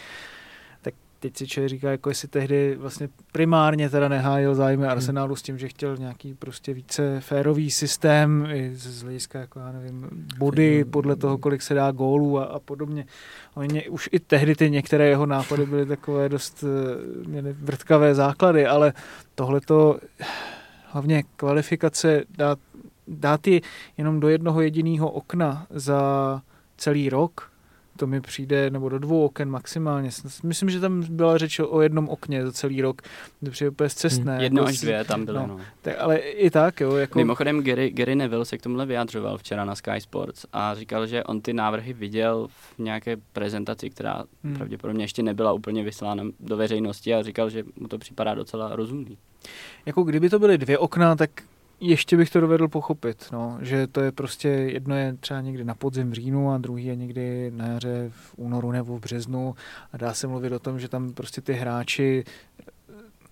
teď 1.21 1.37
si 1.37 1.47
člověk 1.47 1.71
říká, 1.71 1.91
jako 1.91 2.09
jestli 2.09 2.29
tehdy 2.29 2.77
vlastně 2.77 3.09
primárně 3.33 3.91
teda 3.91 4.09
nehájil 4.09 4.55
zájmy 4.55 4.83
hmm. 4.83 4.93
Arsenálu 4.93 5.37
s 5.37 5.43
tím, 5.43 5.59
že 5.59 5.69
chtěl 5.69 5.97
nějaký 5.97 6.35
prostě 6.35 6.75
více 6.75 7.21
férový 7.21 7.71
systém 7.71 8.47
i 8.53 8.71
z 8.75 9.03
hlediska, 9.03 9.41
jako 9.41 9.59
já 9.59 9.73
nevím, 9.73 10.09
body 10.39 10.85
podle 10.85 11.17
toho, 11.17 11.39
kolik 11.39 11.63
se 11.63 11.75
dá 11.75 11.91
gólů 11.91 12.39
a, 12.39 12.45
a 12.45 12.59
podobně. 12.59 13.07
Oni 13.55 13.89
už 13.89 14.09
i 14.13 14.21
tehdy 14.21 14.55
ty 14.55 14.71
některé 14.71 15.09
jeho 15.09 15.27
nápady 15.27 15.67
byly 15.67 15.87
takové 15.87 16.29
dost, 16.29 16.65
eh, 16.65 17.29
měly 17.29 17.53
vrtkavé 17.53 18.15
základy, 18.15 18.67
ale 18.67 18.93
tohle 19.35 19.61
to 19.61 19.99
hlavně 20.87 21.23
kvalifikace 21.37 22.25
dát, 22.39 22.59
dát 23.09 23.47
je 23.47 23.61
jenom 23.99 24.21
do 24.21 24.29
jednoho 24.29 24.61
jediného 24.61 25.11
okna 25.11 25.67
za 25.71 26.01
celý 26.77 27.09
rok, 27.09 27.50
to 28.01 28.07
mi 28.07 28.21
přijde, 28.21 28.71
nebo 28.71 28.89
do 28.89 28.99
dvou 28.99 29.25
oken 29.25 29.51
maximálně. 29.51 30.11
Myslím, 30.43 30.71
že 30.71 30.81
tam 30.81 31.03
byla 31.09 31.39
řeč 31.39 31.61
o 31.61 31.81
jednom 31.81 32.09
okně 32.09 32.47
za 32.47 32.53
celý 32.53 32.83
rok, 32.83 33.03
to 33.45 33.51
přijde 33.51 33.71
úplně 33.71 33.89
zcestné. 33.89 34.33
Hmm, 34.33 34.43
jedno 34.43 34.61
jako 34.63 34.69
až 34.69 34.79
dvě 34.79 35.05
tam 35.05 35.25
byly, 35.25 35.39
no. 35.39 35.47
no. 35.47 35.61
Tak, 35.83 35.95
ale 35.99 36.19
i 36.19 36.51
tak, 36.51 36.81
jo. 36.81 36.97
Jako... 36.97 37.19
Mimochodem 37.19 37.63
Gary, 37.63 37.91
Gary 37.91 38.15
Neville 38.15 38.45
se 38.45 38.59
k 38.59 38.63
tomuhle 38.63 38.87
vyjadřoval 38.87 39.39
včera 39.39 39.65
na 39.65 39.75
Sky 39.75 40.01
Sports 40.01 40.47
a 40.53 40.75
říkal, 40.75 41.07
že 41.07 41.25
on 41.25 41.41
ty 41.41 41.53
návrhy 41.53 41.93
viděl 41.93 42.49
v 42.49 42.79
nějaké 42.79 43.17
prezentaci, 43.33 43.91
která 43.91 44.25
hmm. 44.45 44.55
pravděpodobně 44.55 45.05
ještě 45.05 45.23
nebyla 45.23 45.53
úplně 45.53 45.83
vyslána 45.83 46.25
do 46.41 46.57
veřejnosti 46.57 47.15
a 47.15 47.23
říkal, 47.23 47.51
že 47.51 47.65
mu 47.81 47.89
to 47.89 47.99
připadá 47.99 48.35
docela 48.35 48.77
rozumný. 48.77 49.19
Jako 49.87 50.03
kdyby 50.03 50.31
to 50.31 50.39
byly 50.39 50.59
dvě 50.59 50.79
okna, 50.79 51.17
tak 51.17 51.31
ještě 51.81 52.17
bych 52.17 52.31
to 52.31 52.41
dovedl 52.41 52.69
pochopit, 52.69 53.27
no, 53.33 53.59
že 53.61 53.87
to 53.87 54.01
je 54.01 54.13
prostě, 54.13 54.49
jedno 54.49 54.97
je 54.97 55.17
třeba 55.21 55.41
někdy 55.41 55.65
na 55.65 55.75
podzim 55.75 56.11
v 56.11 56.15
říjnu 56.15 56.51
a 56.51 56.59
druhý 56.59 56.85
je 56.85 56.97
někdy 56.97 57.51
na 57.55 57.67
jaře 57.67 58.11
v 58.11 58.35
únoru 58.37 58.73
nebo 58.73 58.97
v 58.97 59.01
březnu. 59.01 59.55
A 59.93 59.97
dá 59.97 60.15
se 60.15 60.27
mluvit 60.27 60.53
o 60.53 60.59
tom, 60.59 60.81
že 60.81 60.89
tam 60.89 61.13
prostě 61.13 61.41
ty 61.41 61.53
hráči 61.53 62.25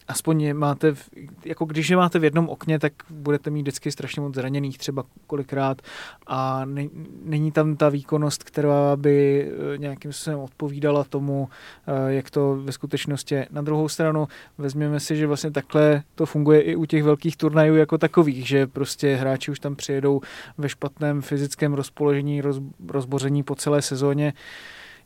aspoň 0.09 0.55
máte, 0.55 0.95
v, 0.95 1.11
jako 1.45 1.65
když 1.65 1.91
je 1.91 1.97
máte 1.97 2.19
v 2.19 2.25
jednom 2.25 2.49
okně, 2.49 2.79
tak 2.79 2.93
budete 3.11 3.51
mít 3.51 3.63
vždycky 3.63 3.93
strašně 3.93 4.23
moc 4.23 4.35
zraněných 4.35 4.79
třeba 4.79 5.05
kolikrát 5.27 5.83
a 6.27 6.65
ne, 6.65 6.89
není 7.25 7.53
tam 7.53 7.77
ta 7.77 7.89
výkonnost, 7.89 8.45
která 8.45 8.97
by 8.97 9.49
eh, 9.75 9.79
nějakým 9.79 10.13
způsobem 10.13 10.41
odpovídala 10.41 11.05
tomu, 11.05 11.49
eh, 11.87 12.13
jak 12.13 12.31
to 12.31 12.57
ve 12.63 12.73
skutečnosti 12.73 13.35
je. 13.35 13.47
Na 13.51 13.63
druhou 13.63 13.89
stranu 13.89 14.29
vezměme 14.59 15.01
si, 15.01 15.17
že 15.17 15.27
vlastně 15.27 15.51
takhle 15.51 16.03
to 16.15 16.27
funguje 16.27 16.61
i 16.61 16.77
u 16.77 16.85
těch 16.85 17.03
velkých 17.03 17.37
turnajů 17.37 17.77
jako 17.77 17.99
takových, 17.99 18.49
že 18.49 18.67
prostě 18.67 19.15
hráči 19.15 19.51
už 19.51 19.61
tam 19.61 19.77
přijedou 19.77 20.21
ve 20.59 20.69
špatném 20.69 21.23
fyzickém 21.23 21.75
rozpoložení, 21.75 22.41
roz, 22.41 22.61
rozboření 22.89 23.43
po 23.43 23.55
celé 23.55 23.83
sezóně. 23.83 24.33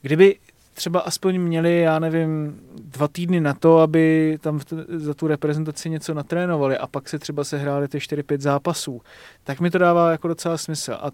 Kdyby 0.02 0.36
třeba 0.74 1.00
aspoň 1.00 1.38
měli, 1.38 1.80
já 1.80 1.98
nevím, 1.98 2.60
dva 2.74 3.08
týdny 3.08 3.40
na 3.40 3.54
to, 3.54 3.78
aby 3.78 4.38
tam 4.40 4.60
za 4.88 5.14
tu 5.14 5.26
reprezentaci 5.26 5.90
něco 5.90 6.14
natrénovali 6.14 6.78
a 6.78 6.86
pak 6.86 7.08
se 7.08 7.18
třeba 7.18 7.44
sehráli 7.44 7.88
ty 7.88 7.98
4-5 7.98 8.40
zápasů, 8.40 9.00
tak 9.44 9.60
mi 9.60 9.70
to 9.70 9.78
dává 9.78 10.10
jako 10.10 10.28
docela 10.28 10.58
smysl. 10.58 10.92
A 10.92 11.10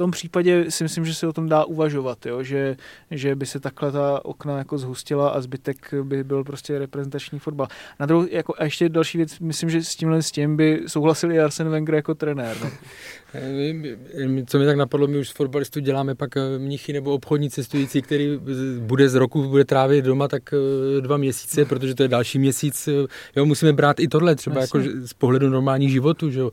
tom 0.00 0.10
případě 0.10 0.70
si 0.70 0.84
myslím, 0.84 1.04
že 1.04 1.14
se 1.14 1.26
o 1.26 1.32
tom 1.32 1.48
dá 1.48 1.64
uvažovat, 1.64 2.26
jo? 2.26 2.42
Že, 2.42 2.76
že 3.10 3.34
by 3.34 3.46
se 3.46 3.60
takhle 3.60 3.92
ta 3.92 4.24
okna 4.24 4.58
jako 4.58 4.78
zhustila 4.78 5.30
a 5.30 5.40
zbytek 5.40 5.94
by 6.02 6.24
byl 6.24 6.44
prostě 6.44 6.78
reprezentační 6.78 7.38
fotbal. 7.38 7.68
Na 7.98 8.06
druhou, 8.06 8.26
jako, 8.30 8.54
a 8.58 8.64
ještě 8.64 8.88
další 8.88 9.18
věc, 9.18 9.38
myslím, 9.38 9.70
že 9.70 9.84
s 9.84 9.96
tímhle 9.96 10.22
s 10.22 10.30
tím 10.30 10.56
by 10.56 10.82
souhlasil 10.86 11.32
i 11.32 11.40
Arsen 11.40 11.68
Wenger 11.68 11.94
jako 11.94 12.14
trenér. 12.14 12.56
Ne? 12.62 12.70
Co 14.46 14.58
mi 14.58 14.66
tak 14.66 14.76
napadlo, 14.76 15.06
my 15.06 15.18
už 15.18 15.28
z 15.28 15.32
fotbalistů 15.32 15.80
děláme 15.80 16.14
pak 16.14 16.36
eh, 16.36 16.58
mnichy 16.58 16.92
nebo 16.92 17.14
obchodní 17.14 17.50
cestující, 17.50 18.02
který 18.02 18.40
bude 18.78 19.08
z 19.08 19.14
roku, 19.14 19.48
bude 19.48 19.64
trávit 19.64 20.04
doma 20.04 20.28
tak 20.28 20.42
eh, 20.52 21.00
dva 21.00 21.16
měsíce, 21.16 21.64
protože 21.64 21.94
to 21.94 22.02
je 22.02 22.08
další 22.08 22.38
měsíc. 22.38 22.88
Eh, 22.88 23.06
jo, 23.36 23.46
musíme 23.46 23.72
brát 23.72 24.00
i 24.00 24.08
tohle 24.08 24.34
třeba 24.34 24.60
jako 24.60 24.80
z 25.04 25.12
pohledu 25.12 25.48
normálních 25.48 25.90
životů, 25.90 26.30
že 26.30 26.40
jo. 26.40 26.50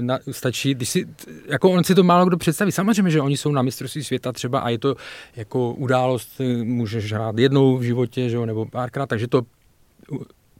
Na, 0.00 0.18
stačí, 0.30 0.74
když 0.74 0.88
si, 0.88 1.06
jako 1.46 1.70
on 1.70 1.84
si 1.84 1.94
to 1.94 2.02
málo 2.02 2.26
kdo 2.26 2.36
představí. 2.36 2.72
Samozřejmě, 2.72 3.10
že 3.10 3.20
oni 3.20 3.36
jsou 3.36 3.52
na 3.52 3.62
mistrovství 3.62 4.04
světa 4.04 4.32
třeba 4.32 4.60
a 4.60 4.68
je 4.68 4.78
to 4.78 4.94
jako 5.36 5.72
událost, 5.72 6.40
můžeš 6.62 7.12
hrát 7.12 7.38
jednou 7.38 7.76
v 7.76 7.82
životě, 7.82 8.28
že 8.28 8.36
jo, 8.36 8.46
nebo 8.46 8.66
párkrát, 8.66 9.06
takže 9.06 9.28
to 9.28 9.42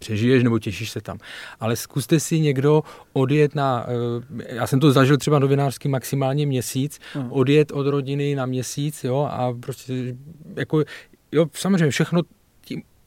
přežiješ 0.01 0.43
nebo 0.43 0.59
těšíš 0.59 0.91
se 0.91 1.01
tam. 1.01 1.19
Ale 1.61 1.77
zkuste 1.77 2.21
si 2.21 2.41
někdo 2.41 2.83
odjet 3.13 3.55
na, 3.55 3.87
eh, 3.89 4.55
já 4.55 4.67
jsem 4.67 4.81
to 4.81 4.93
zažil 4.93 5.17
třeba 5.17 5.39
novinářský 5.39 5.89
maximálně 5.89 6.47
měsíc, 6.47 6.99
hmm. 7.15 7.33
odjet 7.33 7.73
od 7.73 7.87
rodiny 7.87 8.35
na 8.35 8.47
měsíc, 8.47 9.05
jo, 9.05 9.29
a 9.31 9.53
prostě 9.61 10.17
jako, 10.57 10.85
jo, 11.33 11.47
samozřejmě 11.53 11.91
všechno 11.91 12.23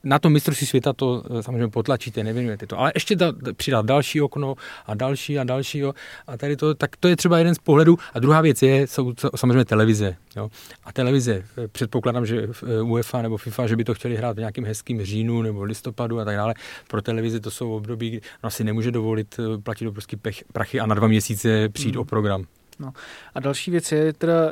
na 0.03 0.19
to 0.19 0.29
mistrovství 0.29 0.67
světa 0.67 0.93
to 0.93 1.23
eh, 1.39 1.43
samozřejmě 1.43 1.67
potlačíte, 1.67 2.23
nevěnujete 2.23 2.67
to. 2.67 2.79
Ale 2.79 2.91
ještě 2.95 3.15
da, 3.15 3.33
přidat 3.53 3.85
další 3.85 4.21
okno 4.21 4.55
a 4.85 4.93
další 4.93 5.39
a 5.39 5.43
další. 5.43 5.79
Jo. 5.79 5.93
A 6.27 6.37
tady 6.37 6.55
to, 6.55 6.75
tak 6.75 6.95
to 6.97 7.07
je 7.07 7.15
třeba 7.15 7.37
jeden 7.37 7.55
z 7.55 7.59
pohledů. 7.59 7.97
A 8.13 8.19
druhá 8.19 8.41
věc 8.41 8.61
je, 8.61 8.87
jsou 8.87 9.13
samozřejmě 9.35 9.65
televize. 9.65 10.15
Jo. 10.35 10.49
A 10.83 10.91
televize, 10.91 11.43
eh, 11.57 11.67
předpokládám, 11.67 12.25
že 12.25 12.47
eh, 12.47 12.81
UEFA 12.81 13.21
nebo 13.21 13.37
FIFA, 13.37 13.67
že 13.67 13.75
by 13.75 13.83
to 13.83 13.93
chtěli 13.93 14.15
hrát 14.15 14.35
v 14.35 14.39
nějakým 14.39 14.65
hezkým 14.65 15.05
říjnu 15.05 15.41
nebo 15.41 15.63
listopadu 15.63 16.19
a 16.19 16.25
tak 16.25 16.35
dále. 16.35 16.53
Pro 16.87 17.01
televizi 17.01 17.39
to 17.39 17.51
jsou 17.51 17.75
období, 17.75 18.09
kdy 18.09 18.21
no, 18.43 18.49
si 18.49 18.63
nemůže 18.63 18.91
dovolit 18.91 19.39
platit 19.63 19.87
obrovský 19.87 20.15
pech, 20.15 20.43
prachy 20.53 20.79
a 20.79 20.85
na 20.85 20.95
dva 20.95 21.07
měsíce 21.07 21.69
přijít 21.69 21.95
mm. 21.95 22.01
o 22.01 22.05
program. 22.05 22.45
No. 22.79 22.93
A 23.35 23.39
další 23.39 23.71
věc 23.71 23.91
je 23.91 24.13
teda, 24.13 24.51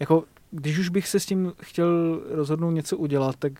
jako 0.00 0.24
když 0.50 0.78
už 0.78 0.88
bych 0.88 1.08
se 1.08 1.20
s 1.20 1.26
tím 1.26 1.52
chtěl 1.62 2.20
rozhodnout 2.30 2.70
něco 2.70 2.96
udělat, 2.96 3.36
tak 3.38 3.52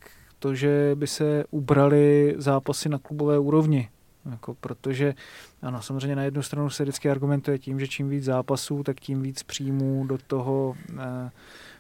to, 0.45 0.55
že 0.55 0.91
by 0.95 1.07
se 1.07 1.45
ubrali 1.51 2.35
zápasy 2.37 2.89
na 2.89 2.99
klubové 2.99 3.39
úrovni. 3.39 3.89
Jako 4.31 4.55
protože, 4.55 5.15
ano, 5.63 5.83
samozřejmě 5.83 6.17
na 6.17 6.23
jednu 6.23 6.43
stranu 6.43 6.71
se 6.71 6.83
vždycky 6.83 7.11
argumentuje 7.11 7.59
tím, 7.59 7.81
že 7.81 7.89
čím 7.89 8.09
víc 8.09 8.25
zápasů, 8.25 8.83
tak 8.83 9.01
tím 9.01 9.23
víc 9.23 9.43
příjmů 9.43 10.05
do 10.07 10.19
toho 10.27 10.75
eh, 10.99 11.31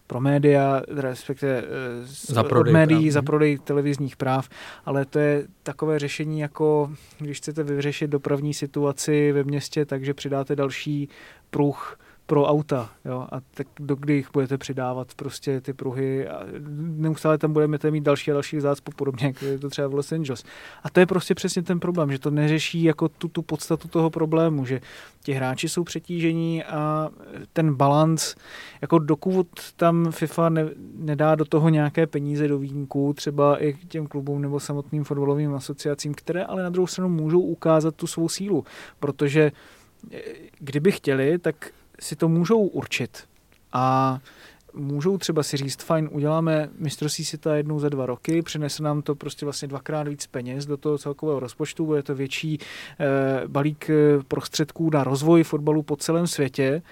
pro 0.06 0.20
média, 0.20 0.82
respektive 0.88 1.58
eh, 1.58 1.64
za 2.06 2.42
prodej, 2.44 2.70
od 2.70 2.72
médií, 2.72 3.00
práv. 3.00 3.12
za 3.12 3.22
prodej 3.22 3.58
televizních 3.58 4.16
práv, 4.16 4.48
ale 4.84 5.04
to 5.04 5.18
je 5.18 5.46
takové 5.62 5.98
řešení 5.98 6.40
jako, 6.40 6.92
když 7.18 7.38
chcete 7.38 7.62
vyřešit 7.62 8.10
dopravní 8.10 8.54
situaci 8.54 9.32
ve 9.32 9.44
městě, 9.44 9.84
takže 9.84 10.14
přidáte 10.14 10.56
další 10.56 11.08
pruh 11.50 11.98
pro 12.26 12.44
auta, 12.44 12.90
jo, 13.04 13.26
a 13.32 13.40
tak 13.54 13.66
do 13.78 13.96
kdy 13.96 14.14
jich 14.14 14.28
budete 14.32 14.58
přidávat 14.58 15.14
prostě 15.14 15.60
ty 15.60 15.72
pruhy 15.72 16.28
a 16.28 16.40
neustále 16.96 17.38
tam 17.38 17.52
budeme 17.52 17.78
mít 17.90 18.04
další 18.04 18.30
a 18.30 18.34
další 18.34 18.60
zácpu 18.60 18.92
podobně, 18.96 19.26
jako 19.26 19.44
je 19.44 19.58
to 19.58 19.70
třeba 19.70 19.88
v 19.88 19.94
Los 19.94 20.12
Angeles. 20.12 20.44
A 20.82 20.90
to 20.90 21.00
je 21.00 21.06
prostě 21.06 21.34
přesně 21.34 21.62
ten 21.62 21.80
problém, 21.80 22.12
že 22.12 22.18
to 22.18 22.30
neřeší 22.30 22.82
jako 22.82 23.08
tu, 23.08 23.28
tu 23.28 23.42
podstatu 23.42 23.88
toho 23.88 24.10
problému, 24.10 24.64
že 24.64 24.80
ti 25.22 25.32
hráči 25.32 25.68
jsou 25.68 25.84
přetížení 25.84 26.64
a 26.64 27.10
ten 27.52 27.74
balans, 27.74 28.34
jako 28.82 28.98
dokud 28.98 29.48
tam 29.76 30.12
FIFA 30.12 30.48
ne, 30.48 30.68
nedá 30.94 31.34
do 31.34 31.44
toho 31.44 31.68
nějaké 31.68 32.06
peníze 32.06 32.48
do 32.48 32.58
výjimku, 32.58 33.12
třeba 33.12 33.64
i 33.64 33.74
těm 33.88 34.06
klubům 34.06 34.42
nebo 34.42 34.60
samotným 34.60 35.04
fotbalovým 35.04 35.54
asociacím, 35.54 36.14
které 36.14 36.44
ale 36.44 36.62
na 36.62 36.70
druhou 36.70 36.86
stranu 36.86 37.08
můžou 37.08 37.40
ukázat 37.40 37.94
tu 37.94 38.06
svou 38.06 38.28
sílu, 38.28 38.64
protože 39.00 39.52
eh, 40.12 40.18
kdyby 40.58 40.92
chtěli, 40.92 41.38
tak 41.38 41.70
si 42.00 42.16
to 42.16 42.28
můžou 42.28 42.60
určit. 42.60 43.24
A 43.72 44.18
můžou 44.74 45.18
třeba 45.18 45.42
si 45.42 45.56
říct, 45.56 45.82
fajn, 45.82 46.08
uděláme 46.12 46.68
mistrovství 46.78 47.24
světa 47.24 47.56
jednou 47.56 47.78
za 47.78 47.88
dva 47.88 48.06
roky, 48.06 48.42
přinese 48.42 48.82
nám 48.82 49.02
to 49.02 49.14
prostě 49.14 49.46
vlastně 49.46 49.68
dvakrát 49.68 50.08
víc 50.08 50.26
peněz 50.26 50.66
do 50.66 50.76
toho 50.76 50.98
celkového 50.98 51.40
rozpočtu, 51.40 51.86
bude 51.86 52.02
to 52.02 52.14
větší 52.14 52.58
eh, 53.00 53.48
balík 53.48 53.90
eh, 53.90 53.94
prostředků 54.28 54.90
na 54.90 55.04
rozvoj 55.04 55.42
fotbalu 55.42 55.82
po 55.82 55.96
celém 55.96 56.26
světě. 56.26 56.82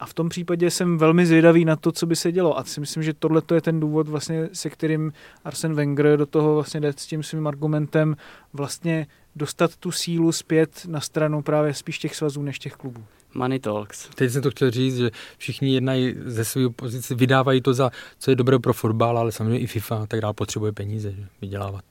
A 0.00 0.06
v 0.06 0.14
tom 0.14 0.28
případě 0.28 0.70
jsem 0.70 0.98
velmi 0.98 1.26
zvědavý 1.26 1.64
na 1.64 1.76
to, 1.76 1.92
co 1.92 2.06
by 2.06 2.16
se 2.16 2.32
dělo. 2.32 2.58
A 2.58 2.64
si 2.64 2.80
myslím, 2.80 3.02
že 3.02 3.14
tohle 3.14 3.42
je 3.54 3.60
ten 3.60 3.80
důvod, 3.80 4.08
vlastně, 4.08 4.48
se 4.52 4.70
kterým 4.70 5.12
Arsen 5.44 5.74
Wenger 5.74 6.16
do 6.16 6.26
toho 6.26 6.54
vlastně 6.54 6.80
jde 6.80 6.92
s 6.92 7.06
tím 7.06 7.22
svým 7.22 7.46
argumentem 7.46 8.16
vlastně 8.52 9.06
dostat 9.36 9.76
tu 9.76 9.92
sílu 9.92 10.32
zpět 10.32 10.86
na 10.86 11.00
stranu 11.00 11.42
právě 11.42 11.74
spíš 11.74 11.98
těch 11.98 12.16
svazů 12.16 12.42
než 12.42 12.58
těch 12.58 12.72
klubů. 12.72 13.04
Money 13.34 13.58
talks. 13.58 14.08
Teď 14.14 14.30
jsem 14.30 14.42
to 14.42 14.50
chtěl 14.50 14.70
říct, 14.70 14.96
že 14.96 15.10
všichni 15.38 15.74
jednají 15.74 16.14
ze 16.24 16.44
své 16.44 16.70
pozice, 16.70 17.14
vydávají 17.14 17.60
to 17.60 17.74
za, 17.74 17.90
co 18.18 18.30
je 18.30 18.36
dobré 18.36 18.58
pro 18.58 18.72
fotbal, 18.72 19.18
ale 19.18 19.32
samozřejmě 19.32 19.58
i 19.58 19.66
FIFA 19.66 20.06
tak 20.06 20.20
dále 20.20 20.34
potřebuje 20.34 20.72
peníze 20.72 21.12
že, 21.12 21.26
vydělávat. 21.40 21.84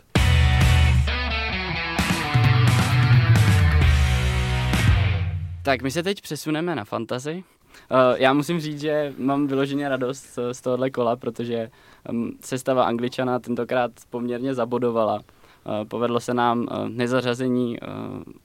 Tak 5.64 5.82
my 5.82 5.92
se 5.92 6.04
teď 6.04 6.22
přesuneme 6.22 6.76
na 6.76 6.86
fantasy. 6.86 7.44
Uh, 7.92 7.98
já 8.18 8.34
musím 8.34 8.60
říct, 8.60 8.82
že 8.82 9.14
mám 9.18 9.48
vyloženě 9.48 9.90
radost 9.90 10.22
z, 10.22 10.40
z 10.52 10.62
tohohle 10.62 10.90
kola, 10.90 11.16
protože 11.16 11.70
um, 12.10 12.38
sestava 12.42 12.84
Angličana 12.84 13.40
tentokrát 13.40 13.92
poměrně 14.10 14.54
zabodovala. 14.54 15.20
Uh, 15.66 15.88
povedlo 15.88 16.20
se 16.20 16.34
nám 16.34 16.60
uh, 16.60 16.90
nezařazení 16.90 17.80
uh, 17.80 17.88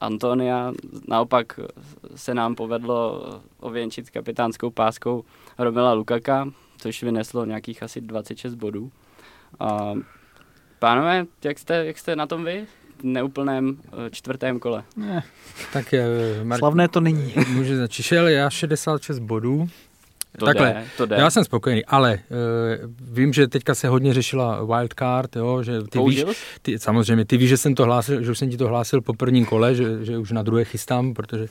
Antonia, 0.01 0.73
naopak 1.09 1.61
se 2.15 2.35
nám 2.35 2.55
povedlo 2.55 3.25
ověnčit 3.61 4.11
kapitánskou 4.11 4.71
páskou 4.71 5.25
Romela 5.59 5.93
Lukaka, 5.93 6.49
což 6.79 7.03
vyneslo 7.03 7.45
nějakých 7.45 7.83
asi 7.83 8.01
26 8.01 8.55
bodů. 8.55 8.91
Pánové, 10.79 11.27
jak 11.45 11.59
jste, 11.59 11.87
jak 11.87 11.99
jste 11.99 12.17
na 12.17 12.27
tom 12.27 12.45
vy? 12.45 12.67
neúplném 13.03 13.77
čtvrtém 14.11 14.59
kole. 14.59 14.85
Ne. 14.97 15.23
Tak 15.73 15.95
Mar- 16.43 16.59
Slavné 16.59 16.89
to 16.89 17.01
není. 17.01 17.35
Může 17.53 17.77
začít. 17.77 18.03
Šel 18.03 18.29
já 18.29 18.51
66 18.51 19.19
bodů. 19.19 19.69
To 20.39 20.47
Takhle, 20.47 20.69
jde, 20.69 20.85
to 20.97 21.07
jde. 21.07 21.17
já 21.17 21.31
jsem 21.31 21.45
spokojený, 21.45 21.85
ale 21.85 22.19
uh, 22.31 22.91
vím, 23.15 23.33
že 23.33 23.49
teďka 23.49 23.75
se 23.75 23.89
hodně 23.89 24.15
řešila 24.15 24.65
wildcard, 24.65 25.37
jo, 25.37 25.63
že 25.63 25.81
ty 25.83 25.99
Použil? 25.99 26.27
víš, 26.27 26.37
ty, 26.63 26.79
samozřejmě, 26.79 27.25
ty 27.25 27.37
víš, 27.37 27.49
že 27.49 27.57
jsem 27.57 27.75
to 27.75 27.85
hlásil, 27.85 28.23
že 28.23 28.31
už 28.31 28.39
jsem 28.39 28.51
ti 28.51 28.57
to 28.57 28.69
hlásil 28.69 29.01
po 29.01 29.15
prvním 29.15 29.47
kole, 29.47 29.75
že, 29.75 30.05
že 30.05 30.19
už 30.19 30.31
na 30.31 30.43
druhé 30.43 30.65
chystám, 30.65 31.15
protože 31.15 31.47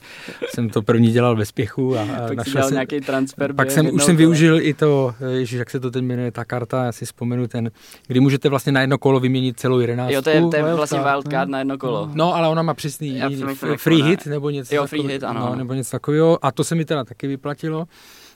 jsem 0.48 0.68
to 0.68 0.82
první 0.82 1.10
dělal 1.12 1.36
ve 1.36 1.44
spěchu. 1.44 1.96
A, 1.96 2.02
a 2.02 2.28
pak 2.28 2.36
našel 2.36 2.62
jsem, 2.62 2.72
nějaký 2.72 3.00
transfer. 3.00 3.54
Pak 3.54 3.70
jsem, 3.70 3.86
už 3.86 4.04
jsem 4.04 4.16
kole. 4.16 4.16
využil 4.16 4.60
i 4.60 4.74
to, 4.74 5.14
ježiš, 5.30 5.58
jak 5.58 5.70
se 5.70 5.80
to 5.80 5.90
teď 5.90 6.04
jmenuje, 6.04 6.32
ta 6.32 6.44
karta, 6.44 6.84
já 6.84 6.92
si 6.92 7.04
vzpomenu 7.04 7.48
ten, 7.48 7.70
kdy 8.06 8.20
můžete 8.20 8.48
vlastně 8.48 8.72
na 8.72 8.80
jedno 8.80 8.98
kolo 8.98 9.20
vyměnit 9.20 9.60
celou 9.60 9.78
jedenáctku. 9.78 10.14
Jo, 10.14 10.22
to 10.22 10.30
je, 10.30 10.42
to 10.50 10.56
je 10.56 10.74
vlastně 10.74 11.00
wildcard 11.00 11.50
na 11.50 11.58
jedno 11.58 11.78
kolo. 11.78 12.10
No, 12.14 12.34
ale 12.34 12.48
ona 12.48 12.62
má 12.62 12.74
přesný 12.74 13.20
free 13.76 14.02
hit 14.02 14.26
nebo 14.26 14.50
něco 14.50 14.74
Jo, 14.74 14.86
free 14.86 15.02
hit, 15.02 15.24
ano. 15.24 15.40
No, 15.40 15.54
nebo 15.56 15.74
něco 15.74 15.90
takového 15.90 16.44
a 16.44 16.52
to 16.52 16.64
se 16.64 16.74
mi 16.74 16.84
teda 16.84 17.04
taky 17.04 17.26
vyplatilo. 17.26 17.84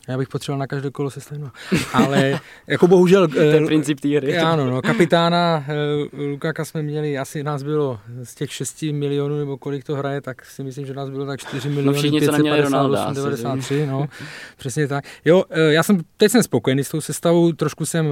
Já 0.09 0.18
bych 0.18 0.28
potřeboval 0.28 0.59
na 0.59 0.66
každé 0.66 0.90
kolo 0.90 1.11
se 1.11 1.20
stejnou. 1.20 1.48
Ale 1.92 2.40
jako 2.66 2.86
bohužel... 2.86 3.28
to 3.28 3.40
je 3.40 3.62
eh, 3.62 3.66
princip 3.66 4.00
té 4.00 4.09
hry. 4.09 4.38
Ano, 4.38 4.70
no, 4.70 4.82
kapitána 4.82 5.64
eh, 5.68 6.22
Lukáka 6.22 6.64
jsme 6.64 6.82
měli, 6.82 7.18
asi 7.18 7.42
nás 7.42 7.62
bylo 7.62 8.00
z 8.22 8.34
těch 8.34 8.52
6 8.52 8.82
milionů, 8.82 9.38
nebo 9.38 9.59
kolik 9.59 9.84
to 9.84 9.96
hraje, 9.96 10.20
tak 10.20 10.44
si 10.44 10.64
myslím, 10.64 10.86
že 10.86 10.94
nás 10.94 11.11
bylo 11.11 11.26
tak 11.26 11.40
4 11.40 11.68
miliony 11.68 11.86
no 11.86 11.92
všichni, 11.92 12.20
558, 12.20 13.14
93, 13.14 13.86
no, 13.86 14.06
přesně 14.56 14.88
tak. 14.88 15.04
Jo, 15.24 15.44
eh, 15.50 15.72
já 15.72 15.82
jsem, 15.82 16.00
teď 16.16 16.32
jsem 16.32 16.42
spokojený 16.42 16.84
s 16.84 16.88
tou 16.88 17.00
sestavou, 17.00 17.52
trošku 17.52 17.86
jsem, 17.86 18.06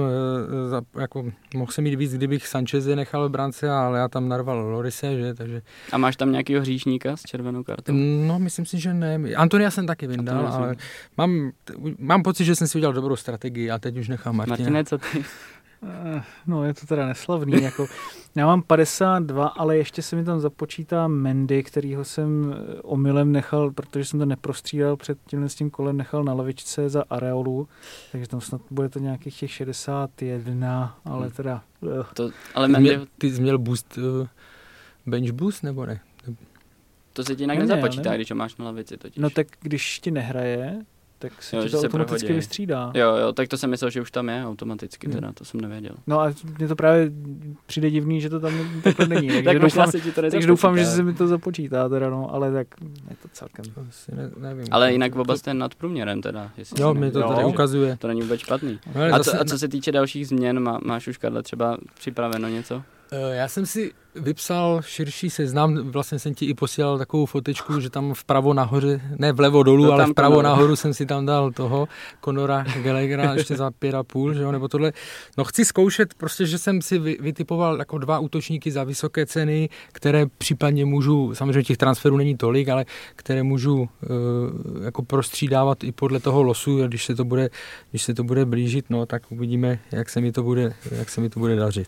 jako, 0.99 1.25
mohl 1.55 1.71
jsem 1.71 1.83
mít 1.83 1.95
víc, 1.95 2.13
kdybych 2.13 2.47
Sancheze 2.47 2.95
nechal 2.95 3.29
v 3.29 3.31
brance, 3.31 3.69
ale 3.69 3.99
já 3.99 4.07
tam 4.07 4.29
narval 4.29 4.57
Lorise, 4.57 5.17
že, 5.17 5.33
takže... 5.33 5.61
A 5.91 5.97
máš 5.97 6.15
tam 6.15 6.31
nějakého 6.31 6.61
hříšníka 6.61 7.17
s 7.17 7.21
červenou 7.21 7.63
kartou? 7.63 7.93
No, 8.27 8.39
myslím 8.39 8.65
si, 8.65 8.79
že 8.79 8.93
ne. 8.93 9.19
Antonia 9.35 9.71
jsem 9.71 9.87
taky 9.87 10.07
vyndal, 10.07 10.47
ale 10.47 10.75
mám 11.17 11.51
mám 11.99 12.23
pocit, 12.23 12.45
že 12.45 12.55
jsem 12.55 12.67
si 12.67 12.77
udělal 12.77 12.93
dobrou 12.93 13.15
strategii 13.15 13.71
a 13.71 13.79
teď 13.79 13.97
už 13.97 14.07
nechám 14.07 14.35
Martina. 14.35 14.57
Martine, 14.57 14.83
co 14.83 14.97
ty? 14.97 15.25
Eh, 15.83 16.23
no, 16.47 16.63
je 16.63 16.73
to 16.73 16.85
teda 16.87 17.07
neslavný. 17.07 17.63
jako, 17.63 17.87
já 18.35 18.45
mám 18.45 18.61
52, 18.61 19.47
ale 19.47 19.77
ještě 19.77 20.01
se 20.01 20.15
mi 20.15 20.23
tam 20.23 20.39
započítá 20.39 21.07
Mendy, 21.07 21.63
kterýho 21.63 22.03
jsem 22.03 22.53
eh, 22.53 22.81
omylem 22.81 23.31
nechal, 23.31 23.71
protože 23.71 24.05
jsem 24.05 24.19
to 24.19 24.25
neprostřídal 24.25 24.95
před 24.95 25.17
tímhle 25.27 25.49
s 25.49 25.55
tím 25.55 25.69
kolem, 25.69 25.97
nechal 25.97 26.23
na 26.23 26.33
lavičce 26.33 26.89
za 26.89 27.03
Areolu, 27.09 27.67
takže 28.11 28.27
tam 28.27 28.41
snad 28.41 28.61
bude 28.71 28.89
to 28.89 28.99
nějakých 28.99 29.39
těch 29.39 29.51
61, 29.51 30.99
ale 31.05 31.25
hmm. 31.25 31.35
teda... 31.35 31.61
Uh. 31.81 32.03
To, 32.13 32.31
ale 32.55 32.67
Mendy... 32.67 32.99
Ty 33.17 33.31
jsi 33.31 33.41
měl 33.41 33.57
boost, 33.57 33.99
bench 35.05 35.31
boost 35.31 35.63
nebo 35.63 35.85
ne? 35.85 35.99
To 37.13 37.23
se 37.23 37.35
ti 37.35 37.43
jinak 37.43 37.57
nezapočítá, 37.57 38.09
ne. 38.09 38.15
když 38.15 38.31
ho 38.31 38.35
máš 38.35 38.57
na 38.57 38.65
lavici 38.65 38.97
totiž. 38.97 39.17
No 39.17 39.29
tak 39.29 39.47
když 39.61 39.99
ti 39.99 40.11
nehraje, 40.11 40.81
tak 41.19 41.43
se 41.43 41.55
jo, 41.55 41.69
to 41.69 41.77
automaticky 41.77 42.25
prohodí. 42.25 42.33
vystřídá. 42.33 42.91
Jo, 42.93 43.15
jo, 43.15 43.33
tak 43.33 43.47
to 43.47 43.57
jsem 43.57 43.69
myslel, 43.69 43.89
že 43.89 44.01
už 44.01 44.11
tam 44.11 44.29
je 44.29 44.45
automaticky, 44.45 45.07
teda, 45.07 45.31
to 45.33 45.45
jsem 45.45 45.61
nevěděl. 45.61 45.95
No 46.07 46.21
a 46.21 46.33
mě 46.57 46.67
to 46.67 46.75
právě 46.75 47.11
přijde 47.65 47.89
divný, 47.89 48.21
že 48.21 48.29
to 48.29 48.39
tam 48.39 48.53
takhle 48.83 49.07
není. 49.07 49.27
Takže 49.43 49.43
tak 49.43 49.59
doufám, 49.59 49.91
si 49.91 50.11
to 50.11 50.21
takže 50.21 50.47
doufám, 50.47 50.77
že 50.77 50.85
se 50.85 51.03
mi 51.03 51.13
to 51.13 51.27
započítá, 51.27 51.89
teda 51.89 52.09
no, 52.09 52.33
ale 52.33 52.51
tak 52.51 52.67
je 53.09 53.15
to 53.21 53.27
celkem. 53.33 53.65
Asi 53.89 54.15
ne, 54.15 54.31
nevím. 54.37 54.65
Ale 54.71 54.91
jinak 54.91 55.15
oba 55.15 55.37
jste 55.37 55.53
nad 55.53 55.75
průměrem 55.75 56.21
teda. 56.21 56.51
Jestli 56.57 56.81
jo, 56.81 56.93
mi 56.93 57.11
to 57.11 57.27
tady 57.27 57.45
ukazuje. 57.45 57.97
To 57.97 58.07
není 58.07 58.21
vůbec 58.21 58.39
špatný. 58.39 58.79
No, 58.95 59.15
a, 59.15 59.19
co, 59.19 59.41
a 59.41 59.45
co 59.45 59.59
se 59.59 59.67
týče 59.67 59.91
dalších 59.91 60.27
změn, 60.27 60.59
má, 60.59 60.79
máš 60.83 61.07
už 61.07 61.17
Karle 61.17 61.43
třeba 61.43 61.77
připraveno 61.93 62.47
něco? 62.47 62.83
Eh, 63.11 63.35
já 63.35 63.47
jsem 63.47 63.65
si 63.65 63.91
vypsal 64.15 64.81
širší 64.81 65.29
seznam, 65.29 65.77
vlastně 65.77 66.19
jsem 66.19 66.33
ti 66.33 66.45
i 66.45 66.53
posílal 66.53 66.97
takovou 66.97 67.25
fotečku, 67.25 67.79
že 67.79 67.89
tam 67.89 68.13
vpravo 68.13 68.53
nahoře, 68.53 69.01
ne 69.17 69.31
vlevo 69.31 69.63
dolů, 69.63 69.85
to 69.85 69.93
ale 69.93 70.05
vpravo 70.05 70.35
Conora. 70.35 70.49
nahoru 70.49 70.75
jsem 70.75 70.93
si 70.93 71.05
tam 71.05 71.25
dal 71.25 71.51
toho 71.51 71.87
Conora 72.25 72.65
Gallaghera 72.83 73.33
ještě 73.33 73.55
za 73.55 73.71
pět 73.71 73.95
a 73.95 74.03
půl, 74.03 74.33
že 74.33 74.41
jo, 74.41 74.51
nebo 74.51 74.67
tohle. 74.67 74.93
No 75.37 75.43
chci 75.43 75.65
zkoušet 75.65 76.13
prostě, 76.13 76.45
že 76.45 76.57
jsem 76.57 76.81
si 76.81 76.99
vytipoval 76.99 77.79
jako 77.79 77.97
dva 77.97 78.19
útočníky 78.19 78.71
za 78.71 78.83
vysoké 78.83 79.25
ceny, 79.25 79.69
které 79.91 80.25
případně 80.37 80.85
můžu, 80.85 81.35
samozřejmě 81.35 81.63
těch 81.63 81.77
transferů 81.77 82.17
není 82.17 82.37
tolik, 82.37 82.69
ale 82.69 82.85
které 83.15 83.43
můžu 83.43 83.75
uh, 83.81 83.87
jako 84.83 85.03
prostřídávat 85.03 85.83
i 85.83 85.91
podle 85.91 86.19
toho 86.19 86.43
losu, 86.43 86.87
když 86.87 87.05
se 87.05 87.15
to 87.15 87.25
bude, 87.25 87.49
když 87.89 88.03
se 88.03 88.13
to 88.13 88.23
bude 88.23 88.45
blížit, 88.45 88.85
no 88.89 89.05
tak 89.05 89.23
uvidíme, 89.29 89.79
jak 89.91 90.09
se 90.09 90.21
mi 90.21 90.31
to 90.31 90.43
bude, 90.43 90.73
jak 90.91 91.09
se 91.09 91.21
mi 91.21 91.29
to 91.29 91.39
bude 91.39 91.55
dařit. 91.55 91.87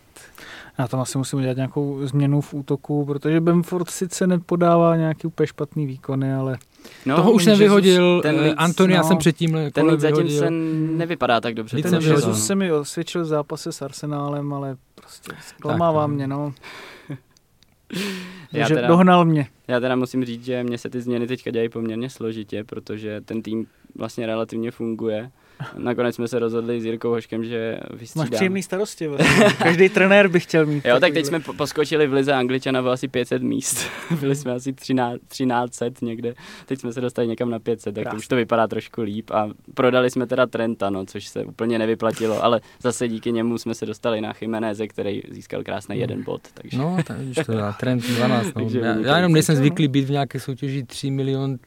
Já 0.78 0.88
tam 0.88 1.00
asi 1.00 1.18
musím 1.18 1.38
udělat 1.38 1.56
nějakou 1.56 2.06
změnu 2.06 2.19
v 2.40 2.54
útoku, 2.54 3.04
protože 3.04 3.40
Bamford 3.40 3.90
sice 3.90 4.26
nepodává 4.26 4.96
nějaký 4.96 5.26
úplně 5.26 5.46
špatný 5.46 5.86
výkony, 5.86 6.34
ale 6.34 6.58
No, 7.06 7.16
Toho 7.16 7.32
už 7.32 7.44
jsem 7.44 7.58
vyhodil, 7.58 8.20
ten 8.22 8.36
Leeds, 8.36 8.54
Antony, 8.58 8.92
no, 8.92 8.96
já 8.96 9.02
jsem 9.02 9.18
předtím 9.18 9.56
Ten 9.72 9.86
Leeds 9.86 10.02
zatím 10.02 10.16
vyhodil. 10.16 10.38
se 10.38 10.50
nevypadá 10.96 11.40
tak 11.40 11.54
dobře. 11.54 11.82
Ten 11.82 11.94
Jesus 11.94 12.46
se 12.46 12.54
mi 12.54 12.72
osvědčil 12.72 13.22
v 13.22 13.26
zápase 13.26 13.72
s 13.72 13.82
Arsenálem, 13.82 14.52
ale 14.52 14.76
prostě 14.94 15.32
zklamává 15.48 16.06
mě, 16.06 16.26
no. 16.26 16.52
já 18.52 18.68
teda, 18.74 18.88
dohnal 18.88 19.24
mě. 19.24 19.46
Já 19.68 19.80
teda 19.80 19.96
musím 19.96 20.24
říct, 20.24 20.44
že 20.44 20.62
mě 20.64 20.78
se 20.78 20.90
ty 20.90 21.00
změny 21.00 21.26
teďka 21.26 21.50
dělají 21.50 21.68
poměrně 21.68 22.10
složitě, 22.10 22.64
protože 22.64 23.20
ten 23.20 23.42
tým 23.42 23.66
vlastně 23.94 24.26
relativně 24.26 24.70
funguje 24.70 25.30
Nakonec 25.78 26.14
jsme 26.14 26.28
se 26.28 26.38
rozhodli 26.38 26.80
s 26.80 26.84
Jirkou 26.84 27.10
Hoškem, 27.10 27.44
že 27.44 27.80
vystřídám. 27.94 28.28
Máš 28.30 28.36
příjemný 28.36 28.62
starosti. 28.62 29.06
Vlastně. 29.06 29.44
Každý 29.58 29.88
trenér 29.88 30.28
by 30.28 30.40
chtěl 30.40 30.66
mít. 30.66 30.84
Jo, 30.84 31.00
tak 31.00 31.12
teď 31.12 31.26
jsme 31.26 31.40
poskočili 31.40 32.06
v 32.06 32.12
lize 32.12 32.32
Angličana 32.32 32.82
bylo 32.82 32.92
asi 32.92 33.08
500 33.08 33.42
míst. 33.42 33.86
Byli 34.20 34.36
jsme 34.36 34.52
asi 34.52 34.72
13, 34.72 35.20
1300 35.28 36.06
někde. 36.06 36.34
Teď 36.66 36.80
jsme 36.80 36.92
se 36.92 37.00
dostali 37.00 37.28
někam 37.28 37.50
na 37.50 37.58
500, 37.58 37.94
tak 37.94 38.14
už 38.14 38.28
to 38.28 38.36
vypadá 38.36 38.66
trošku 38.66 39.02
líp. 39.02 39.30
A 39.30 39.48
prodali 39.74 40.10
jsme 40.10 40.26
teda 40.26 40.46
Trenta, 40.46 40.90
no, 40.90 41.06
což 41.06 41.26
se 41.26 41.44
úplně 41.44 41.78
nevyplatilo, 41.78 42.44
ale 42.44 42.60
zase 42.82 43.08
díky 43.08 43.32
němu 43.32 43.58
jsme 43.58 43.74
se 43.74 43.86
dostali 43.86 44.20
na 44.20 44.32
Chimeneze, 44.32 44.86
který 44.86 45.22
získal 45.30 45.62
krásný 45.62 45.94
hmm. 45.94 46.00
jeden 46.00 46.22
bod. 46.22 46.40
Takže. 46.54 46.78
No, 46.78 46.96
tak 47.06 47.46
to 47.46 47.52
dá, 47.52 47.72
Trent 47.72 48.10
12. 48.10 48.54
No. 48.54 48.68
já, 48.80 48.96
já, 48.96 49.16
jenom 49.16 49.32
nejsem 49.32 49.56
zvyklý 49.56 49.88
být 49.88 50.04
v 50.04 50.10
nějaké 50.10 50.40
soutěži 50.40 50.82
3 50.82 51.10
milion 51.10 51.58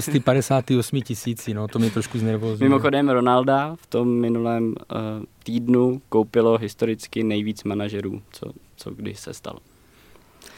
758 0.00 1.00
tisíci, 1.00 1.54
no, 1.54 1.68
to 1.68 1.78
mě 1.78 1.90
trošku 1.90 2.18
znervozuje. 2.18 2.70
Mimochodem 2.72 3.08
Ronalda 3.08 3.76
v 3.76 3.86
tom 3.86 4.08
minulém 4.20 4.66
uh, 4.66 4.98
týdnu 5.42 6.02
koupilo 6.08 6.58
historicky 6.58 7.22
nejvíc 7.22 7.64
manažerů, 7.64 8.22
co, 8.32 8.52
co 8.76 8.90
kdy 8.90 9.14
se 9.14 9.34
stalo. 9.34 9.58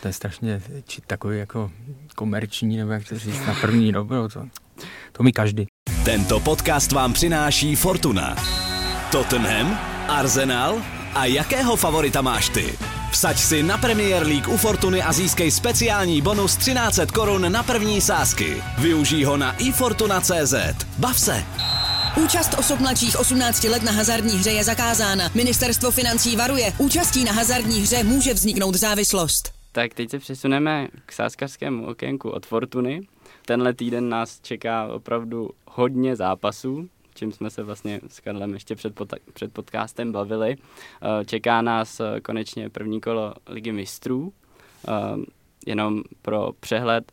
To 0.02 0.08
je 0.08 0.12
strašně 0.12 0.62
či 0.86 1.00
takový 1.06 1.38
jako 1.38 1.70
komerční, 2.14 2.76
nebo 2.76 2.92
jak 2.92 3.08
to 3.08 3.18
říct, 3.18 3.46
na 3.46 3.54
první 3.60 3.92
dobro, 3.92 4.28
to, 4.28 4.48
to 5.12 5.22
mi 5.22 5.32
každý. 5.32 5.66
Tento 6.04 6.40
podcast 6.40 6.92
vám 6.92 7.12
přináší 7.12 7.76
Fortuna. 7.76 8.36
Tottenham, 9.12 9.78
Arsenal 10.08 10.82
a 11.14 11.24
jakého 11.24 11.76
favorita 11.76 12.22
máš 12.22 12.48
ty? 12.48 12.78
Vsaď 13.10 13.38
si 13.38 13.62
na 13.62 13.78
Premier 13.78 14.26
League 14.26 14.48
u 14.48 14.56
Fortuny 14.56 15.02
a 15.02 15.12
získej 15.12 15.50
speciální 15.50 16.22
bonus 16.22 16.56
1300 16.56 17.06
korun 17.06 17.52
na 17.52 17.62
první 17.62 18.00
sázky. 18.00 18.62
Využij 18.78 19.24
ho 19.24 19.36
na 19.36 19.52
ifortuna.cz. 19.52 20.54
Bav 20.98 21.20
se! 21.20 21.44
Účast 22.22 22.58
osob 22.58 22.80
mladších 22.80 23.18
18 23.20 23.64
let 23.64 23.82
na 23.82 23.92
hazardní 23.92 24.32
hře 24.32 24.50
je 24.50 24.64
zakázána. 24.64 25.24
Ministerstvo 25.34 25.90
financí 25.90 26.36
varuje. 26.36 26.72
Účastí 26.78 27.24
na 27.24 27.32
hazardní 27.32 27.80
hře 27.80 28.04
může 28.04 28.34
vzniknout 28.34 28.74
závislost. 28.74 29.52
Tak 29.72 29.94
teď 29.94 30.10
se 30.10 30.18
přesuneme 30.18 30.88
k 31.06 31.12
sáskařskému 31.12 31.86
okénku 31.86 32.30
od 32.30 32.46
Fortuny. 32.46 33.00
Tenhle 33.46 33.74
týden 33.74 34.08
nás 34.08 34.40
čeká 34.40 34.86
opravdu 34.86 35.50
hodně 35.66 36.16
zápasů, 36.16 36.88
čím 37.14 37.32
jsme 37.32 37.50
se 37.50 37.62
vlastně 37.62 38.00
s 38.08 38.20
Karlem 38.20 38.54
ještě 38.54 38.74
před, 38.74 38.94
pod, 38.94 39.12
před 39.32 39.52
podcastem 39.52 40.12
bavili. 40.12 40.56
Eh, 40.56 41.24
čeká 41.24 41.62
nás 41.62 42.00
eh, 42.00 42.20
konečně 42.20 42.70
první 42.70 43.00
kolo 43.00 43.34
Ligy 43.48 43.72
mistrů. 43.72 44.32
Eh, 44.88 44.92
jenom 45.66 46.02
pro 46.22 46.50
přehled, 46.60 47.12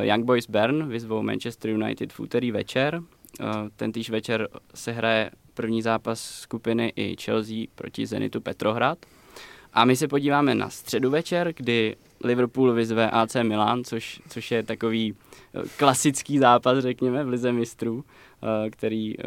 Young 0.00 0.24
Boys 0.24 0.46
Bern 0.46 0.88
vyzvou 0.88 1.22
Manchester 1.22 1.70
United 1.70 2.12
v 2.12 2.20
úterý 2.20 2.50
večer. 2.50 3.02
Ten 3.76 3.92
týž 3.92 4.10
večer 4.10 4.48
se 4.74 4.92
hraje 4.92 5.30
první 5.54 5.82
zápas 5.82 6.20
skupiny 6.20 6.92
i 6.96 7.16
Chelsea 7.22 7.56
proti 7.74 8.06
Zenitu 8.06 8.40
Petrohrad. 8.40 8.98
A 9.72 9.84
my 9.84 9.96
se 9.96 10.08
podíváme 10.08 10.54
na 10.54 10.70
středu 10.70 11.10
večer, 11.10 11.52
kdy 11.56 11.96
Liverpool 12.24 12.72
vyzve 12.72 13.10
AC 13.10 13.36
Milan, 13.42 13.84
což, 13.84 14.20
což 14.28 14.50
je 14.50 14.62
takový 14.62 15.14
klasický 15.76 16.38
zápas, 16.38 16.78
řekněme, 16.78 17.24
v 17.24 17.28
Lize 17.28 17.52
mistrů. 17.52 18.04
Eh, 18.44 18.70
který 18.70 19.20
eh, 19.20 19.24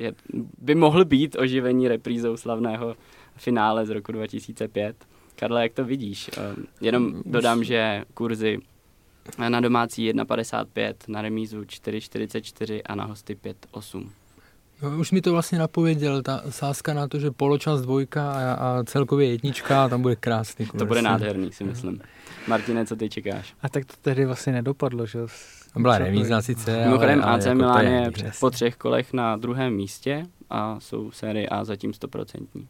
je, 0.00 0.12
by 0.58 0.74
mohl 0.74 1.04
být 1.04 1.36
oživení 1.38 1.88
reprízou 1.88 2.36
slavného 2.36 2.96
finále 3.36 3.86
z 3.86 3.90
roku 3.90 4.12
2005. 4.12 4.96
Karle, 5.36 5.62
jak 5.62 5.72
to 5.72 5.84
vidíš? 5.84 6.30
Eh, 6.38 6.40
jenom 6.80 7.22
dodám, 7.26 7.64
že 7.64 8.04
kurzy 8.14 8.58
na 9.48 9.60
domácí 9.60 10.12
1,55, 10.12 10.94
na 11.08 11.22
remízu 11.22 11.60
4,44 11.60 12.80
a 12.86 12.94
na 12.94 13.04
hosty 13.04 13.34
5,8. 13.34 14.08
No, 14.82 14.98
už 14.98 15.12
mi 15.12 15.20
to 15.20 15.32
vlastně 15.32 15.58
napověděl, 15.58 16.22
ta 16.22 16.42
sázka 16.50 16.94
na 16.94 17.08
to, 17.08 17.18
že 17.18 17.30
poločas 17.30 17.80
dvojka 17.80 18.32
a, 18.32 18.52
a 18.54 18.84
celkově 18.84 19.28
jednička, 19.28 19.88
tam 19.88 20.02
bude 20.02 20.16
krásný. 20.16 20.66
To 20.78 20.86
bude 20.86 21.02
nádherný, 21.02 21.52
si 21.52 21.64
myslím. 21.64 22.00
Martine, 22.48 22.86
co 22.86 22.96
ty 22.96 23.08
čekáš? 23.08 23.54
A 23.62 23.68
tak 23.68 23.84
to 23.84 23.94
tedy 24.02 24.24
vlastně 24.26 24.52
nedopadlo, 24.52 25.06
že? 25.06 25.18
Byla 25.76 25.98
remíza 25.98 26.42
sice, 26.42 26.84
Mimochodem 26.84 27.24
AC 27.24 27.44
jako 27.44 27.56
Milan 27.56 27.86
je, 27.86 28.10
je 28.24 28.32
po 28.40 28.50
třech 28.50 28.76
kolech 28.76 29.12
na 29.12 29.36
druhém 29.36 29.74
místě 29.74 30.26
a 30.50 30.80
jsou 30.80 31.10
série 31.10 31.48
A 31.48 31.64
zatím 31.64 31.92
stoprocentní. 31.92 32.68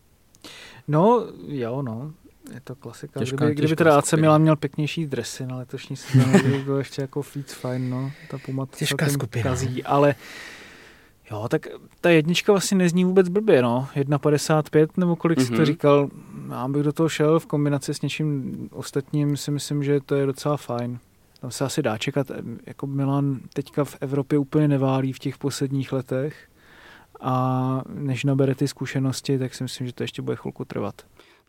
No, 0.88 1.26
jo, 1.46 1.82
no. 1.82 2.12
Je 2.52 2.60
to 2.64 2.74
klasika. 2.74 3.20
Těžká, 3.20 3.36
kdyby, 3.36 3.54
kdyby 3.54 3.76
teda 3.76 3.98
AC 3.98 4.12
Milan 4.12 4.42
měl 4.42 4.56
pěknější 4.56 5.06
dresy 5.06 5.46
na 5.46 5.56
letošní 5.56 5.96
sezónu, 5.96 6.32
by 6.42 6.58
bylo 6.64 6.78
ještě 6.78 7.02
jako 7.02 7.22
víc 7.34 7.52
fajn, 7.52 7.90
no. 7.90 8.12
Ta 8.30 8.38
Puma 8.38 8.66
těžká 8.76 9.08
skupina. 9.08 9.42
Kazí, 9.42 9.84
ale 9.84 10.14
jo, 11.30 11.46
tak 11.48 11.66
ta 12.00 12.10
jednička 12.10 12.52
vlastně 12.52 12.78
nezní 12.78 13.04
vůbec 13.04 13.28
blbě, 13.28 13.62
no. 13.62 13.88
1,55 13.96 14.88
nebo 14.96 15.16
kolik 15.16 15.38
mm-hmm. 15.38 15.42
jsi 15.42 15.50
to 15.50 15.56
mhm. 15.56 15.64
říkal. 15.64 16.08
Já 16.50 16.68
bych 16.68 16.82
do 16.82 16.92
toho 16.92 17.08
šel 17.08 17.40
v 17.40 17.46
kombinaci 17.46 17.94
s 17.94 18.02
něčím 18.02 18.54
ostatním, 18.72 19.36
si 19.36 19.50
myslím, 19.50 19.84
že 19.84 20.00
to 20.00 20.14
je 20.14 20.26
docela 20.26 20.56
fajn 20.56 20.98
tam 21.44 21.50
se 21.50 21.64
asi 21.64 21.82
dá 21.82 21.98
čekat. 21.98 22.26
Jako 22.66 22.86
Milan 22.86 23.40
teďka 23.52 23.84
v 23.84 23.96
Evropě 24.00 24.38
úplně 24.38 24.68
neválí 24.68 25.12
v 25.12 25.18
těch 25.18 25.38
posledních 25.38 25.92
letech 25.92 26.48
a 27.20 27.82
než 27.94 28.24
nabere 28.24 28.54
ty 28.54 28.68
zkušenosti, 28.68 29.38
tak 29.38 29.54
si 29.54 29.62
myslím, 29.62 29.86
že 29.86 29.92
to 29.92 30.02
ještě 30.02 30.22
bude 30.22 30.36
chvilku 30.36 30.64
trvat. 30.64 31.02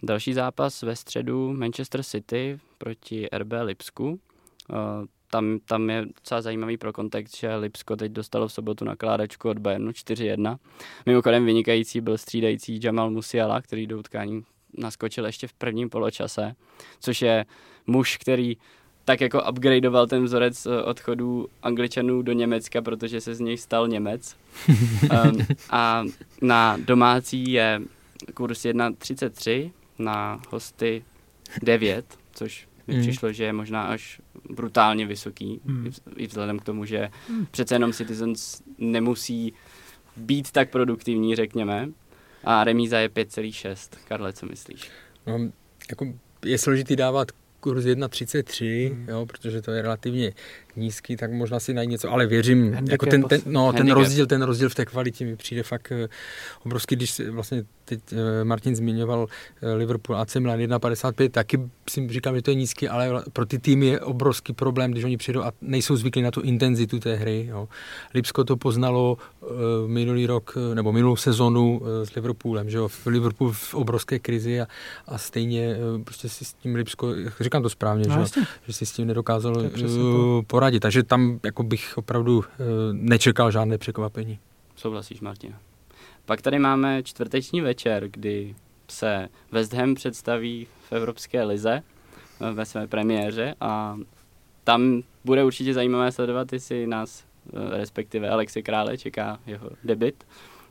Další 0.04 0.34
zápas 0.34 0.82
ve 0.82 0.96
středu 0.96 1.54
Manchester 1.54 2.04
City 2.04 2.60
proti 2.78 3.28
RB 3.38 3.52
Lipsku. 3.64 4.20
Eh, 4.70 4.76
tam, 5.32 5.60
tam 5.66 5.90
je 5.90 6.06
docela 6.06 6.42
zajímavý 6.42 6.78
pro 6.78 6.94
kontext, 6.94 7.38
že 7.38 7.56
Lipsko 7.56 7.96
teď 7.96 8.12
dostalo 8.12 8.48
v 8.48 8.54
sobotu 8.54 8.86
nakládačku 8.86 9.50
od 9.50 9.60
Bayernu 9.60 9.92
4-1. 9.92 10.58
Mimochodem 11.06 11.46
vynikající 11.46 12.02
byl 12.02 12.18
střídající 12.18 12.80
Jamal 12.84 13.12
Musiala, 13.12 13.62
který 13.62 13.88
do 13.88 14.00
utkání 14.00 14.44
naskočil 14.78 15.26
ještě 15.26 15.48
v 15.48 15.54
prvním 15.54 15.90
poločase, 15.90 16.56
což 17.00 17.22
je 17.22 17.46
muž, 17.88 18.18
který 18.18 18.58
tak 19.06 19.22
jako 19.22 19.44
upgradeoval 19.50 20.08
ten 20.08 20.24
vzorec 20.24 20.66
eh, 20.66 20.84
odchodů 20.84 21.48
Angličanů 21.64 22.22
do 22.22 22.32
Německa, 22.32 22.82
protože 22.82 23.22
se 23.22 23.36
z 23.36 23.40
něj 23.40 23.58
stal 23.58 23.88
Němec. 23.88 24.36
um, 24.70 25.46
a 25.70 26.04
na 26.42 26.78
domácí 26.78 27.52
je 27.52 27.82
kurz 28.34 28.66
1,33, 28.66 29.72
na 30.00 30.42
hosty 30.50 31.04
9, 31.64 32.18
což 32.34 32.68
mi 32.88 32.96
mm. 32.96 33.02
přišlo, 33.02 33.32
že 33.32 33.44
je 33.44 33.54
možná 33.54 33.84
až 33.84 34.22
brutálně 34.50 35.06
vysoký, 35.06 35.62
mm. 35.64 35.92
i 36.16 36.28
vzhledem 36.28 36.60
k 36.60 36.64
tomu, 36.64 36.86
že 36.86 37.10
mm. 37.30 37.46
přece 37.52 37.76
jenom 37.76 37.94
Citizens 37.94 38.62
nemusí 38.78 39.54
být 40.18 40.52
tak 40.52 40.70
produktivní, 40.70 41.36
řekněme. 41.36 41.90
A 42.44 42.64
remíza 42.64 43.00
je 43.00 43.10
5,6. 43.10 43.98
Karle, 44.08 44.34
co 44.34 44.46
myslíš? 44.46 44.92
No, 45.28 45.40
jako 45.90 46.14
je 46.46 46.58
složitý 46.58 46.96
dávat 46.96 47.32
kurz 47.60 47.86
1,33, 47.86 48.94
hmm. 48.94 49.10
jo, 49.10 49.26
protože 49.26 49.62
to 49.62 49.72
je 49.72 49.82
relativně 49.82 50.34
nízký, 50.78 51.16
tak 51.16 51.32
možná 51.32 51.60
si 51.60 51.74
najít 51.74 51.90
něco, 51.90 52.12
ale 52.12 52.28
věřím, 52.28 52.74
Handicap 52.74 52.92
jako 52.92 53.06
ten, 53.06 53.24
ten, 53.24 53.42
no, 53.46 53.74
ten 53.74 53.92
rozdíl, 53.92 54.26
ten 54.26 54.42
rozdíl 54.42 54.70
v 54.70 54.76
té 54.76 54.86
kvalitě 54.86 55.26
mi 55.26 55.36
přijde 55.36 55.64
fakt 55.64 55.92
eh, 55.92 56.08
obrovský, 56.66 56.96
když 56.96 57.20
vlastně 57.30 57.64
teď 57.86 58.00
eh, 58.14 58.44
Martin 58.44 58.76
zmiňoval 58.76 59.28
eh, 59.62 59.74
Liverpool 59.74 60.18
AC 60.18 60.36
Milan 60.36 60.60
1,55, 60.60 61.30
taky 61.30 61.60
si 61.90 62.08
říkám, 62.10 62.36
že 62.36 62.42
to 62.42 62.52
je 62.52 62.56
nízký, 62.56 62.88
ale 62.88 63.24
pro 63.34 63.46
ty 63.46 63.60
týmy 63.60 63.86
je 63.86 64.00
obrovský 64.00 64.54
problém, 64.54 64.92
když 64.92 65.04
oni 65.04 65.18
přijdou 65.18 65.44
a 65.44 65.52
nejsou 65.62 65.96
zvyklí 65.96 66.22
na 66.22 66.32
tu 66.32 66.42
intenzitu 66.42 67.00
té 67.00 67.16
hry. 67.16 67.48
Jo. 67.50 67.68
Lipsko 68.14 68.44
to 68.44 68.58
poznalo 68.58 69.18
minulý 69.88 70.26
rok, 70.26 70.58
nebo 70.74 70.92
minulou 70.92 71.16
sezonu 71.16 71.82
s 72.04 72.16
Liverpoolem, 72.16 72.70
že 72.70 72.78
jo. 72.78 72.90
Liverpool 73.06 73.52
v 73.52 73.74
obrovské 73.74 74.20
krizi 74.20 74.62
a, 74.62 74.68
a 75.08 75.18
stejně 75.18 75.76
prostě 76.04 76.30
si 76.30 76.46
s 76.46 76.54
tím 76.54 76.76
Lipsko, 76.76 77.14
říkám 77.40 77.64
to 77.64 77.70
správně, 77.70 78.08
no, 78.08 78.26
že, 78.26 78.42
že 78.68 78.74
si 78.74 78.86
s 78.86 78.92
tím 78.92 79.08
nedokázalo 79.08 79.64
uh, 79.64 80.44
poradit, 80.66 80.80
takže 80.80 81.04
tam 81.04 81.40
jako 81.44 81.64
bych 81.64 81.98
opravdu 81.98 82.38
uh, 82.38 82.44
nečekal 82.92 83.52
žádné 83.52 83.78
překvapení. 83.78 84.40
Souhlasíš, 84.76 85.22
Martin? 85.22 85.56
Pak 86.26 86.42
tady 86.42 86.60
máme 86.60 87.04
čtvrteční 87.04 87.62
večer, 87.62 88.08
kdy 88.08 88.56
se 88.90 89.28
West 89.52 89.74
Ham 89.74 89.96
představí 89.96 90.68
v 90.90 90.92
Evropské 90.92 91.44
lize 91.44 91.82
eh, 92.42 92.52
ve 92.52 92.66
své 92.66 92.88
premiéře 92.88 93.56
a 93.62 93.98
tam 94.64 95.02
bude 95.26 95.44
určitě 95.44 95.74
zajímavé 95.74 96.12
sledovat, 96.12 96.54
jestli 96.54 96.88
nás, 96.88 97.24
eh, 97.24 97.78
respektive 97.78 98.30
Alexi 98.30 98.64
Krále, 98.64 98.98
čeká 98.98 99.40
jeho 99.46 99.70
debit 99.84 100.24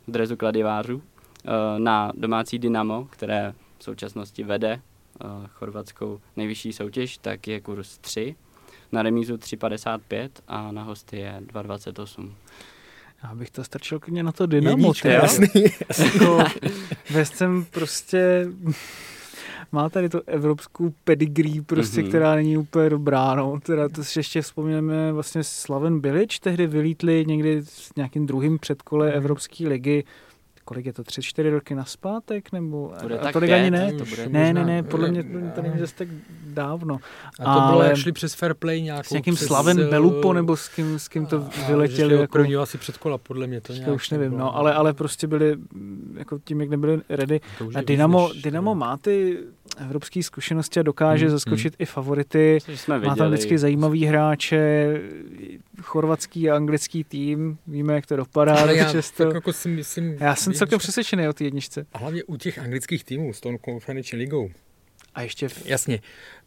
v 0.07 0.11
drezu 0.11 0.37
kladivářů 0.37 1.03
eh, 1.03 1.51
na 1.79 2.13
domácí 2.17 2.59
Dynamo, 2.59 3.09
které 3.11 3.55
v 3.79 3.85
současnosti 3.85 4.45
vede 4.45 4.81
chorvatskou 5.49 6.21
nejvyšší 6.37 6.73
soutěž, 6.73 7.19
tak 7.19 7.49
je 7.49 7.61
kurz 7.61 7.99
3, 7.99 8.37
na 8.95 9.03
remízu 9.03 9.37
3,55 9.37 10.29
a 10.49 10.73
na 10.73 10.83
hosty 10.83 11.17
je 11.17 11.43
2,28. 11.53 12.33
Já 13.25 13.35
bych 13.35 13.51
to 13.51 13.65
strčil 13.65 14.01
klidně 14.01 14.23
na 14.23 14.33
to 14.33 14.47
Dynamo. 14.47 14.77
Jednička, 14.79 15.09
jasný. 15.13 15.49
jako, 15.99 16.45
West 17.11 17.41
Ham 17.41 17.65
prostě 17.71 18.47
má 19.73 19.89
tady 19.89 20.09
tu 20.09 20.21
evropskou 20.27 20.95
pedigree, 21.05 21.63
prostě, 21.63 22.01
mm-hmm. 22.01 22.09
která 22.09 22.35
není 22.35 22.57
úplně 22.57 22.91
dobrá. 22.91 23.35
No. 23.35 23.61
Teda 23.61 23.89
to 23.89 24.05
si 24.05 24.19
ještě 24.19 24.43
vzpomínáme 24.43 25.13
vlastně 25.13 25.45
Slaven 25.45 26.01
Bilic, 26.01 26.39
tehdy 26.39 26.67
vylítli 26.67 27.25
někdy 27.27 27.63
s 27.65 27.95
nějakým 27.97 28.27
druhým 28.27 28.59
předkole 28.59 29.07
mhm. 29.07 29.17
Evropské 29.17 29.69
ligy 29.69 30.05
kolik 30.65 30.87
je 30.87 30.93
to, 30.93 31.05
tři, 31.05 31.23
čtyři 31.23 31.51
roky 31.51 31.75
naspátek, 31.75 32.53
nebo 32.53 32.93
bude 33.03 33.19
a 33.19 33.33
tolik 33.33 33.51
ani 33.51 33.71
ne? 33.71 33.93
To 33.93 34.05
bude 34.05 34.29
ne, 34.29 34.53
ne, 34.53 34.65
ne, 34.65 34.83
podle 34.83 35.11
mě 35.11 35.25
to 35.55 35.63
není 35.63 35.79
zase 35.79 35.95
tak 35.95 36.09
dávno. 36.47 36.99
A 37.41 37.55
to 37.55 37.61
ale 37.61 37.85
bylo, 37.85 37.97
šli 37.97 38.13
přes 38.13 38.35
fair 38.35 38.55
play 38.55 38.83
nějakou. 38.83 39.09
S 39.09 39.11
nějakým 39.11 39.35
přes, 39.35 39.47
Slavem 39.47 39.79
eh, 39.79 39.85
Belupo, 39.85 40.33
nebo 40.33 40.57
s 40.57 40.69
kým, 40.69 40.99
s 40.99 41.09
kým 41.09 41.27
to 41.27 41.37
a, 41.37 41.67
vyletěli. 41.67 42.15
Jako, 42.15 42.33
prvního 42.33 42.63
asi 42.63 42.79
předkola, 42.79 43.19
podle 43.19 43.47
mě 43.47 43.61
to 43.61 43.73
nějak. 43.73 43.95
Už 43.95 44.11
nevím, 44.11 44.39
no, 44.39 44.57
ale, 44.57 44.75
ale 44.75 44.93
prostě 44.93 45.27
byli, 45.27 45.57
jako 46.15 46.39
tím, 46.45 46.61
jak 46.61 46.71
nebyli 46.71 47.01
ready. 47.09 47.41
A 47.75 47.83
Dynamo, 47.83 48.31
Dynamo 48.43 48.75
má 48.75 48.97
ty 48.97 49.39
evropské 49.79 50.23
zkušenosti 50.23 50.81
a 50.81 50.83
dokáže 50.83 51.25
hmm, 51.25 51.33
zaskočit 51.33 51.73
hmm. 51.75 51.83
i 51.83 51.87
favority. 51.87 52.59
Má 53.07 53.17
tam 53.17 53.29
vždycky 53.29 53.59
zajímavý 53.59 54.05
hráče, 54.05 54.95
chorvatský 55.83 56.51
a 56.51 56.57
anglický 56.57 57.05
tým, 57.05 57.59
víme, 57.67 57.95
jak 57.95 58.07
to 58.07 58.17
dopadá. 58.17 58.55
Ale 58.55 58.77
já, 58.77 58.93
často. 58.93 59.25
Tak 59.25 59.35
jako 59.35 59.53
si 59.53 59.69
myslím, 59.69 60.17
já 60.21 60.35
jsem 60.35 60.53
celkem 60.53 60.79
přesvědčený 60.79 61.29
o 61.29 61.33
té 61.33 61.45
jedničce. 61.45 61.87
A 61.93 61.99
hlavně 61.99 62.25
u 62.25 62.37
těch 62.37 62.59
anglických 62.59 63.05
týmů 63.05 63.33
s 63.33 63.41
tou 63.41 63.59
konferenční 63.59 64.19
ligou, 64.19 64.51
A 65.15 65.23
ještě 65.23 65.49
v... 65.49 65.67
Jasně. 65.67 66.01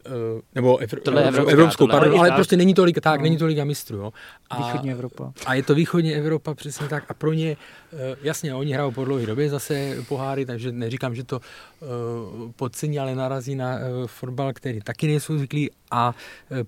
Uh, 0.06 0.40
nebo 0.54 0.76
evr- 0.76 1.00
Tohle 1.02 1.22
je 1.22 1.28
evropská, 1.28 1.52
evropskou, 1.52 1.84
tohle 1.86 1.96
je 1.96 2.00
pardon, 2.00 2.18
ale 2.18 2.28
evropská. 2.28 2.36
prostě 2.36 2.56
není 2.56 2.74
tolik, 2.74 3.00
tak, 3.00 3.20
No. 3.20 3.22
není 3.24 3.36
tolik 3.36 3.58
mistrů. 3.64 3.96
Jo. 3.98 4.12
A, 4.50 4.56
Východní 4.66 4.92
Evropa. 4.92 5.32
A 5.46 5.54
je 5.54 5.62
to 5.62 5.74
východní 5.74 6.14
Evropa, 6.14 6.54
přesně 6.54 6.88
tak. 6.88 7.04
A 7.08 7.14
pro 7.14 7.32
ně, 7.32 7.56
eh, 7.92 8.16
jasně, 8.22 8.54
oni 8.54 8.72
hrajou 8.72 8.90
po 8.90 9.04
dlouhé 9.04 9.26
době 9.26 9.48
zase 9.50 9.96
poháry, 10.08 10.46
takže 10.46 10.72
neříkám, 10.72 11.14
že 11.14 11.24
to 11.24 11.40
uh, 11.80 12.50
podcení, 12.56 12.98
ale 12.98 13.14
narazí 13.14 13.54
na 13.54 13.74
uh, 13.74 14.06
fotbal, 14.06 14.52
který 14.52 14.80
taky 14.80 15.06
nejsou 15.06 15.36
zvyklí 15.38 15.70
a 15.90 16.14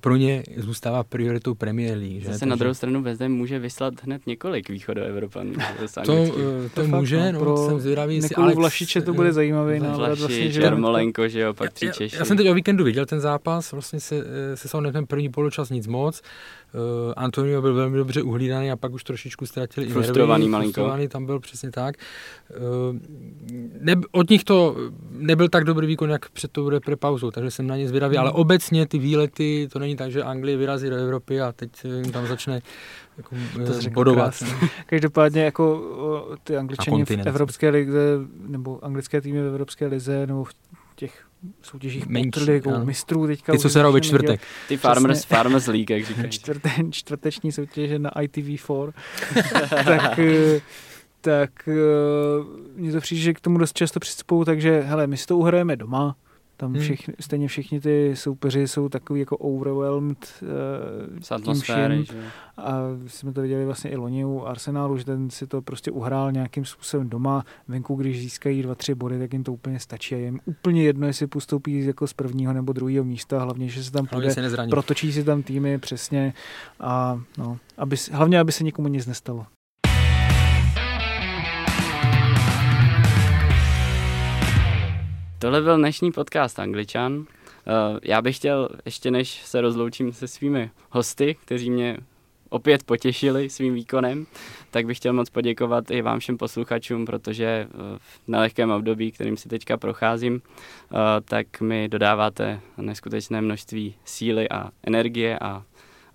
pro 0.01 0.17
ně 0.17 0.43
zůstává 0.57 1.05
prioritou 1.05 1.55
Premier 1.55 1.99
League. 1.99 2.21
Že? 2.23 2.33
Zase 2.33 2.47
na 2.47 2.57
druhou 2.57 2.75
stranu 2.75 3.03
West 3.03 3.21
Ham 3.21 3.33
může 3.33 3.59
vyslat 3.59 3.95
hned 4.03 4.27
několik 4.27 4.69
východoevropanů. 4.71 5.53
to, 5.95 6.03
to, 6.05 6.33
To 6.75 6.87
může, 6.87 7.17
no, 7.19 7.33
no, 7.33 7.39
pro 7.39 7.57
jsem 7.69 7.81
zvědavý, 7.81 8.17
jestli 8.17 8.35
Alex, 8.37 8.57
Vlašiče 8.57 9.01
to 9.03 9.11
eh, 9.11 9.15
bude 9.15 9.33
zajímavý. 9.33 9.81
Vlašič, 9.81 10.19
Vlastně, 10.19 10.51
že 10.51 10.63
Jarmolenko, 10.63 11.29
že 11.29 11.41
jo, 11.41 11.55
pak 11.55 11.73
tři 11.73 11.87
já, 11.87 11.93
Češi. 11.93 12.17
já 12.17 12.25
jsem 12.25 12.37
teď 12.37 12.49
o 12.49 12.55
víkendu 12.55 12.85
viděl 12.85 13.07
ten 13.07 13.20
zápas, 13.21 13.73
vlastně 13.73 14.01
se, 14.01 14.17
eh, 14.17 14.57
se 14.57 14.69
Southampton 14.69 15.07
první 15.07 15.29
poločas 15.29 15.71
nic 15.71 15.87
moc. 15.87 16.23
Uh, 16.75 17.13
Antonio 17.17 17.63
byl 17.63 17.75
velmi 17.75 17.97
dobře 17.97 18.23
uhlídaný 18.23 18.71
a 18.71 18.77
pak 18.77 18.93
už 18.93 19.05
trošičku 19.05 19.47
ztratil 19.47 19.83
i 19.83 19.87
nervy. 19.87 20.03
Frustrovaný 20.03 20.49
malinko. 20.49 20.73
Frustrovaný 20.73 21.09
tam 21.09 21.27
byl 21.27 21.41
přesně 21.41 21.71
tak. 21.71 21.95
Uh, 22.51 22.97
ne, 23.81 23.95
od 24.13 24.31
nich 24.31 24.45
to 24.45 24.77
nebyl 25.11 25.49
tak 25.49 25.65
dobrý 25.65 25.87
výkon, 25.87 26.11
jak 26.11 26.31
před 26.31 26.53
tou 26.53 26.69
repre 26.69 26.97
pauzou, 26.97 27.31
takže 27.31 27.51
jsem 27.51 27.67
na 27.67 27.77
ně 27.77 27.89
zvědavý, 27.89 28.17
ale 28.17 28.31
obecně 28.31 28.87
ty 28.87 28.99
výlety, 28.99 29.69
to 29.73 29.79
není 29.79 29.97
tak, 29.97 30.13
že 30.13 30.23
Anglie 30.23 30.57
vyrazí 30.57 30.91
do 30.91 30.97
Evropy 30.97 31.41
a 31.41 31.53
teď 31.53 31.71
eh, 31.85 31.89
jim 31.89 32.13
tam 32.13 32.27
začne 32.27 32.61
jako, 33.17 33.37
To 33.67 33.87
eh, 33.87 33.91
bodovat. 33.91 34.43
Každopádně 34.87 35.43
jako 35.43 36.37
ty 36.45 36.57
angličani 36.57 37.05
v. 37.05 37.11
Evropské 37.11 37.71
lize, 37.71 38.19
nebo 38.47 38.85
anglické 38.85 39.21
týmy 39.21 39.43
v 39.43 39.47
Evropské 39.47 39.87
lize, 39.87 40.27
nebo 40.27 40.45
v 40.45 40.55
těch 40.97 41.30
soutěžích 41.63 42.05
ligou 42.47 42.85
mistrů 42.85 43.27
teďka. 43.27 43.53
Ty, 43.53 43.59
co 43.59 43.71
se 43.71 43.79
hrajou 43.79 43.93
ve 43.93 44.01
čtvrtek. 44.01 44.41
Ty 44.69 44.77
Farmers, 44.77 45.19
přesně. 45.19 45.37
Farmers 45.37 45.67
League, 45.67 45.91
jak 45.91 46.05
říkají. 46.05 46.31
čtvrte, 46.31 46.71
čtvrteční 46.91 47.53
soutěže 47.53 47.99
na 47.99 48.11
ITV4, 48.11 48.93
tak, 49.85 50.19
eh, 50.19 50.61
tak 51.21 51.69
eh, 51.69 51.73
mně 52.75 52.93
to 52.93 53.01
přijde, 53.01 53.23
že 53.23 53.35
k 53.35 53.41
tomu 53.41 53.59
dost 53.59 53.77
často 53.77 54.01
přistupují, 54.01 54.45
takže 54.45 54.81
hele, 54.81 55.07
my 55.07 55.17
si 55.17 55.27
to 55.27 55.39
uhrajeme 55.39 55.77
doma, 55.77 56.17
tam 56.61 56.73
Hmm. 56.73 56.83
všichni, 56.83 57.15
stejně 57.21 57.49
všichni 57.49 57.81
ty 57.81 58.13
soupeři 58.15 58.69
jsou 58.69 58.89
takový 58.89 59.21
jako 59.21 59.37
overwhelmed 59.37 60.43
uh, 60.43 60.49
že 62.05 62.17
jo. 62.17 62.23
a 62.57 62.81
jsme 63.07 63.33
to 63.33 63.41
viděli 63.41 63.65
vlastně 63.65 63.91
i 63.91 63.97
loni 63.97 64.25
u 64.25 64.45
Arsenálu, 64.45 64.99
že 64.99 65.05
ten 65.05 65.31
si 65.31 65.47
to 65.47 65.63
prostě 65.63 65.91
uhrál 65.91 66.33
nějakým 66.33 66.65
způsobem 66.65 67.09
doma. 67.09 67.45
Venku, 67.69 67.95
když 67.95 68.21
získají 68.21 68.63
dva, 68.63 68.75
tři 68.75 68.95
body, 68.95 69.19
tak 69.19 69.33
jim 69.33 69.45
to 69.45 69.53
úplně 69.53 69.79
stačí. 69.79 70.15
A 70.15 70.19
jim 70.19 70.41
úplně 70.45 70.83
jedno, 70.83 71.07
jestli 71.07 71.27
postoupí 71.27 71.87
jako 71.87 72.07
z 72.07 72.13
prvního 72.13 72.53
nebo 72.53 72.73
druhého 72.73 73.05
místa, 73.05 73.43
hlavně, 73.43 73.69
že 73.69 73.85
se 73.85 73.93
tam 73.93 74.07
Hlavně 74.11 74.31
půjde, 74.35 74.51
se 74.51 74.67
protočí 74.71 75.13
si 75.13 75.25
tam 75.25 75.43
týmy 75.43 75.79
přesně 75.79 76.35
a 76.81 77.21
no, 77.39 77.59
aby, 77.79 77.97
hlavně, 78.13 78.41
aby 78.41 78.53
se 78.53 78.65
nikomu 78.65 78.89
nic 78.89 79.07
nestalo. 79.07 79.47
Tohle 85.41 85.63
byl 85.63 85.77
dnešní 85.77 86.13
podcast 86.13 86.59
Angličan. 86.59 87.25
Eh, 87.67 87.99
Já 88.03 88.23
bych 88.23 88.37
chtěl, 88.37 88.69
ještě 88.85 89.11
než 89.11 89.43
se 89.45 89.61
rozloučím 89.61 90.13
se 90.13 90.29
svými 90.29 90.71
hosty, 90.91 91.37
kteří 91.45 91.71
mě 91.71 91.97
opět 92.49 92.83
potěšili 92.83 93.51
svým 93.51 93.75
výkonem, 93.75 94.27
tak 94.71 94.87
bych 94.87 94.97
chtěl 94.97 95.13
moc 95.13 95.31
poděkovat 95.31 95.91
i 95.91 96.03
vám 96.03 96.19
všem 96.19 96.39
posluchačům, 96.39 97.07
protože 97.07 97.47
eh, 97.47 97.99
v 97.99 98.29
nelehkém 98.29 98.71
období, 98.71 99.13
kterým 99.13 99.37
si 99.37 99.49
teďka 99.49 99.77
procházím, 99.77 100.43
eh, 100.43 100.97
tak 101.25 101.61
mi 101.61 101.89
dodáváte 101.89 102.61
neskutečné 102.77 103.41
množství 103.41 103.95
síly 104.05 104.49
a 104.49 104.71
energie 104.83 105.39
a, 105.39 105.63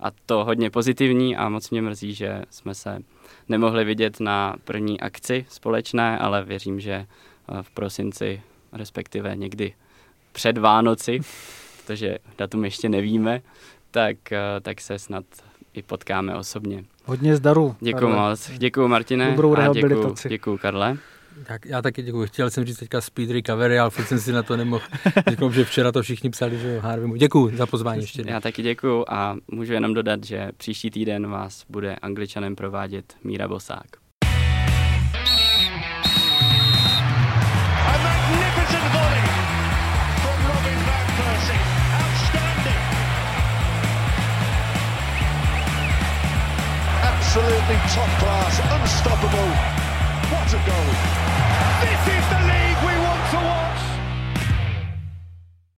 a 0.00 0.10
to 0.26 0.44
hodně 0.44 0.70
pozitivní 0.70 1.36
a 1.36 1.48
moc 1.48 1.70
mě 1.70 1.82
mrzí, 1.82 2.14
že 2.14 2.42
jsme 2.50 2.74
se 2.74 2.98
nemohli 3.48 3.84
vidět 3.84 4.20
na 4.20 4.56
první 4.64 5.00
akci 5.00 5.46
společné, 5.48 6.18
ale 6.18 6.44
věřím, 6.44 6.80
že 6.80 7.06
v 7.62 7.70
prosinci 7.70 8.42
respektive 8.72 9.36
někdy 9.36 9.74
před 10.32 10.58
Vánoci, 10.58 11.20
protože 11.82 12.18
datum 12.38 12.64
ještě 12.64 12.88
nevíme, 12.88 13.40
tak, 13.90 14.32
eh, 14.32 14.40
tak 14.62 14.80
se 14.80 14.98
snad 14.98 15.24
i 15.74 15.82
potkáme 15.82 16.36
osobně. 16.36 16.84
Hodně 17.04 17.36
zdaru. 17.36 17.76
Děkuji 17.80 18.08
moc, 18.08 18.50
děkuji 18.58 18.88
Martine 18.88 19.30
Dobrou 19.30 19.56
a 19.56 19.68
děkuji, 19.68 19.80
rehabilitaci. 19.88 20.28
děkuji 20.28 20.58
Karle. 20.58 20.96
Tak 21.46 21.66
já 21.66 21.82
taky 21.82 22.02
děkuji. 22.02 22.26
Chtěl 22.26 22.50
jsem 22.50 22.64
říct 22.64 22.78
teďka 22.78 23.00
speed 23.00 23.30
recovery, 23.30 23.78
ale 23.78 23.90
furt 23.90 24.04
jsem 24.04 24.18
si 24.18 24.32
na 24.32 24.42
to 24.42 24.56
nemohl. 24.56 24.84
Řekl, 25.28 25.50
že 25.50 25.64
včera 25.64 25.92
to 25.92 26.02
všichni 26.02 26.30
psali, 26.30 26.58
že 26.58 26.74
jo, 26.74 26.80
Harveymu. 26.80 27.16
Děkuji 27.16 27.56
za 27.56 27.66
pozvání 27.66 28.00
ještě. 28.00 28.20
jednou. 28.20 28.32
Já 28.32 28.40
taky 28.40 28.62
děkuji 28.62 29.04
a 29.08 29.36
můžu 29.50 29.72
jenom 29.72 29.94
dodat, 29.94 30.24
že 30.24 30.50
příští 30.56 30.90
týden 30.90 31.26
vás 31.26 31.64
bude 31.68 31.96
angličanem 31.96 32.56
provádět 32.56 33.14
Míra 33.24 33.48
Bosák. 33.48 34.05
Something 47.66 47.88
top 47.88 48.10
class, 48.20 48.60
unstoppable. 48.78 49.50
What 50.30 50.46
a 50.54 50.60
goal! 50.62 50.90
This 51.82 52.14
is 52.14 52.15